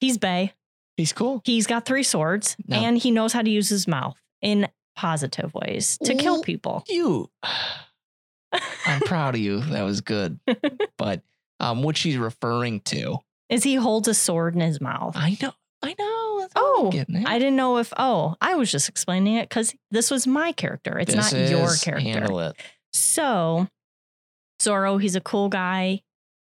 He's 0.00 0.18
Bay. 0.18 0.52
He's 0.96 1.12
cool. 1.12 1.40
He's 1.44 1.66
got 1.66 1.86
three 1.86 2.02
swords 2.02 2.56
No. 2.66 2.76
and 2.76 2.98
he 2.98 3.10
knows 3.10 3.32
how 3.32 3.42
to 3.42 3.50
use 3.50 3.68
his 3.68 3.88
mouth 3.88 4.16
in 4.42 4.68
positive 4.96 5.54
ways 5.54 5.98
to 6.04 6.14
kill 6.14 6.42
people. 6.42 6.84
You. 6.88 7.30
I'm 8.86 9.00
proud 9.02 9.34
of 9.34 9.40
you. 9.40 9.60
That 9.60 9.82
was 9.82 10.00
good. 10.00 10.38
But 10.98 11.22
um, 11.58 11.82
what 11.82 11.96
she's 11.96 12.16
referring 12.16 12.80
to, 12.82 13.18
Is 13.48 13.64
he 13.64 13.74
holds 13.74 14.06
a 14.08 14.14
sword 14.14 14.54
in 14.54 14.60
his 14.60 14.80
mouth? 14.80 15.14
I 15.16 15.36
know, 15.42 15.52
I 15.82 15.94
know. 15.98 16.38
That's 16.40 16.52
Oh. 16.56 16.92
I 17.26 17.38
didn't 17.38 17.56
know 17.56 17.78
if, 17.78 17.92
oh, 17.96 18.36
I 18.40 18.54
was 18.54 18.70
just 18.70 18.88
explaining 18.88 19.34
it 19.36 19.48
because 19.48 19.74
this 19.90 20.10
was 20.10 20.26
my 20.26 20.52
character. 20.52 20.98
It's 20.98 21.14
This 21.14 21.32
not 21.32 21.50
your 21.50 21.74
character. 21.76 21.98
Handle 21.98 22.40
it. 22.40 22.56
So, 22.92 23.68
Zoro, 24.60 24.98
he's 24.98 25.16
a 25.16 25.20
cool 25.20 25.48
guy. 25.48 26.02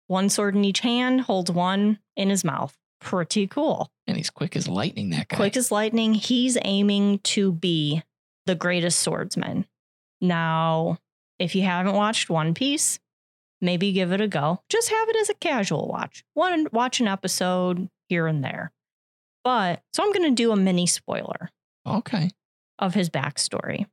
One 0.09 0.29
sword 0.29 0.57
in 0.57 0.65
each 0.65 0.81
hand, 0.81 1.21
holds 1.23 1.51
one 1.51 1.99
in 2.17 2.31
his 2.31 2.45
mouth. 2.45 2.77
Pretty 3.01 3.47
cool. 3.47 3.89
And 4.07 4.17
he's 4.17 4.31
quick 4.31 4.57
as 4.57 4.67
lightning. 4.69 5.11
That 5.11 5.29
guy. 5.29 5.37
Quick 5.37 5.57
as 5.57 5.71
lightning. 5.71 6.15
He's 6.15 6.59
aiming 6.65 7.21
to 7.21 7.53
be 7.53 8.03
the 8.47 8.55
greatest 8.57 9.01
swordsman. 9.01 9.67
Now, 10.21 10.99
if 11.41 11.57
you 11.57 11.63
haven't 11.63 11.95
watched 11.95 12.31
One 12.31 12.55
Piece, 12.55 13.01
maybe 13.61 13.91
give 13.93 14.13
it 14.13 14.21
a 14.21 14.29
go. 14.29 14.63
Just 14.69 14.91
have 14.91 15.09
it 15.09 15.17
as 15.17 15.29
a 15.31 15.35
casual 15.35 15.89
watch. 15.89 16.23
One 16.35 16.69
watch 16.73 17.01
an 17.01 17.09
episode 17.09 17.89
here 18.09 18.29
and 18.29 18.45
there. 18.45 18.71
But 19.43 19.83
so 19.93 20.05
I'm 20.05 20.13
going 20.13 20.31
to 20.31 20.43
do 20.43 20.53
a 20.53 20.57
mini 20.57 20.87
spoiler 20.87 21.51
Okay. 21.87 22.31
of 22.79 22.95
his 22.95 23.11
backstory. 23.11 23.87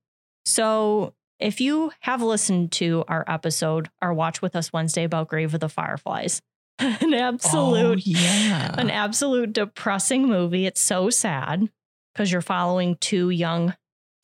So, 0.46 1.14
if 1.40 1.62
you 1.62 1.92
have 2.02 2.22
listened 2.22 2.72
to 2.74 3.04
our 3.08 3.24
episode, 3.28 3.90
our 4.02 4.14
Watch 4.14 4.42
With 4.42 4.56
Us 4.56 4.74
Wednesday 4.74 5.04
about 5.04 5.28
Grave 5.28 5.54
of 5.54 5.60
the 5.60 5.70
Fireflies, 5.70 6.42
an 6.80 7.14
absolute, 7.14 8.00
Oh, 8.00 8.02
yeah. 8.04 8.74
an 8.78 8.90
absolute 8.90 9.54
depressing 9.54 10.28
movie. 10.28 10.66
It's 10.66 10.82
so 10.82 11.10
sad 11.10 11.70
because 12.14 12.32
you're 12.32 12.42
following 12.42 12.98
two 13.00 13.30
young 13.30 13.76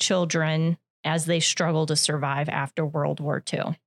children 0.02 0.78
as 1.04 1.26
they 1.26 1.40
struggle 1.40 1.86
to 1.88 1.96
survive 1.96 2.50
after 2.50 2.86
World 2.86 3.20
War 3.20 3.44
II. 3.52 3.78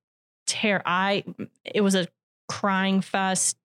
Tear, 0.47 0.83
I, 0.85 1.25
it 1.65 1.81
was 1.81 1.95
a 1.95 2.09
crying 2.49 3.01
fest. 3.01 3.57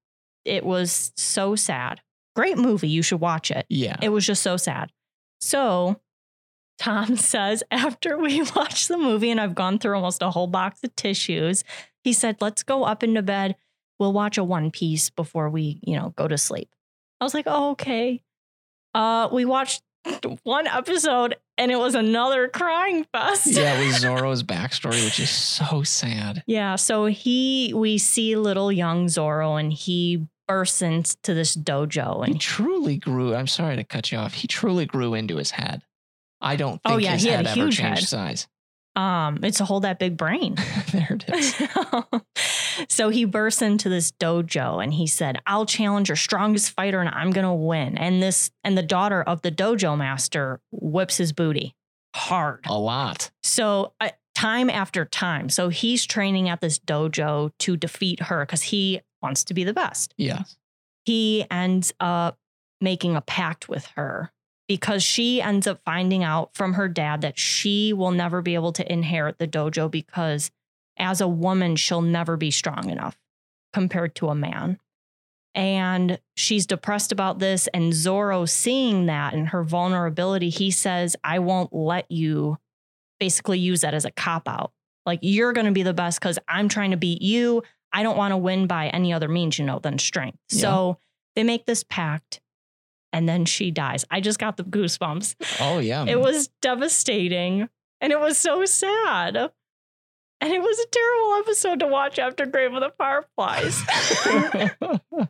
It 0.45 0.65
was 0.65 1.11
so 1.15 1.55
sad. 1.55 2.01
Great 2.35 2.57
movie. 2.57 2.87
You 2.87 3.01
should 3.01 3.19
watch 3.19 3.51
it. 3.51 3.65
yeah. 3.69 3.97
It 4.01 4.09
was 4.09 4.25
just 4.25 4.41
so 4.41 4.57
sad. 4.57 4.91
So 5.41 5.99
Tom 6.79 7.15
says 7.17 7.63
after 7.71 8.17
we 8.17 8.41
watched 8.55 8.87
the 8.87 8.97
movie 8.97 9.29
and 9.31 9.39
I've 9.39 9.55
gone 9.55 9.79
through 9.79 9.95
almost 9.95 10.21
a 10.21 10.31
whole 10.31 10.47
box 10.47 10.83
of 10.83 10.95
tissues, 10.95 11.63
he 12.03 12.13
said, 12.13 12.37
"Let's 12.41 12.63
go 12.63 12.83
up 12.83 13.03
into 13.03 13.21
bed. 13.21 13.55
We'll 13.99 14.13
watch 14.13 14.37
a 14.37 14.43
One 14.43 14.71
Piece 14.71 15.09
before 15.11 15.49
we, 15.49 15.79
you 15.83 15.95
know, 15.95 16.13
go 16.15 16.27
to 16.27 16.37
sleep." 16.37 16.69
I 17.19 17.23
was 17.23 17.33
like, 17.35 17.45
oh, 17.47 17.71
"Okay." 17.71 18.23
Uh, 18.95 19.29
we 19.31 19.45
watched 19.45 19.83
one 20.43 20.65
episode 20.67 21.35
and 21.61 21.71
it 21.71 21.77
was 21.77 21.93
another 21.93 22.47
crying 22.47 23.05
fest. 23.13 23.45
yeah, 23.45 23.79
it 23.79 23.85
was 23.85 23.97
Zoro's 24.01 24.41
backstory, 24.41 25.05
which 25.05 25.19
is 25.19 25.29
so 25.29 25.83
sad. 25.83 26.43
Yeah, 26.47 26.75
so 26.75 27.05
he 27.05 27.71
we 27.75 27.99
see 27.99 28.35
little 28.35 28.71
young 28.71 29.07
Zoro 29.07 29.57
and 29.57 29.71
he 29.71 30.25
bursts 30.47 30.81
into 30.81 31.35
this 31.35 31.55
dojo 31.55 32.25
and 32.25 32.33
He 32.33 32.39
truly 32.39 32.97
grew. 32.97 33.35
I'm 33.35 33.45
sorry 33.47 33.75
to 33.75 33.83
cut 33.83 34.11
you 34.11 34.17
off. 34.17 34.33
He 34.33 34.47
truly 34.47 34.87
grew 34.87 35.13
into 35.13 35.37
his 35.37 35.51
head. 35.51 35.83
I 36.41 36.55
don't 36.55 36.81
oh, 36.83 36.89
think 36.89 36.95
Oh, 36.95 36.97
yeah, 36.97 37.11
his 37.13 37.21
he 37.23 37.29
had 37.29 37.45
head 37.45 37.45
a 37.45 37.49
ever 37.51 37.59
huge 37.65 37.77
changed 37.77 38.01
head. 38.01 38.07
size. 38.09 38.47
Um 38.95 39.39
it's 39.43 39.59
to 39.59 39.65
hold 39.65 39.83
that 39.83 39.99
big 39.99 40.17
brain. 40.17 40.55
there 40.91 41.07
it 41.11 41.25
is. 41.29 41.61
so 42.89 43.09
he 43.09 43.25
bursts 43.25 43.61
into 43.61 43.89
this 43.89 44.11
dojo 44.11 44.83
and 44.83 44.93
he 44.93 45.07
said, 45.07 45.39
I'll 45.45 45.65
challenge 45.65 46.09
your 46.09 46.15
strongest 46.15 46.71
fighter 46.71 46.99
and 46.99 47.09
I'm 47.09 47.31
going 47.31 47.45
to 47.45 47.53
win. 47.53 47.97
And 47.97 48.21
this, 48.21 48.51
and 48.63 48.77
the 48.77 48.83
daughter 48.83 49.21
of 49.21 49.41
the 49.41 49.51
dojo 49.51 49.97
master 49.97 50.59
whips 50.71 51.17
his 51.17 51.31
booty 51.33 51.75
hard. 52.15 52.65
A 52.67 52.77
lot. 52.77 53.31
So, 53.43 53.93
uh, 53.99 54.09
time 54.35 54.69
after 54.69 55.05
time. 55.05 55.49
So 55.49 55.69
he's 55.69 56.05
training 56.05 56.49
at 56.49 56.61
this 56.61 56.79
dojo 56.79 57.51
to 57.59 57.77
defeat 57.77 58.23
her 58.23 58.45
because 58.45 58.63
he 58.63 59.01
wants 59.21 59.43
to 59.45 59.53
be 59.53 59.63
the 59.63 59.73
best. 59.73 60.13
Yeah. 60.17 60.43
He 61.05 61.45
ends 61.51 61.93
up 61.99 62.37
making 62.79 63.15
a 63.15 63.21
pact 63.21 63.69
with 63.69 63.85
her 63.95 64.31
because 64.71 65.03
she 65.03 65.41
ends 65.41 65.67
up 65.67 65.81
finding 65.83 66.23
out 66.23 66.55
from 66.55 66.75
her 66.75 66.87
dad 66.87 67.19
that 67.19 67.37
she 67.37 67.91
will 67.91 68.11
never 68.11 68.41
be 68.41 68.55
able 68.55 68.71
to 68.71 68.89
inherit 68.89 69.37
the 69.37 69.45
dojo 69.45 69.91
because 69.91 70.49
as 70.95 71.19
a 71.19 71.27
woman, 71.27 71.75
she'll 71.75 72.01
never 72.01 72.37
be 72.37 72.51
strong 72.51 72.89
enough 72.89 73.17
compared 73.73 74.15
to 74.15 74.29
a 74.29 74.33
man. 74.33 74.79
And 75.53 76.21
she's 76.37 76.65
depressed 76.65 77.11
about 77.11 77.39
this. 77.39 77.67
And 77.73 77.93
Zoro, 77.93 78.45
seeing 78.45 79.07
that 79.07 79.33
and 79.33 79.49
her 79.49 79.61
vulnerability, 79.61 80.47
he 80.47 80.71
says, 80.71 81.17
I 81.21 81.39
won't 81.39 81.73
let 81.73 82.09
you 82.09 82.57
basically 83.19 83.59
use 83.59 83.81
that 83.81 83.93
as 83.93 84.05
a 84.05 84.11
cop 84.11 84.47
out. 84.47 84.71
Like, 85.05 85.19
you're 85.21 85.51
going 85.51 85.65
to 85.65 85.73
be 85.73 85.83
the 85.83 85.93
best 85.93 86.17
because 86.21 86.39
I'm 86.47 86.69
trying 86.69 86.91
to 86.91 86.97
beat 86.97 87.21
you. 87.21 87.61
I 87.91 88.03
don't 88.03 88.15
want 88.15 88.31
to 88.31 88.37
win 88.37 88.67
by 88.67 88.87
any 88.87 89.11
other 89.11 89.27
means, 89.27 89.59
you 89.59 89.65
know, 89.65 89.79
than 89.79 89.99
strength. 89.99 90.37
Yeah. 90.49 90.61
So 90.61 90.97
they 91.35 91.43
make 91.43 91.65
this 91.65 91.83
pact 91.83 92.39
and 93.13 93.27
then 93.27 93.45
she 93.45 93.71
dies. 93.71 94.05
I 94.11 94.21
just 94.21 94.39
got 94.39 94.57
the 94.57 94.63
goosebumps. 94.63 95.35
Oh 95.59 95.79
yeah. 95.79 96.05
It 96.07 96.19
was 96.19 96.49
devastating 96.61 97.69
and 97.99 98.11
it 98.11 98.19
was 98.19 98.37
so 98.37 98.65
sad. 98.65 99.35
And 99.35 100.51
it 100.51 100.61
was 100.61 100.79
a 100.79 100.87
terrible 100.89 101.33
episode 101.35 101.79
to 101.81 101.87
watch 101.87 102.17
after 102.17 102.45
Grave 102.47 102.73
of 102.73 102.81
the 102.81 102.91
Fireflies. 102.97 103.83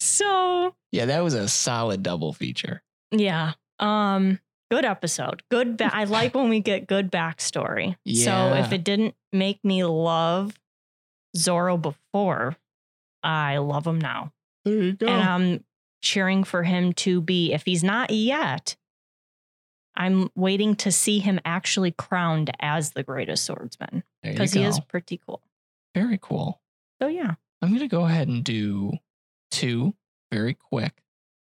so 0.00 0.74
yeah, 0.90 1.06
that 1.06 1.22
was 1.22 1.34
a 1.34 1.48
solid 1.48 2.02
double 2.02 2.32
feature. 2.32 2.82
yeah. 3.10 3.52
Um 3.78 4.38
good 4.70 4.84
episode. 4.84 5.42
Good 5.50 5.76
ba- 5.76 5.90
I 5.94 6.04
like 6.04 6.34
when 6.34 6.48
we 6.48 6.60
get 6.60 6.86
good 6.86 7.10
backstory. 7.12 7.96
So 8.14 8.54
if 8.54 8.72
it 8.72 8.84
didn't 8.84 9.14
make 9.32 9.62
me 9.64 9.84
love 9.84 10.58
Zoro 11.36 11.76
before, 11.76 12.56
I 13.22 13.58
love 13.58 13.86
him 13.86 14.00
now. 14.00 14.32
There 14.64 14.74
you 14.74 14.92
go. 14.92 15.06
And 15.06 15.22
I'm 15.22 15.64
cheering 16.02 16.44
for 16.44 16.64
him 16.64 16.92
to 16.92 17.20
be, 17.20 17.52
if 17.52 17.64
he's 17.64 17.82
not 17.82 18.10
yet, 18.10 18.76
I'm 19.94 20.30
waiting 20.34 20.74
to 20.76 20.92
see 20.92 21.20
him 21.20 21.40
actually 21.44 21.92
crowned 21.92 22.50
as 22.60 22.90
the 22.90 23.02
greatest 23.02 23.44
swordsman 23.44 24.02
because 24.22 24.52
he 24.52 24.62
is 24.62 24.80
pretty 24.80 25.20
cool. 25.26 25.42
very 25.94 26.18
cool. 26.20 26.60
So 27.00 27.08
yeah. 27.08 27.34
I'm 27.60 27.68
going 27.68 27.80
to 27.80 27.88
go 27.88 28.04
ahead 28.04 28.28
and 28.28 28.42
do 28.42 28.92
two 29.50 29.94
very 30.32 30.54
quick 30.54 31.02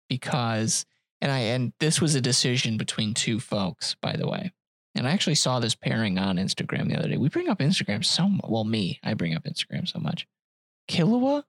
because 0.09 0.85
and 1.21 1.31
I 1.31 1.39
and 1.39 1.73
this 1.81 2.01
was 2.01 2.15
a 2.15 2.21
decision 2.21 2.77
between 2.77 3.15
two 3.15 3.41
folks 3.41 3.95
by 4.03 4.17
the 4.17 4.29
way. 4.29 4.53
And 4.97 5.09
I 5.09 5.13
actually 5.13 5.35
saw 5.37 5.59
this 5.59 5.75
pairing 5.75 6.19
on 6.19 6.37
Instagram 6.37 6.89
the 6.89 6.97
other 6.97 7.09
day. 7.09 7.17
We 7.17 7.29
bring 7.29 7.49
up 7.49 7.59
Instagram 7.59 8.05
so 8.05 8.29
much. 8.29 8.45
Well, 8.49 8.63
me, 8.63 9.01
I 9.03 9.15
bring 9.15 9.35
up 9.35 9.43
Instagram 9.45 9.89
so 9.89 9.99
much. 9.99 10.27
Killua 10.89 11.45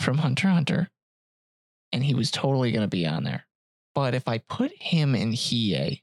from 0.00 0.18
Hunter 0.18 0.48
Hunter 0.48 0.90
and 1.94 2.04
he 2.04 2.12
was 2.12 2.32
totally 2.32 2.72
going 2.72 2.82
to 2.82 2.88
be 2.88 3.06
on 3.06 3.22
there. 3.22 3.46
But 3.94 4.14
if 4.14 4.26
I 4.26 4.38
put 4.38 4.72
him 4.72 5.14
and 5.14 5.32
Hiei 5.32 6.02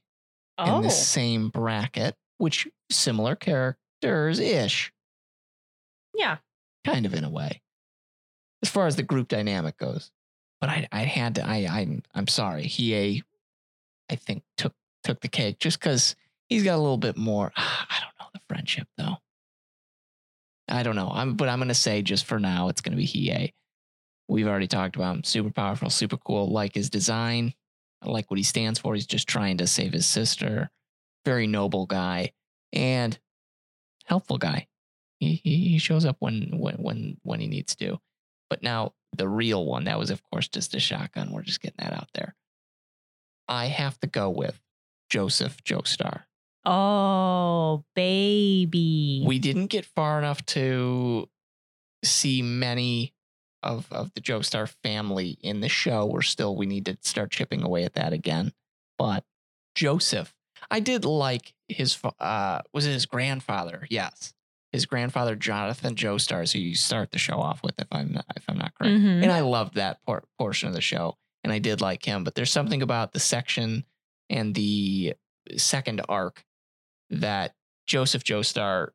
in 0.58 0.68
Oh, 0.70 0.80
the 0.80 0.90
same 0.90 1.50
bracket, 1.50 2.16
which 2.38 2.66
similar 2.90 3.36
characters 3.36 4.40
ish, 4.40 4.90
yeah. 6.14 6.38
kind 6.84 7.04
of 7.04 7.12
in 7.12 7.24
a 7.24 7.30
way, 7.30 7.60
as 8.62 8.70
far 8.70 8.86
as 8.86 8.96
the 8.96 9.02
group 9.02 9.28
dynamic 9.28 9.76
goes. 9.76 10.10
But 10.62 10.70
I, 10.70 10.88
I 10.90 11.00
had 11.00 11.34
to. 11.34 11.46
I, 11.46 11.68
I'm, 11.70 12.02
I'm 12.14 12.26
sorry. 12.26 12.62
He, 12.62 13.22
I 14.10 14.14
think 14.14 14.44
took 14.56 14.72
took 15.04 15.20
the 15.20 15.28
cake 15.28 15.58
just 15.58 15.78
because 15.78 16.16
he's 16.48 16.64
got 16.64 16.76
a 16.76 16.80
little 16.80 16.96
bit 16.96 17.18
more. 17.18 17.52
I 17.56 17.96
don't 18.00 18.14
know 18.18 18.30
the 18.32 18.40
friendship 18.48 18.88
though. 18.96 19.16
I 20.68 20.84
don't 20.84 20.96
know. 20.96 21.10
I'm, 21.12 21.34
but 21.34 21.50
I'm 21.50 21.58
gonna 21.58 21.74
say 21.74 22.00
just 22.00 22.24
for 22.24 22.38
now, 22.38 22.68
it's 22.68 22.80
gonna 22.80 22.96
be 22.96 23.06
Hiei. 23.06 23.52
We've 24.32 24.48
already 24.48 24.66
talked 24.66 24.96
about 24.96 25.16
him. 25.16 25.24
Super 25.24 25.50
powerful, 25.50 25.90
super 25.90 26.16
cool. 26.16 26.50
Like 26.50 26.74
his 26.74 26.88
design. 26.88 27.52
I 28.00 28.08
like 28.08 28.30
what 28.30 28.38
he 28.38 28.42
stands 28.42 28.78
for. 28.78 28.94
He's 28.94 29.06
just 29.06 29.28
trying 29.28 29.58
to 29.58 29.66
save 29.66 29.92
his 29.92 30.06
sister. 30.06 30.70
Very 31.26 31.46
noble 31.46 31.84
guy 31.84 32.32
and 32.72 33.16
helpful 34.06 34.38
guy. 34.38 34.68
He, 35.20 35.34
he 35.34 35.68
he 35.68 35.78
shows 35.78 36.06
up 36.06 36.16
when 36.18 36.48
when 36.58 36.76
when 36.76 37.18
when 37.22 37.40
he 37.40 37.46
needs 37.46 37.76
to. 37.76 38.00
But 38.48 38.62
now 38.62 38.94
the 39.16 39.28
real 39.28 39.66
one, 39.66 39.84
that 39.84 39.98
was 39.98 40.10
of 40.10 40.22
course 40.30 40.48
just 40.48 40.74
a 40.74 40.80
shotgun. 40.80 41.30
We're 41.30 41.42
just 41.42 41.60
getting 41.60 41.84
that 41.84 41.92
out 41.92 42.08
there. 42.14 42.34
I 43.48 43.66
have 43.66 44.00
to 44.00 44.06
go 44.06 44.30
with 44.30 44.58
Joseph 45.10 45.62
Joestar. 45.62 46.22
Oh, 46.64 47.84
baby. 47.94 49.24
We 49.26 49.38
didn't 49.38 49.66
get 49.66 49.84
far 49.84 50.18
enough 50.18 50.44
to 50.46 51.28
see 52.02 52.40
many 52.40 53.12
of 53.62 53.86
of 53.90 54.12
the 54.14 54.20
Joestar 54.20 54.68
family 54.82 55.38
in 55.40 55.60
the 55.60 55.68
show. 55.68 56.06
We're 56.06 56.22
still 56.22 56.56
we 56.56 56.66
need 56.66 56.86
to 56.86 56.96
start 57.02 57.30
chipping 57.30 57.62
away 57.62 57.84
at 57.84 57.94
that 57.94 58.12
again. 58.12 58.52
But 58.98 59.24
Joseph, 59.74 60.34
I 60.70 60.80
did 60.80 61.04
like 61.04 61.54
his 61.68 61.98
uh 62.20 62.60
was 62.72 62.86
it 62.86 62.92
his 62.92 63.06
grandfather? 63.06 63.86
Yes. 63.90 64.34
His 64.72 64.86
grandfather 64.86 65.36
Jonathan 65.36 65.94
Joestar 65.94 66.42
is 66.42 66.52
who 66.52 66.58
you 66.58 66.74
start 66.74 67.10
the 67.10 67.18
show 67.18 67.38
off 67.38 67.62
with 67.62 67.78
if 67.78 67.88
I'm 67.92 68.12
not, 68.12 68.24
if 68.36 68.44
I'm 68.48 68.56
not 68.56 68.72
correct. 68.74 68.94
Mhm. 68.94 69.22
And 69.22 69.30
I 69.30 69.40
loved 69.40 69.74
that 69.74 70.02
por- 70.06 70.24
portion 70.38 70.68
of 70.68 70.74
the 70.74 70.80
show 70.80 71.16
and 71.44 71.52
I 71.52 71.58
did 71.58 71.80
like 71.82 72.04
him, 72.04 72.24
but 72.24 72.34
there's 72.34 72.50
something 72.52 72.80
about 72.82 73.12
the 73.12 73.20
section 73.20 73.84
and 74.30 74.54
the 74.54 75.14
second 75.56 76.00
arc 76.08 76.44
that 77.10 77.54
Joseph 77.86 78.24
Joestar 78.24 78.90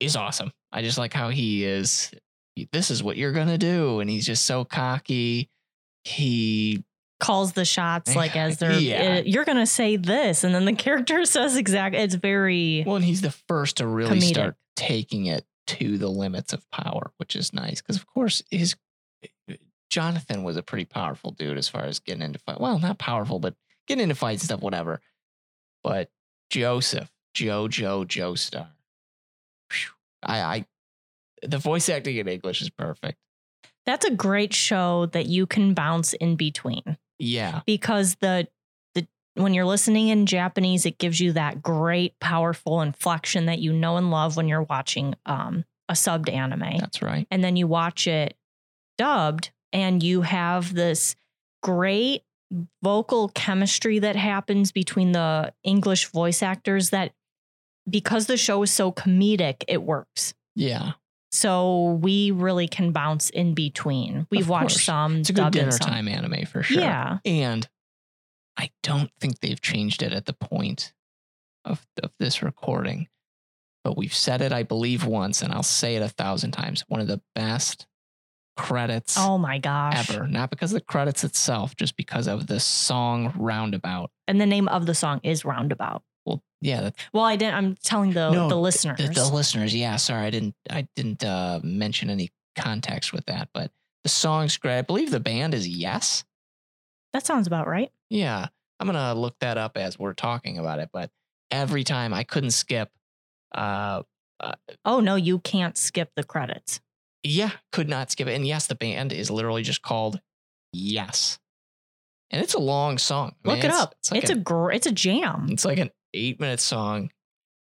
is 0.00 0.16
awesome. 0.16 0.50
I 0.72 0.82
just 0.82 0.98
like 0.98 1.12
how 1.12 1.28
he 1.28 1.64
is. 1.64 2.10
This 2.72 2.90
is 2.90 3.02
what 3.02 3.16
you're 3.16 3.32
gonna 3.32 3.58
do, 3.58 4.00
and 4.00 4.08
he's 4.10 4.26
just 4.26 4.44
so 4.44 4.64
cocky. 4.64 5.48
He 6.04 6.84
Calls 7.18 7.52
the 7.52 7.66
shots 7.66 8.16
like 8.16 8.34
as 8.34 8.56
they're, 8.56 8.72
Yeah. 8.78 9.18
uh, 9.18 9.22
you're 9.26 9.44
to 9.44 9.66
say 9.66 9.96
this. 9.96 10.42
And 10.42 10.54
then 10.54 10.64
the 10.64 10.72
character 10.86 11.26
says 11.26 11.54
exactly, 11.56 12.00
it's 12.00 12.14
very, 12.14 12.82
well, 12.86 12.96
and 12.96 13.04
he's 13.04 13.20
the 13.20 13.30
first 13.30 13.76
to 13.76 13.86
really 13.86 14.20
Comedic. 14.20 14.28
start 14.30 14.56
taking 14.74 15.26
it 15.26 15.44
to 15.66 15.98
the 15.98 16.08
limits 16.08 16.54
of 16.54 16.68
power, 16.70 17.12
which 17.18 17.36
is 17.36 17.52
nice 17.52 17.82
because, 17.82 17.96
of 17.96 18.06
course, 18.06 18.42
his 18.50 18.74
Jonathan 19.90 20.44
was 20.44 20.56
a 20.56 20.62
pretty 20.62 20.84
powerful 20.86 21.32
dude 21.32 21.58
as 21.58 21.68
far 21.68 21.82
as 21.84 21.98
getting 21.98 22.22
into 22.22 22.38
fight. 22.38 22.58
Well, 22.60 22.78
not 22.78 22.98
powerful, 22.98 23.38
but 23.38 23.54
getting 23.86 24.04
into 24.04 24.14
fights 24.14 24.42
and 24.42 24.46
stuff, 24.46 24.60
whatever. 24.62 25.00
But 25.84 26.08
Joseph, 26.48 27.10
Jojo 27.36 28.06
Joestar, 28.06 28.68
I, 30.22 30.40
I, 30.40 30.66
the 31.42 31.58
voice 31.58 31.88
acting 31.88 32.16
in 32.16 32.28
English 32.28 32.62
is 32.62 32.70
perfect. 32.70 33.18
that's 33.86 34.04
a 34.04 34.10
great 34.14 34.52
show 34.54 35.06
that 35.06 35.26
you 35.26 35.46
can 35.46 35.74
bounce 35.74 36.12
in 36.14 36.36
between. 36.36 36.96
Yeah, 37.18 37.60
because 37.66 38.16
the 38.16 38.48
the 38.94 39.06
when 39.34 39.52
you're 39.54 39.66
listening 39.66 40.08
in 40.08 40.26
Japanese, 40.26 40.86
it 40.86 40.98
gives 40.98 41.20
you 41.20 41.32
that 41.32 41.62
great, 41.62 42.18
powerful 42.20 42.80
inflection 42.80 43.46
that 43.46 43.58
you 43.58 43.72
know 43.72 43.96
and 43.96 44.10
love 44.10 44.36
when 44.36 44.48
you're 44.48 44.62
watching 44.62 45.14
um, 45.26 45.64
a 45.88 45.94
subbed 45.94 46.32
anime, 46.32 46.78
that's 46.78 47.02
right. 47.02 47.26
and 47.30 47.42
then 47.44 47.56
you 47.56 47.66
watch 47.66 48.06
it 48.06 48.36
dubbed, 48.96 49.50
and 49.72 50.02
you 50.02 50.22
have 50.22 50.74
this 50.74 51.14
great 51.62 52.22
vocal 52.82 53.28
chemistry 53.28 53.98
that 53.98 54.16
happens 54.16 54.72
between 54.72 55.12
the 55.12 55.52
English 55.62 56.06
voice 56.06 56.42
actors. 56.42 56.90
That 56.90 57.12
because 57.88 58.26
the 58.26 58.36
show 58.36 58.62
is 58.62 58.70
so 58.70 58.92
comedic, 58.92 59.64
it 59.68 59.82
works. 59.82 60.32
Yeah, 60.54 60.92
So 61.32 61.98
we 62.02 62.30
really 62.32 62.66
can 62.68 62.92
bounce 62.92 63.30
in 63.30 63.54
between. 63.54 64.26
We've 64.30 64.48
watched 64.48 64.78
some 64.80 65.18
it's 65.18 65.30
a 65.30 65.32
good 65.32 65.52
dinner 65.52 65.70
some- 65.70 65.88
time 65.88 66.08
anime 66.08 66.44
for 66.46 66.62
sure. 66.62 66.80
Yeah. 66.82 67.18
And 67.24 67.68
I 68.56 68.70
don't 68.82 69.10
think 69.20 69.40
they've 69.40 69.60
changed 69.60 70.02
it 70.02 70.12
at 70.12 70.26
the 70.26 70.32
point 70.32 70.92
of, 71.64 71.86
of 72.02 72.10
this 72.18 72.42
recording, 72.42 73.06
but 73.84 73.96
we've 73.96 74.12
said 74.14 74.42
it, 74.42 74.52
I 74.52 74.64
believe, 74.64 75.06
once, 75.06 75.40
and 75.40 75.52
I'll 75.52 75.62
say 75.62 75.96
it 75.96 76.02
a 76.02 76.08
thousand 76.08 76.50
times. 76.50 76.84
One 76.88 77.00
of 77.00 77.06
the 77.06 77.22
best 77.34 77.86
credits 78.56 79.14
Oh 79.16 79.38
my 79.38 79.58
gosh. 79.58 80.10
ever. 80.10 80.26
Not 80.26 80.50
because 80.50 80.72
of 80.72 80.80
the 80.80 80.84
credits 80.84 81.24
itself, 81.24 81.76
just 81.76 81.96
because 81.96 82.26
of 82.26 82.46
the 82.48 82.60
song 82.60 83.32
Roundabout. 83.36 84.10
And 84.28 84.38
the 84.40 84.46
name 84.46 84.68
of 84.68 84.84
the 84.84 84.94
song 84.94 85.20
is 85.22 85.44
Roundabout. 85.44 86.02
Well, 86.26 86.42
yeah, 86.60 86.90
Well, 87.12 87.24
I 87.24 87.36
didn't. 87.36 87.54
I'm 87.54 87.74
telling 87.82 88.12
the 88.12 88.30
No, 88.30 88.48
the 88.48 88.56
listeners. 88.56 88.98
the, 88.98 89.08
the 89.08 89.28
listeners. 89.32 89.74
Yeah, 89.74 89.96
sorry, 89.96 90.26
I 90.26 90.30
didn't. 90.30 90.54
I 90.68 90.86
didn't 90.96 91.24
uh, 91.24 91.60
mention 91.62 92.10
any 92.10 92.30
context 92.56 93.12
with 93.12 93.26
that, 93.26 93.48
but 93.54 93.70
the 94.04 94.10
song's 94.10 94.56
great. 94.56 94.78
I 94.78 94.82
believe 94.82 95.10
the 95.10 95.20
band 95.20 95.54
is 95.54 95.66
Yes. 95.68 96.24
that 97.12 97.24
sounds 97.26 97.46
about 97.46 97.66
right. 97.66 97.90
Yeah, 98.10 98.48
I'm 98.78 98.86
gonna 98.86 99.14
look 99.14 99.36
that 99.40 99.56
up 99.58 99.76
as 99.76 99.98
we're 99.98 100.14
talking 100.14 100.58
about 100.58 100.78
it. 100.80 100.90
But 100.92 101.10
every 101.50 101.84
time 101.84 102.12
I 102.14 102.24
couldn't 102.24 102.50
skip. 102.52 102.90
Uh, 103.52 104.02
Oh 104.86 105.00
no, 105.00 105.16
you 105.16 105.38
can't 105.38 105.76
skip 105.76 106.12
the 106.16 106.24
credits. 106.24 106.80
yeah, 107.22 107.50
could 107.72 107.88
not 107.90 108.10
skip 108.10 108.26
it. 108.28 108.34
And 108.34 108.46
yes, 108.46 108.66
the 108.68 108.74
band 108.74 109.12
is 109.12 109.30
literally 109.30 109.62
just 109.62 109.82
called 109.82 110.18
Yes, 110.72 111.38
and 112.30 112.42
it's 112.42 112.54
a 112.54 112.58
long 112.60 112.96
song. 112.96 113.34
I 113.44 113.48
mean, 113.48 113.56
Look 113.56 113.64
it 113.64 113.68
it's- 113.68 113.82
up. 113.82 113.94
It's, 113.98 114.12
It's 114.12 114.28
like 114.28 114.28
a 114.30 114.32
an, 114.38 114.42
gr- 114.42 114.70
it's 114.70 114.86
a 114.86 114.92
jam. 114.92 115.48
it's 115.50 115.64
like 115.66 115.78
an 115.78 115.90
eight 116.14 116.40
minute 116.40 116.60
song. 116.60 117.10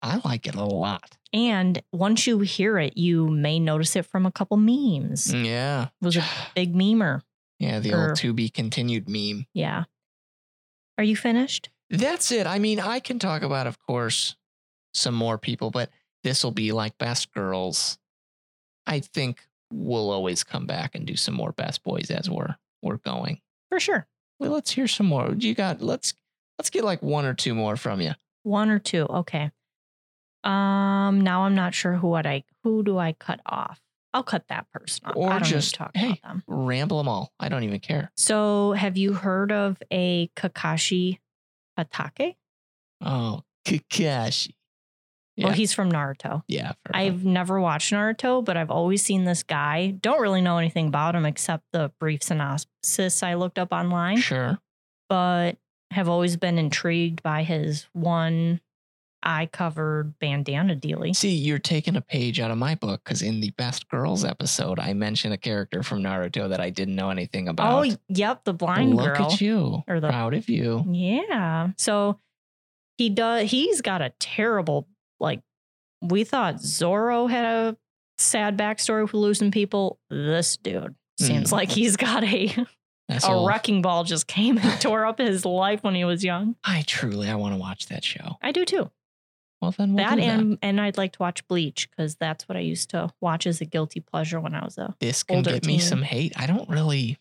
I 0.03 0.21
like 0.25 0.47
it 0.47 0.55
a 0.55 0.65
lot. 0.65 1.17
And 1.33 1.83
once 1.93 2.27
you 2.27 2.39
hear 2.41 2.79
it, 2.79 2.97
you 2.97 3.29
may 3.29 3.59
notice 3.59 3.97
it 3.97 4.07
from 4.07 4.27
a 4.27 4.33
couple 4.33 4.57
memes. 4.57 5.33
Mm, 5.33 5.45
yeah, 5.45 5.89
It 6.01 6.05
was 6.05 6.17
a 6.17 6.25
big 6.55 6.75
memer. 6.75 7.23
yeah, 7.59 7.81
the 7.81 7.93
or- 7.95 8.09
old 8.11 8.17
to 8.19 8.33
be 8.33 8.49
continued 8.49 9.09
meme. 9.09 9.47
Yeah. 9.55 9.85
Are 10.97 11.05
you 11.05 11.17
finished? 11.17 11.69
That's 11.91 12.31
it. 12.33 12.47
I 12.47 12.59
mean, 12.59 12.81
I 12.81 13.01
can 13.01 13.19
talk 13.19 13.43
about, 13.43 13.67
of 13.67 13.79
course, 13.81 14.37
some 14.95 15.15
more 15.15 15.39
people, 15.39 15.71
but 15.71 15.91
this 16.25 16.43
will 16.45 16.51
be 16.53 16.73
like 16.73 16.99
best 16.99 17.33
girls. 17.33 17.99
I 18.87 19.01
think 19.01 19.47
we'll 19.73 20.11
always 20.11 20.45
come 20.45 20.67
back 20.67 20.95
and 20.95 21.07
do 21.07 21.17
some 21.17 21.35
more 21.35 21.53
best 21.53 21.83
boys 21.85 22.11
as 22.11 22.29
we're 22.31 22.57
we're 22.83 22.97
going. 22.99 23.41
For 23.71 23.79
sure. 23.81 24.07
Well, 24.41 24.51
let's 24.53 24.71
hear 24.71 24.89
some 24.89 25.07
more. 25.07 25.35
You 25.37 25.55
got 25.55 25.81
let's 25.83 26.15
let's 26.59 26.71
get 26.71 26.85
like 26.85 27.03
one 27.03 27.25
or 27.25 27.35
two 27.35 27.55
more 27.55 27.77
from 27.77 28.01
you. 28.01 28.13
One 28.43 28.71
or 28.71 28.79
two. 28.79 29.05
Okay. 29.05 29.51
Um. 30.45 31.21
Now 31.21 31.43
I'm 31.43 31.55
not 31.55 31.75
sure 31.75 31.95
who 31.95 32.09
what 32.09 32.27
I 32.27 32.45
who 32.65 32.83
do 32.83 32.99
I 32.99 33.13
cut 33.13 33.41
off. 33.45 33.81
I'll 34.15 34.23
cut 34.23 34.45
that 34.49 34.67
person 34.73 35.07
off. 35.07 35.17
Or 35.17 35.29
I 35.31 35.39
don't 35.39 35.45
just, 35.45 35.75
talk 35.75 35.91
hey. 35.95 36.07
about 36.07 36.23
them. 36.23 36.43
Ramble 36.47 36.99
them 36.99 37.09
all. 37.09 37.33
I 37.39 37.49
don't 37.49 37.65
even 37.65 37.79
care. 37.81 38.11
So, 38.17 38.73
have 38.73 38.97
you 38.97 39.13
heard 39.13 39.53
of 39.53 39.77
a 39.91 40.31
Kakashi 40.35 41.19
Hatake? 41.79 42.37
Oh, 43.03 43.43
Kakashi. 43.67 44.55
Well, 45.37 45.53
he's 45.53 45.73
from 45.73 45.93
Naruto. 45.93 46.43
Yeah. 46.49 46.73
I've 46.91 47.25
never 47.25 47.61
watched 47.61 47.93
Naruto, 47.93 48.45
but 48.45 48.57
I've 48.57 48.73
always 48.73 49.03
seen 49.03 49.25
this 49.25 49.45
guy. 49.45 49.91
Don't 50.01 50.21
really 50.21 50.41
know 50.41 50.59
anything 50.59 50.89
about 50.89 51.15
him 51.15 51.25
except 51.25 51.65
the 51.73 51.93
brief 52.01 52.25
synopsis 52.25 53.23
I 53.23 53.35
looked 53.35 53.59
up 53.59 53.73
online, 53.73 54.17
sure. 54.17 54.59
but 55.09 55.59
have 55.91 56.09
always 56.09 56.37
been 56.37 56.59
intrigued 56.59 57.23
by 57.23 57.43
his 57.43 57.87
one 57.93 58.61
eye 59.23 59.49
covered 59.51 60.17
bandana 60.21 60.77
dealie. 60.77 61.15
See, 61.17 61.35
you're 61.35 61.59
taking 61.59 61.97
a 61.97 62.01
page 62.01 62.39
out 62.39 62.51
of 62.53 62.59
my 62.59 62.75
book 62.77 63.03
because 63.05 63.21
in 63.23 63.41
the 63.41 63.51
Best 63.51 63.89
Girls 63.89 64.25
episode, 64.25 64.79
I 64.79 64.93
mentioned 64.93 65.35
a 65.35 65.39
character 65.39 65.83
from 65.83 66.03
Naruto 66.03 66.49
that 66.51 66.61
I 66.61 66.71
didn't 66.71 66.95
know 66.95 67.11
anything 67.11 67.49
about. 67.49 67.85
Oh, 67.87 67.97
yep, 68.09 68.45
the 68.45 68.53
blind 68.55 68.95
Look 68.95 69.17
girl. 69.17 69.33
at 69.33 69.41
you. 69.41 69.83
Or 69.89 69.99
the- 70.01 70.09
Proud 70.09 70.35
of 70.35 70.49
you. 70.49 70.85
Yeah. 70.91 71.71
So 71.79 72.21
he 72.97 73.11
does 73.11 73.51
he's 73.51 73.81
got 73.81 74.03
a 74.03 74.13
terrible 74.21 74.87
like 75.21 75.41
we 76.01 76.23
thought 76.25 76.61
Zoro 76.61 77.27
had 77.27 77.45
a 77.45 77.77
sad 78.19 78.57
backstory 78.57 79.03
with 79.03 79.15
losing 79.15 79.51
people. 79.51 79.99
This 80.11 80.57
dude 80.57 80.95
seems 81.19 81.51
Hmm. 81.51 81.57
like 81.57 81.71
he's 81.73 81.97
got 81.97 82.23
a 82.25 82.55
That's 83.09 83.25
a 83.25 83.29
all. 83.29 83.47
wrecking 83.47 83.81
ball 83.83 84.05
just 84.05 84.27
came 84.27 84.59
and 84.59 84.81
tore 84.81 85.07
up 85.07 85.19
his 85.19 85.45
life 85.45 85.83
when 85.83 85.95
he 85.95 86.05
was 86.05 86.25
young. 86.25 86.57
I 86.65 86.83
truly, 86.87 87.29
I 87.29 87.35
want 87.37 87.55
to 87.55 87.59
watch 87.61 87.87
that 87.87 88.05
show. 88.05 88.37
I 88.43 88.53
do 88.53 88.65
too. 88.65 88.91
Well, 89.61 89.73
then 89.73 89.95
we'll 89.95 90.05
that 90.05 90.17
do 90.17 90.23
and 90.23 90.59
and 90.63 90.81
I'd 90.81 90.97
like 90.97 91.13
to 91.15 91.19
watch 91.19 91.47
Bleach 91.49 91.91
because 91.91 92.15
that's 92.17 92.49
what 92.49 92.57
I 92.57 92.61
used 92.61 92.91
to 92.91 93.11
watch 93.21 93.47
as 93.47 93.61
a 93.61 93.65
guilty 93.65 94.01
pleasure 94.01 94.39
when 94.41 94.55
I 94.55 94.65
was 94.65 94.79
a. 94.79 94.95
this 95.01 95.23
can 95.23 95.39
older 95.39 95.53
get 95.53 95.67
me 95.67 95.79
teen. 95.79 95.81
some 95.81 96.03
hate. 96.03 96.33
I 96.37 96.47
don't 96.47 96.69
really. 96.69 97.19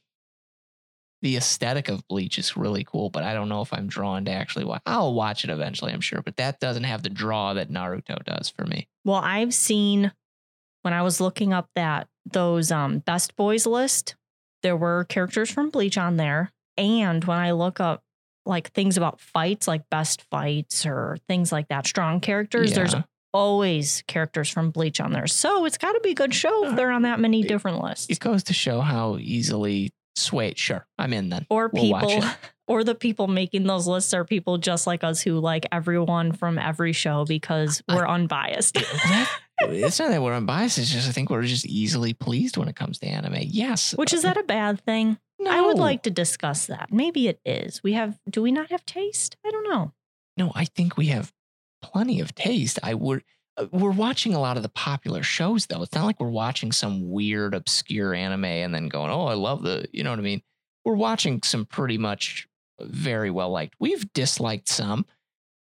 The 1.23 1.35
aesthetic 1.35 1.89
of 1.89 2.07
Bleach 2.07 2.37
is 2.37 2.55
really 2.55 2.83
cool, 2.83 3.09
but 3.09 3.23
I 3.23 3.33
don't 3.33 3.49
know 3.49 3.63
if 3.63 3.73
I'm 3.73 3.87
drawn 3.87 4.25
to 4.25 4.31
actually 4.31 4.65
watch. 4.65 4.83
I'll 4.85 5.15
watch 5.15 5.43
it 5.43 5.49
eventually, 5.49 5.91
I'm 5.91 6.01
sure, 6.01 6.21
but 6.21 6.37
that 6.37 6.59
doesn't 6.59 6.83
have 6.83 7.01
the 7.01 7.09
draw 7.09 7.55
that 7.55 7.71
Naruto 7.71 8.23
does 8.23 8.49
for 8.49 8.65
me. 8.65 8.87
Well, 9.03 9.15
I've 9.23 9.51
seen 9.51 10.11
when 10.83 10.93
I 10.93 11.01
was 11.01 11.19
looking 11.19 11.53
up 11.53 11.69
that 11.75 12.07
those 12.25 12.71
um 12.71 12.99
best 12.99 13.35
boys 13.35 13.65
list, 13.65 14.15
there 14.63 14.77
were 14.77 15.05
characters 15.05 15.49
from 15.49 15.69
Bleach 15.69 15.97
on 15.97 16.17
there, 16.17 16.51
and 16.77 17.23
when 17.23 17.37
I 17.37 17.51
look 17.51 17.79
up 17.79 18.03
like 18.45 18.71
things 18.71 18.97
about 18.97 19.19
fights, 19.19 19.67
like 19.67 19.89
best 19.89 20.23
fights 20.31 20.85
or 20.85 21.17
things 21.27 21.51
like 21.51 21.67
that, 21.67 21.85
strong 21.85 22.19
characters, 22.19 22.73
there's 22.73 22.95
always 23.33 24.03
characters 24.07 24.49
from 24.49 24.71
Bleach 24.71 24.99
on 24.99 25.11
there. 25.11 25.27
So 25.27 25.65
it's 25.65 25.77
got 25.77 25.93
to 25.93 25.99
be 26.01 26.11
a 26.11 26.15
good 26.15 26.33
show 26.33 26.65
if 26.65 26.73
uh, 26.73 26.75
they're 26.75 26.91
on 26.91 27.03
that 27.03 27.19
many 27.19 27.43
different 27.43 27.83
lists. 27.83 28.07
It 28.09 28.19
goes 28.19 28.43
to 28.45 28.53
show 28.53 28.81
how 28.81 29.17
easily 29.17 29.91
swayed. 30.17 30.57
Sure, 30.57 30.85
I'm 30.97 31.13
in 31.13 31.29
then. 31.29 31.45
or 31.49 31.69
We'll 31.71 31.83
people 31.83 32.23
or 32.67 32.83
the 32.83 32.95
people 32.95 33.27
making 33.27 33.63
those 33.63 33.87
lists 33.87 34.13
are 34.13 34.25
people 34.25 34.57
just 34.57 34.87
like 34.87 35.03
us 35.03 35.21
who 35.21 35.39
like 35.39 35.65
everyone 35.71 36.31
from 36.33 36.57
every 36.57 36.93
show 36.93 37.25
because 37.25 37.81
we're 37.87 38.07
unbiased. 38.07 38.77
It's 39.59 39.97
not 39.97 40.09
that 40.09 40.21
we're 40.21 40.35
unbiased. 40.35 40.77
It's 40.77 40.91
just 40.91 41.09
I 41.09 41.11
think 41.11 41.31
we're 41.31 41.41
just 41.41 41.65
easily 41.65 42.13
pleased 42.13 42.57
when 42.57 42.67
it 42.67 42.75
comes 42.75 42.99
to 42.99 43.07
anime. 43.07 43.37
Yes, 43.41 43.95
Which 43.95 44.13
is 44.13 44.21
that 44.21 44.37
a 44.37 44.43
bad 44.43 44.79
thing? 44.81 45.17
No, 45.39 45.49
I 45.49 45.61
would 45.61 45.79
like 45.79 46.03
to 46.03 46.11
discuss 46.11 46.67
that. 46.67 46.89
Maybe 46.91 47.27
it 47.27 47.39
is. 47.43 47.81
We 47.81 47.93
have 47.93 48.19
do 48.29 48.43
we 48.43 48.51
not 48.51 48.69
have 48.69 48.85
taste? 48.85 49.35
I 49.43 49.49
don't 49.49 49.67
know. 49.67 49.93
No, 50.37 50.51
I 50.53 50.65
think 50.65 50.95
we 50.95 51.07
have 51.07 51.33
plenty 51.81 52.19
of 52.19 52.35
taste. 52.35 52.77
I 52.83 52.93
would. 52.93 53.23
We're 53.71 53.91
watching 53.91 54.33
a 54.35 54.39
lot 54.39 54.57
of 54.57 54.63
the 54.63 54.69
popular 54.69 55.23
shows, 55.23 55.65
though. 55.65 55.81
It's 55.81 55.93
not 55.95 56.05
like 56.05 56.19
we're 56.19 56.29
watching 56.29 56.71
some 56.71 57.09
weird, 57.09 57.55
obscure 57.55 58.13
anime 58.13 58.45
and 58.45 58.73
then 58.73 58.87
going, 58.87 59.09
"Oh, 59.09 59.25
I 59.25 59.33
love 59.33 59.63
the," 59.63 59.87
you 59.91 60.03
know 60.03 60.11
what 60.11 60.19
I 60.19 60.23
mean? 60.23 60.41
We're 60.85 60.95
watching 60.95 61.41
some 61.43 61.65
pretty 61.65 61.97
much 61.97 62.47
very 62.79 63.31
well 63.31 63.49
liked. 63.49 63.75
We've 63.79 64.11
disliked 64.13 64.69
some. 64.69 65.05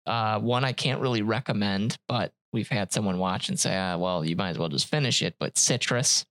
Uh, 0.05 0.39
one 0.39 0.63
I 0.63 0.71
can't 0.73 1.01
really 1.01 1.21
recommend, 1.21 1.97
but 2.07 2.33
we've 2.53 2.69
had 2.69 2.91
someone 2.91 3.19
watch 3.19 3.49
and 3.49 3.59
say, 3.59 3.77
ah, 3.77 3.97
"Well, 3.97 4.25
you 4.25 4.35
might 4.35 4.51
as 4.51 4.57
well 4.57 4.69
just 4.69 4.87
finish 4.87 5.21
it." 5.21 5.35
But 5.39 5.57
Citrus, 5.57 6.25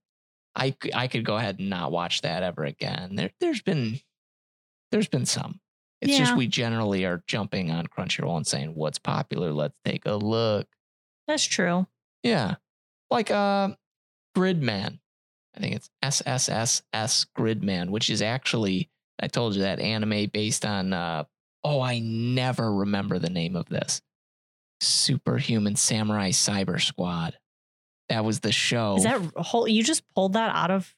I 0.56 0.74
I 0.94 1.06
could 1.08 1.24
go 1.24 1.36
ahead 1.36 1.58
and 1.58 1.70
not 1.70 1.92
watch 1.92 2.22
that 2.22 2.42
ever 2.42 2.64
again. 2.64 3.14
There, 3.14 3.30
there's 3.38 3.62
been, 3.62 4.00
there's 4.90 5.08
been 5.08 5.26
some. 5.26 5.60
It's 6.02 6.16
just 6.18 6.36
we 6.36 6.46
generally 6.46 7.04
are 7.04 7.22
jumping 7.26 7.70
on 7.70 7.86
Crunchyroll 7.86 8.36
and 8.36 8.46
saying 8.46 8.74
what's 8.74 8.98
popular. 8.98 9.52
Let's 9.52 9.76
take 9.84 10.06
a 10.06 10.14
look. 10.14 10.66
That's 11.26 11.44
true. 11.44 11.86
Yeah, 12.22 12.56
like 13.10 13.30
uh, 13.30 13.70
Gridman. 14.36 14.98
I 15.56 15.60
think 15.60 15.74
it's 15.76 15.90
SSSS 16.04 17.26
Gridman, 17.36 17.90
which 17.90 18.10
is 18.10 18.20
actually 18.20 18.90
I 19.20 19.28
told 19.28 19.54
you 19.54 19.62
that 19.62 19.80
anime 19.80 20.28
based 20.32 20.64
on. 20.64 20.92
Uh, 20.92 21.24
oh, 21.64 21.80
I 21.80 21.98
never 21.98 22.72
remember 22.72 23.18
the 23.18 23.30
name 23.30 23.56
of 23.56 23.68
this. 23.68 24.00
Superhuman 24.80 25.76
Samurai 25.76 26.30
Cyber 26.30 26.80
Squad. 26.80 27.38
That 28.08 28.24
was 28.24 28.40
the 28.40 28.52
show. 28.52 28.96
Is 28.96 29.04
that 29.04 29.20
whole 29.36 29.66
you 29.66 29.82
just 29.82 30.04
pulled 30.14 30.34
that 30.34 30.54
out 30.54 30.70
of 30.70 30.94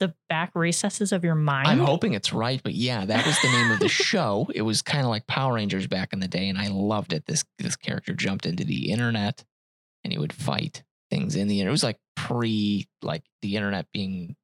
the 0.00 0.14
back 0.28 0.50
recesses 0.54 1.12
of 1.12 1.24
your 1.24 1.34
mind? 1.34 1.68
I'm 1.68 1.78
hoping 1.78 2.12
it's 2.12 2.32
right, 2.32 2.60
but 2.62 2.74
yeah, 2.74 3.04
that 3.04 3.24
was 3.24 3.40
the 3.40 3.48
name 3.48 3.70
of 3.70 3.78
the 3.78 3.88
show. 3.88 4.48
It 4.54 4.62
was 4.62 4.82
kind 4.82 5.04
of 5.04 5.08
like 5.08 5.26
Power 5.26 5.54
Rangers 5.54 5.86
back 5.86 6.12
in 6.12 6.20
the 6.20 6.28
day, 6.28 6.48
and 6.48 6.58
I 6.58 6.68
loved 6.68 7.12
it. 7.12 7.24
This 7.26 7.44
this 7.58 7.76
character 7.76 8.12
jumped 8.12 8.44
into 8.44 8.64
the 8.64 8.90
internet, 8.90 9.44
and 10.04 10.12
he 10.12 10.18
would 10.18 10.32
fight 10.32 10.82
things 11.10 11.36
in 11.36 11.48
the 11.48 11.60
internet. 11.60 11.70
It 11.70 11.72
was 11.72 11.84
like 11.84 11.98
pre 12.16 12.88
like 13.02 13.24
the 13.42 13.56
internet 13.56 13.86
being 13.92 14.36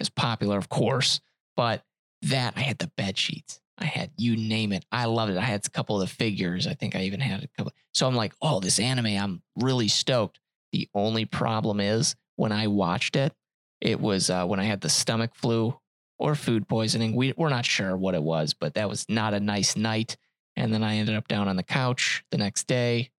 as 0.00 0.08
popular, 0.08 0.58
of 0.58 0.68
course, 0.68 1.20
but 1.56 1.82
that 2.22 2.54
I 2.56 2.60
had 2.60 2.78
the 2.78 2.90
bed 2.96 3.18
sheets. 3.18 3.60
I 3.78 3.84
had 3.84 4.10
you 4.16 4.36
name 4.36 4.72
it. 4.72 4.84
I 4.90 5.04
loved 5.04 5.32
it. 5.32 5.38
I 5.38 5.42
had 5.42 5.64
a 5.64 5.70
couple 5.70 6.00
of 6.00 6.08
the 6.08 6.14
figures. 6.14 6.66
I 6.66 6.74
think 6.74 6.96
I 6.96 7.02
even 7.02 7.20
had 7.20 7.44
a 7.44 7.48
couple. 7.56 7.72
So 7.94 8.06
I'm 8.06 8.16
like, 8.16 8.32
oh, 8.42 8.60
this 8.60 8.80
anime, 8.80 9.06
I'm 9.06 9.42
really 9.56 9.88
stoked. 9.88 10.40
The 10.72 10.88
only 10.94 11.24
problem 11.24 11.80
is 11.80 12.16
when 12.36 12.52
I 12.52 12.66
watched 12.66 13.16
it, 13.16 13.32
it 13.80 14.00
was 14.00 14.30
uh, 14.30 14.44
when 14.46 14.58
I 14.58 14.64
had 14.64 14.80
the 14.80 14.88
stomach 14.88 15.34
flu 15.34 15.78
or 16.18 16.34
food 16.34 16.68
poisoning. 16.68 17.14
We, 17.14 17.32
we're 17.36 17.48
not 17.48 17.64
sure 17.64 17.96
what 17.96 18.14
it 18.14 18.22
was, 18.22 18.52
but 18.52 18.74
that 18.74 18.88
was 18.88 19.06
not 19.08 19.34
a 19.34 19.40
nice 19.40 19.76
night. 19.76 20.16
And 20.56 20.74
then 20.74 20.82
I 20.82 20.96
ended 20.96 21.14
up 21.14 21.28
down 21.28 21.46
on 21.46 21.56
the 21.56 21.62
couch 21.62 22.24
the 22.32 22.38
next 22.38 22.66
day. 22.66 23.10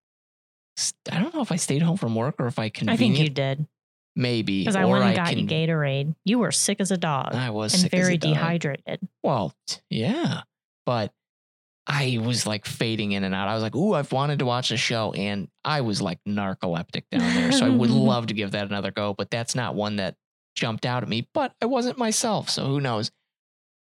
I 1.10 1.20
don't 1.20 1.34
know 1.34 1.42
if 1.42 1.52
I 1.52 1.56
stayed 1.56 1.82
home 1.82 1.96
from 1.96 2.14
work 2.14 2.36
or 2.38 2.46
if 2.46 2.58
I 2.58 2.70
I 2.88 2.96
think 2.96 3.18
you 3.18 3.28
did. 3.28 3.66
maybe 4.16 4.60
Because 4.60 4.76
I 4.76 4.84
went 4.86 5.04
and 5.04 5.16
got 5.16 5.28
can- 5.28 5.38
you 5.40 5.46
Gatorade. 5.46 6.14
You 6.24 6.38
were 6.38 6.52
sick 6.52 6.80
as 6.80 6.90
a 6.90 6.96
dog 6.96 7.34
I 7.34 7.50
was 7.50 7.74
and 7.74 7.82
sick 7.82 7.94
as 7.94 7.98
a 8.00 8.02
very 8.02 8.16
dehydrated. 8.16 9.00
Well, 9.22 9.54
yeah, 9.90 10.42
but 10.86 11.12
I 11.86 12.18
was 12.22 12.46
like 12.46 12.66
fading 12.66 13.12
in 13.12 13.24
and 13.24 13.34
out. 13.34 13.48
I 13.48 13.54
was 13.54 13.62
like, 13.62 13.74
"Ooh, 13.74 13.94
I've 13.94 14.12
wanted 14.12 14.38
to 14.40 14.46
watch 14.46 14.68
the 14.68 14.76
show," 14.76 15.12
and 15.12 15.48
I 15.64 15.80
was 15.80 16.00
like 16.00 16.18
narcoleptic 16.26 17.02
down 17.10 17.34
there. 17.34 17.52
So 17.52 17.66
I 17.66 17.70
would 17.70 17.90
love 18.12 18.26
to 18.28 18.34
give 18.34 18.52
that 18.52 18.66
another 18.68 18.90
go, 18.92 19.12
but 19.12 19.30
that's 19.30 19.54
not 19.54 19.74
one 19.74 19.96
that 19.96 20.14
jumped 20.54 20.86
out 20.86 21.02
at 21.02 21.08
me. 21.08 21.28
But 21.34 21.52
I 21.60 21.66
wasn't 21.66 21.98
myself, 21.98 22.48
so 22.48 22.66
who 22.66 22.80
knows? 22.80 23.10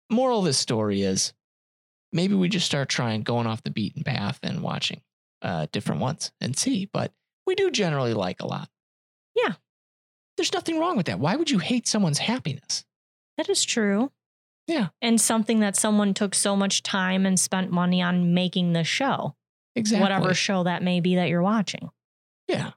Moral 0.10 0.40
of 0.40 0.46
this 0.46 0.58
story 0.58 1.02
is 1.02 1.34
maybe 2.12 2.34
we 2.36 2.50
just 2.50 2.66
start 2.66 2.90
trying 2.90 3.22
going 3.22 3.48
off 3.48 3.64
the 3.64 3.70
beaten 3.72 4.04
path 4.04 4.40
and 4.44 4.62
watching 4.62 5.02
uh, 5.44 5.68
different 5.72 6.02
ones 6.02 6.32
and 6.42 6.58
see. 6.58 6.86
But 6.92 7.12
we 7.46 7.54
do 7.56 7.70
generally 7.70 8.14
like 8.14 8.42
a 8.42 8.48
lot. 8.48 8.70
Yeah. 9.36 9.54
There's 10.38 10.54
nothing 10.54 10.80
wrong 10.80 10.98
with 10.98 11.06
that. 11.06 11.20
Why 11.20 11.36
would 11.36 11.52
you 11.52 11.60
hate 11.60 11.88
someone's 11.88 12.20
happiness? 12.20 12.86
That 13.38 13.50
is 13.50 13.64
true. 13.64 14.12
Yeah. 14.68 14.88
And 15.02 15.20
something 15.20 15.60
that 15.60 15.76
someone 15.76 16.14
took 16.14 16.34
so 16.34 16.56
much 16.56 16.82
time 16.84 17.26
and 17.26 17.40
spent 17.40 17.72
money 17.72 18.02
on 18.02 18.34
making 18.34 18.74
the 18.74 18.84
show, 18.84 19.36
Exactly. 19.76 20.02
whatever 20.02 20.34
show 20.34 20.64
that 20.64 20.82
may 20.82 21.02
be 21.02 21.16
that 21.16 21.30
you're 21.30 21.42
watching. 21.44 21.90
Yeah. 22.48 22.72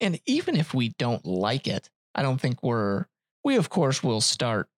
And 0.00 0.20
even 0.26 0.56
if 0.56 0.74
we 0.74 0.90
don't 0.90 1.24
like 1.24 1.66
it, 1.66 1.88
I 2.14 2.22
don't 2.22 2.40
think 2.40 2.62
we're, 2.62 3.06
we 3.44 3.56
of 3.56 3.70
course 3.70 4.02
will 4.02 4.20
start 4.20 4.68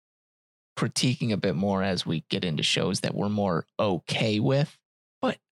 critiquing 0.79 1.33
a 1.33 1.37
bit 1.37 1.55
more 1.57 1.83
as 1.83 2.05
we 2.07 2.25
get 2.29 2.45
into 2.45 2.63
shows 2.63 3.01
that 3.01 3.15
we're 3.15 3.29
more 3.29 3.67
okay 3.79 4.39
with. 4.41 4.79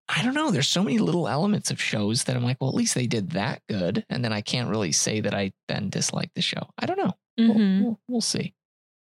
I 0.09 0.23
don't 0.23 0.35
know. 0.35 0.51
There's 0.51 0.69
so 0.69 0.83
many 0.83 0.99
little 0.99 1.29
elements 1.29 1.71
of 1.71 1.81
shows 1.81 2.25
that 2.25 2.37
I'm 2.37 2.43
like, 2.43 2.59
well, 2.61 2.69
at 2.71 2.77
least 2.77 2.95
they 2.95 3.07
did 3.07 3.31
that 3.31 3.63
good. 3.69 4.05
And 4.11 4.25
then 4.25 4.33
I 4.33 4.41
can't 4.41 4.69
really 4.69 4.93
say 4.93 5.21
that 5.21 5.33
I 5.35 5.53
then 5.69 5.89
dislike 5.91 6.31
the 6.35 6.43
show. 6.43 6.69
I 6.79 6.87
don't 6.87 6.99
know. 6.99 7.13
We'll, 7.39 7.55
Mhm. 7.55 7.83
we'll, 7.83 8.01
we'll 8.09 8.21
see. 8.21 8.55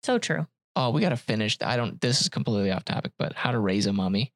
So 0.02 0.18
true. 0.18 0.46
Oh, 0.74 0.90
we 0.90 1.00
got 1.00 1.10
to 1.10 1.16
finish. 1.16 1.58
I 1.60 1.76
don't, 1.76 2.00
this 2.00 2.20
is 2.22 2.28
completely 2.28 2.70
off 2.70 2.84
topic, 2.84 3.12
but 3.18 3.32
How 3.34 3.50
to 3.50 3.58
Raise 3.58 3.86
a 3.86 3.92
Mummy. 3.92 4.32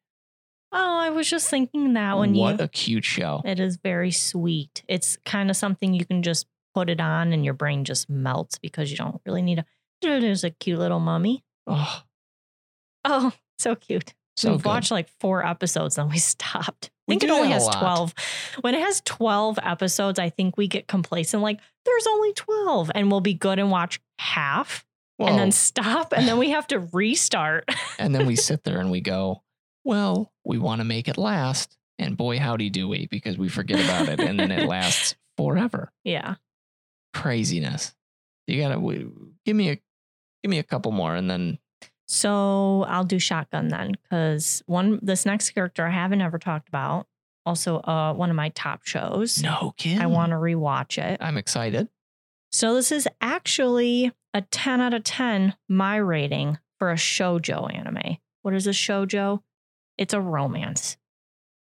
Oh, 0.73 0.99
I 0.99 1.11
was 1.11 1.29
just 1.29 1.49
thinking 1.49 1.95
that 1.95 2.19
when 2.19 2.35
what 2.35 2.59
you. 2.59 2.65
a 2.65 2.69
cute 2.69 3.05
show. 3.05 3.43
it 3.45 3.59
is 3.59 3.77
very 3.83 4.11
sweet. 4.11 4.83
It's 4.89 5.17
kind 5.25 5.51
of 5.51 5.57
something 5.57 5.95
you 5.95 6.05
can 6.05 6.23
just 6.23 6.47
put 6.75 6.89
it 6.91 7.01
on 7.01 7.33
and 7.33 7.45
your 7.45 7.55
brain 7.55 7.85
just 7.85 8.09
melts 8.09 8.59
because 8.59 8.91
you 8.91 8.97
don't 8.97 9.21
really 9.27 9.43
need 9.43 9.59
a. 9.61 9.65
There's 10.03 10.45
a 10.45 10.51
cute 10.51 10.79
little 10.79 11.01
mummy. 11.01 11.43
Oh, 11.67 12.03
Oh, 13.05 13.33
so 13.59 13.75
cute. 13.75 14.15
So 14.41 14.53
We've 14.53 14.63
good. 14.63 14.69
watched 14.69 14.91
like 14.91 15.09
four 15.21 15.45
episodes 15.47 15.99
and 15.99 16.11
we 16.11 16.19
stopped. 16.19 16.91
I 17.09 17.13
think 17.13 17.25
it 17.25 17.31
only 17.31 17.49
has 17.49 17.65
lot. 17.67 17.79
12. 17.81 18.15
When 18.61 18.75
it 18.75 18.81
has 18.81 19.03
12 19.05 19.59
episodes, 19.63 20.19
I 20.19 20.31
think 20.31 20.57
we 20.57 20.69
get 20.69 20.87
complacent. 20.87 21.43
Like, 21.43 21.59
there's 21.85 22.07
only 22.07 22.33
12. 22.35 22.93
And 22.95 23.11
we'll 23.11 23.21
be 23.21 23.35
good 23.35 23.59
and 23.59 23.71
watch 23.71 24.01
half 24.19 24.85
and 25.19 25.37
then 25.39 25.51
stop. 25.53 26.13
And 26.17 26.27
then 26.29 26.39
we 26.39 26.51
have 26.51 26.67
to 26.69 26.79
restart. 26.93 27.65
and 27.99 28.15
then 28.15 28.27
we 28.27 28.37
sit 28.49 28.63
there 28.65 28.79
and 28.81 28.91
we 28.91 29.01
go, 29.01 29.43
well, 29.85 30.33
we 30.45 30.57
want 30.59 30.81
to 30.81 30.85
make 30.85 31.09
it 31.09 31.19
last. 31.19 31.77
And 31.99 32.17
boy, 32.17 32.39
howdy 32.39 32.71
do 32.71 32.87
we, 32.89 33.07
because 33.09 33.37
we 33.37 33.49
forget 33.49 33.85
about 33.85 34.09
it 34.09 34.21
and 34.21 34.39
then 34.39 34.51
it 34.53 34.69
lasts 34.69 35.17
forever. 35.37 35.93
Yeah. 36.05 36.37
Craziness. 37.13 37.95
You 38.47 38.61
gotta 38.61 38.77
w- 38.77 39.33
give 39.45 39.55
me 39.57 39.71
a 39.71 39.77
give 40.43 40.51
me 40.51 40.59
a 40.59 40.63
couple 40.65 40.93
more 40.93 41.15
and 41.15 41.29
then 41.31 41.59
So 42.13 42.85
I'll 42.89 43.05
do 43.05 43.21
shotgun 43.21 43.69
then, 43.69 43.93
because 44.03 44.65
one 44.67 44.99
this 45.01 45.25
next 45.25 45.51
character 45.51 45.87
I 45.87 45.91
haven't 45.91 46.21
ever 46.21 46.41
talked 46.41 46.69
about. 46.69 47.07
Also, 47.47 47.77
uh, 47.79 48.13
one 48.15 48.31
of 48.31 48.37
my 48.37 48.49
top 48.49 48.85
shows. 48.85 49.41
no 49.41 49.75
kid. 49.77 50.01
I 50.01 50.07
want 50.07 50.31
to 50.31 50.37
rewatch 50.37 50.99
it. 50.99 51.19
I'm 51.23 51.37
excited. 51.37 51.89
So 52.51 52.75
this 52.75 52.91
is 52.91 53.07
actually 53.21 54.11
a 54.35 54.43
10 54.43 54.81
out 54.81 54.93
of 54.93 55.05
10 55.05 55.55
my 55.69 55.97
rating 55.97 56.59
for 56.81 56.91
a 56.91 56.97
shojo 56.97 57.73
anime. 57.73 58.17
What 58.43 58.55
is 58.55 58.67
a 58.67 58.71
shojo? 58.71 59.43
It's 59.97 60.13
a 60.13 60.21
romance, 60.21 60.97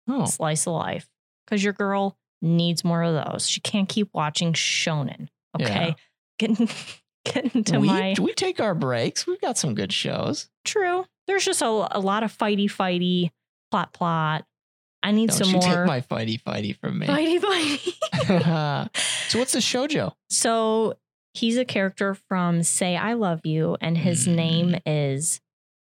Oh, 0.09 0.25
slice 0.25 0.67
of 0.67 0.73
life. 0.73 1.07
Because 1.45 1.63
your 1.63 1.75
girl 1.75 2.17
needs 2.41 2.83
more 2.83 3.03
of 3.03 3.13
those. 3.27 3.47
She 3.47 3.61
can't 3.61 3.89
keep 3.91 4.09
watching 4.15 4.55
shonen. 4.55 5.29
Okay. 5.61 5.97
Get, 6.39 6.51
get 7.25 7.55
into 7.55 7.81
we, 7.81 7.87
my 7.89 8.15
we 8.21 8.33
take 8.35 8.61
our 8.61 8.75
breaks. 8.75 9.27
We've 9.27 9.41
got 9.41 9.59
some 9.59 9.75
good 9.75 9.93
shows. 9.93 10.49
true. 10.65 11.05
There's 11.27 11.45
just 11.45 11.63
a, 11.63 11.67
a 11.67 12.01
lot 12.01 12.23
of 12.25 12.37
fighty 12.37 12.65
fighty 12.67 13.31
plot 13.71 13.93
plot. 13.93 14.45
I 15.03 15.13
need 15.13 15.31
Don't 15.31 15.39
some 15.39 15.49
you 15.49 15.53
more 15.55 15.63
take 15.63 15.87
my 15.87 16.01
fighty 16.01 16.43
fighty 16.43 16.77
from 16.79 16.99
me. 16.99 17.07
fighty 17.07 17.39
fighty. 17.41 18.91
so 19.29 19.39
what's 19.39 19.53
the 19.53 19.61
shojo? 19.61 20.13
So 20.29 20.95
he's 21.33 21.57
a 21.57 21.65
character 21.65 22.15
from 22.15 22.63
Say 22.65 22.97
I 22.97 23.13
Love 23.15 23.47
You, 23.47 23.77
and 23.81 23.97
his 23.97 24.27
Mm. 24.27 24.35
name 24.35 24.77
is 24.85 25.41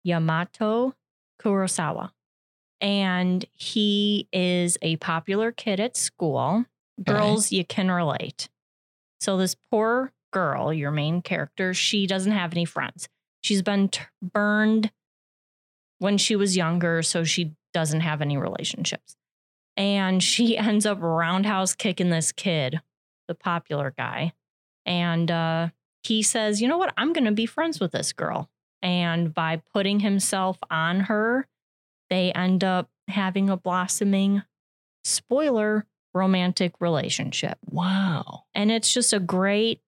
Yamato 0.04 0.94
Kurosawa. 1.42 2.10
And 2.82 3.44
he 3.52 4.28
is 4.32 4.78
a 4.82 4.96
popular 4.96 5.52
kid 5.52 5.80
at 5.80 5.96
school. 5.96 6.64
Girls, 7.02 7.50
you 7.52 7.64
can 7.64 7.90
relate. 7.90 8.48
So, 9.20 9.36
this 9.36 9.54
poor 9.70 10.12
girl, 10.30 10.72
your 10.72 10.90
main 10.90 11.22
character, 11.22 11.74
she 11.74 12.06
doesn't 12.06 12.32
have 12.32 12.52
any 12.52 12.64
friends. 12.64 13.08
She's 13.42 13.62
been 13.62 13.88
t- 13.88 14.02
burned 14.22 14.90
when 15.98 16.18
she 16.18 16.36
was 16.36 16.56
younger, 16.56 17.02
so 17.02 17.24
she 17.24 17.52
doesn't 17.72 18.00
have 18.00 18.20
any 18.20 18.36
relationships. 18.36 19.16
And 19.76 20.22
she 20.22 20.56
ends 20.56 20.86
up 20.86 21.00
roundhouse 21.00 21.74
kicking 21.74 22.10
this 22.10 22.32
kid, 22.32 22.80
the 23.28 23.34
popular 23.34 23.94
guy. 23.96 24.32
And 24.86 25.30
uh, 25.30 25.68
he 26.02 26.22
says, 26.22 26.60
You 26.60 26.68
know 26.68 26.78
what? 26.78 26.94
I'm 26.96 27.12
going 27.12 27.24
to 27.24 27.32
be 27.32 27.46
friends 27.46 27.80
with 27.80 27.92
this 27.92 28.12
girl. 28.12 28.48
And 28.82 29.34
by 29.34 29.62
putting 29.72 30.00
himself 30.00 30.58
on 30.70 31.00
her, 31.00 31.46
they 32.08 32.32
end 32.32 32.64
up 32.64 32.88
having 33.08 33.50
a 33.50 33.56
blossoming, 33.56 34.42
spoiler, 35.04 35.86
romantic 36.14 36.72
relationship. 36.80 37.58
Wow. 37.70 38.44
And 38.54 38.70
it's 38.70 38.92
just 38.92 39.12
a 39.12 39.20
great 39.20 39.80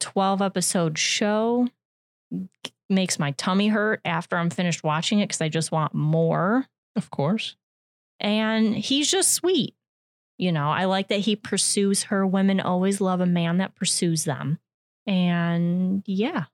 12 0.00 0.42
episode 0.42 0.98
show. 0.98 1.68
Makes 2.90 3.18
my 3.18 3.32
tummy 3.32 3.68
hurt 3.68 4.00
after 4.04 4.36
I'm 4.36 4.50
finished 4.50 4.82
watching 4.82 5.18
it 5.18 5.28
because 5.28 5.40
I 5.40 5.48
just 5.48 5.72
want 5.72 5.94
more. 5.94 6.66
Of 6.96 7.10
course. 7.10 7.56
And 8.20 8.74
he's 8.74 9.10
just 9.10 9.32
sweet. 9.32 9.74
You 10.38 10.52
know, 10.52 10.70
I 10.70 10.84
like 10.84 11.08
that 11.08 11.20
he 11.20 11.36
pursues 11.36 12.04
her. 12.04 12.26
Women 12.26 12.60
always 12.60 13.00
love 13.00 13.20
a 13.20 13.26
man 13.26 13.58
that 13.58 13.74
pursues 13.74 14.24
them. 14.24 14.58
And 15.06 16.02
yeah, 16.06 16.44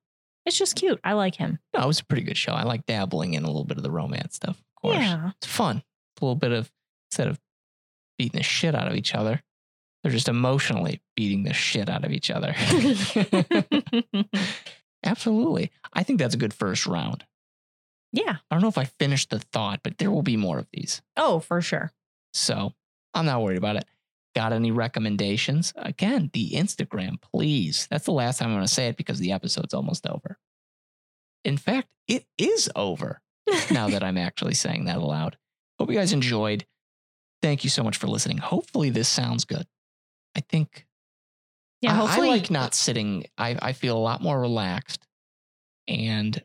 it's 0.46 0.58
just 0.58 0.76
cute. 0.76 1.00
I 1.04 1.12
like 1.12 1.34
him. 1.34 1.58
No, 1.74 1.82
it 1.82 1.86
was 1.86 2.00
a 2.00 2.04
pretty 2.04 2.22
good 2.22 2.36
show. 2.36 2.52
I 2.52 2.64
like 2.64 2.86
dabbling 2.86 3.34
in 3.34 3.44
a 3.44 3.46
little 3.46 3.64
bit 3.64 3.76
of 3.76 3.82
the 3.82 3.90
romance 3.90 4.36
stuff. 4.36 4.58
Of 4.58 4.82
course. 4.82 4.96
Yeah. 4.96 5.30
It's 5.36 5.46
fun. 5.46 5.82
A 6.20 6.24
little 6.24 6.36
bit 6.36 6.52
of 6.52 6.70
instead 7.10 7.28
of 7.28 7.38
beating 8.18 8.38
the 8.38 8.44
shit 8.44 8.74
out 8.74 8.88
of 8.88 8.96
each 8.96 9.14
other, 9.14 9.42
they're 10.04 10.12
just 10.12 10.28
emotionally 10.28 11.00
beating 11.16 11.42
the 11.44 11.54
shit 11.54 11.88
out 11.88 12.04
of 12.04 12.12
each 12.12 12.30
other. 12.30 12.54
Absolutely. 15.04 15.72
I 15.92 16.02
think 16.02 16.18
that's 16.18 16.34
a 16.34 16.38
good 16.38 16.54
first 16.54 16.86
round. 16.86 17.24
yeah. 18.12 18.36
I 18.50 18.54
don't 18.54 18.62
know 18.62 18.68
if 18.68 18.78
I 18.78 18.84
finished 18.84 19.30
the 19.30 19.38
thought, 19.40 19.80
but 19.82 19.98
there 19.98 20.10
will 20.10 20.22
be 20.22 20.36
more 20.36 20.58
of 20.58 20.68
these. 20.72 21.02
Oh, 21.16 21.40
for 21.40 21.60
sure. 21.60 21.90
So 22.32 22.72
I'm 23.14 23.26
not 23.26 23.42
worried 23.42 23.58
about 23.58 23.76
it. 23.76 23.86
Got 24.34 24.52
any 24.52 24.70
recommendations? 24.70 25.72
Again, 25.76 26.30
the 26.32 26.52
Instagram, 26.52 27.20
please. 27.22 27.86
That's 27.90 28.04
the 28.04 28.12
last 28.12 28.38
time 28.38 28.48
I'm 28.48 28.56
going 28.56 28.66
to 28.66 28.72
say 28.72 28.88
it 28.88 28.96
because 28.96 29.18
the 29.20 29.32
episode's 29.32 29.74
almost 29.74 30.06
over. 30.06 30.38
In 31.44 31.56
fact, 31.56 31.88
it 32.08 32.26
is 32.36 32.70
over 32.76 33.20
now 33.70 33.88
that 33.88 34.02
I'm 34.02 34.18
actually 34.18 34.54
saying 34.54 34.84
that 34.86 34.96
aloud. 34.98 35.36
Hope 35.78 35.90
you 35.90 35.96
guys 35.96 36.12
enjoyed. 36.12 36.66
Thank 37.42 37.62
you 37.64 37.70
so 37.70 37.82
much 37.84 37.96
for 37.96 38.06
listening. 38.06 38.38
Hopefully, 38.38 38.90
this 38.90 39.08
sounds 39.08 39.44
good. 39.44 39.66
I 40.36 40.40
think 40.40 40.86
yeah, 41.80 41.92
I- 41.92 41.96
hopefully. 41.96 42.28
I, 42.28 42.32
like 42.32 42.50
not 42.50 42.74
sitting. 42.74 43.26
I, 43.38 43.56
I 43.60 43.72
feel 43.72 43.96
a 43.96 44.00
lot 44.00 44.22
more 44.22 44.40
relaxed. 44.40 45.06
And 45.86 46.42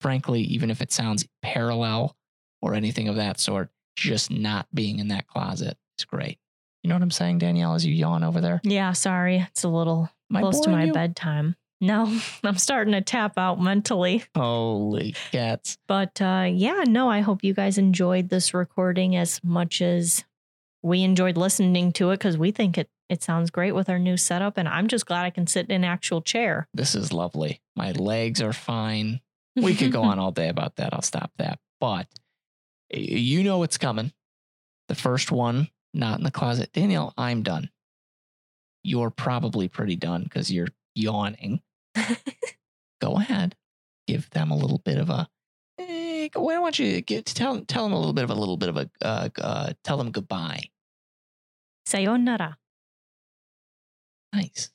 frankly, 0.00 0.40
even 0.42 0.70
if 0.70 0.80
it 0.80 0.92
sounds 0.92 1.26
parallel 1.42 2.16
or 2.62 2.74
anything 2.74 3.08
of 3.08 3.16
that 3.16 3.38
sort, 3.38 3.70
just 3.96 4.30
not 4.30 4.66
being 4.74 4.98
in 4.98 5.08
that 5.08 5.26
closet 5.26 5.76
is 5.98 6.04
great. 6.04 6.38
You 6.82 6.88
know 6.88 6.94
what 6.94 7.02
I'm 7.02 7.10
saying, 7.10 7.38
Danielle, 7.38 7.74
as 7.74 7.84
you 7.84 7.92
yawn 7.94 8.24
over 8.24 8.40
there? 8.40 8.60
Yeah, 8.64 8.92
sorry. 8.92 9.46
It's 9.50 9.64
a 9.64 9.68
little 9.68 10.08
Am 10.32 10.40
close 10.40 10.60
to 10.60 10.70
my 10.70 10.84
you? 10.84 10.92
bedtime. 10.94 11.56
No, 11.82 12.18
I'm 12.44 12.56
starting 12.56 12.92
to 12.92 13.02
tap 13.02 13.36
out 13.36 13.60
mentally. 13.60 14.24
Holy 14.34 15.14
cats. 15.30 15.76
But 15.86 16.20
uh, 16.22 16.46
yeah, 16.50 16.84
no, 16.86 17.10
I 17.10 17.20
hope 17.20 17.44
you 17.44 17.52
guys 17.52 17.76
enjoyed 17.76 18.30
this 18.30 18.54
recording 18.54 19.14
as 19.16 19.42
much 19.44 19.82
as 19.82 20.24
we 20.82 21.02
enjoyed 21.02 21.36
listening 21.36 21.92
to 21.92 22.10
it 22.10 22.18
because 22.18 22.38
we 22.38 22.50
think 22.50 22.78
it, 22.78 22.88
it 23.10 23.24
sounds 23.24 23.50
great 23.50 23.72
with 23.72 23.90
our 23.90 23.98
new 23.98 24.16
setup. 24.16 24.56
And 24.56 24.68
I'm 24.68 24.86
just 24.86 25.04
glad 25.04 25.24
I 25.24 25.30
can 25.30 25.48
sit 25.48 25.68
in 25.68 25.74
an 25.74 25.84
actual 25.84 26.22
chair. 26.22 26.68
This 26.72 26.94
is 26.94 27.12
lovely. 27.12 27.60
My 27.74 27.90
legs 27.90 28.40
are 28.40 28.52
fine. 28.52 29.20
We 29.56 29.74
could 29.74 29.90
go 29.90 30.02
on 30.04 30.20
all 30.20 30.30
day 30.30 30.48
about 30.48 30.76
that. 30.76 30.94
I'll 30.94 31.02
stop 31.02 31.32
that. 31.36 31.58
But 31.80 32.06
you 32.92 33.42
know 33.42 33.64
it's 33.64 33.78
coming. 33.78 34.12
The 34.88 34.94
first 34.94 35.32
one, 35.32 35.68
not 35.92 36.18
in 36.18 36.24
the 36.24 36.30
closet. 36.30 36.72
Danielle, 36.72 37.12
I'm 37.18 37.42
done. 37.42 37.70
You're 38.84 39.10
probably 39.10 39.66
pretty 39.66 39.96
done 39.96 40.22
because 40.22 40.50
you're 40.50 40.68
yawning. 40.94 41.60
go 43.00 43.16
ahead. 43.16 43.56
Give 44.06 44.30
them 44.30 44.52
a 44.52 44.56
little 44.56 44.78
bit 44.78 44.98
of 44.98 45.10
a. 45.10 45.28
Eh, 45.78 46.28
why 46.34 46.54
don't 46.54 46.78
you 46.78 47.00
get, 47.00 47.26
tell 47.26 47.60
tell 47.62 47.84
them 47.84 47.92
a 47.92 47.98
little 47.98 48.12
bit 48.12 48.24
of 48.24 48.30
a 48.30 48.34
little 48.34 48.56
bit 48.56 48.68
of 48.68 48.76
a 48.76 48.90
uh, 49.02 49.28
uh, 49.40 49.72
tell 49.82 49.96
them 49.96 50.10
goodbye. 50.12 50.62
Sayonara. 51.86 52.56
Nice. 54.32 54.70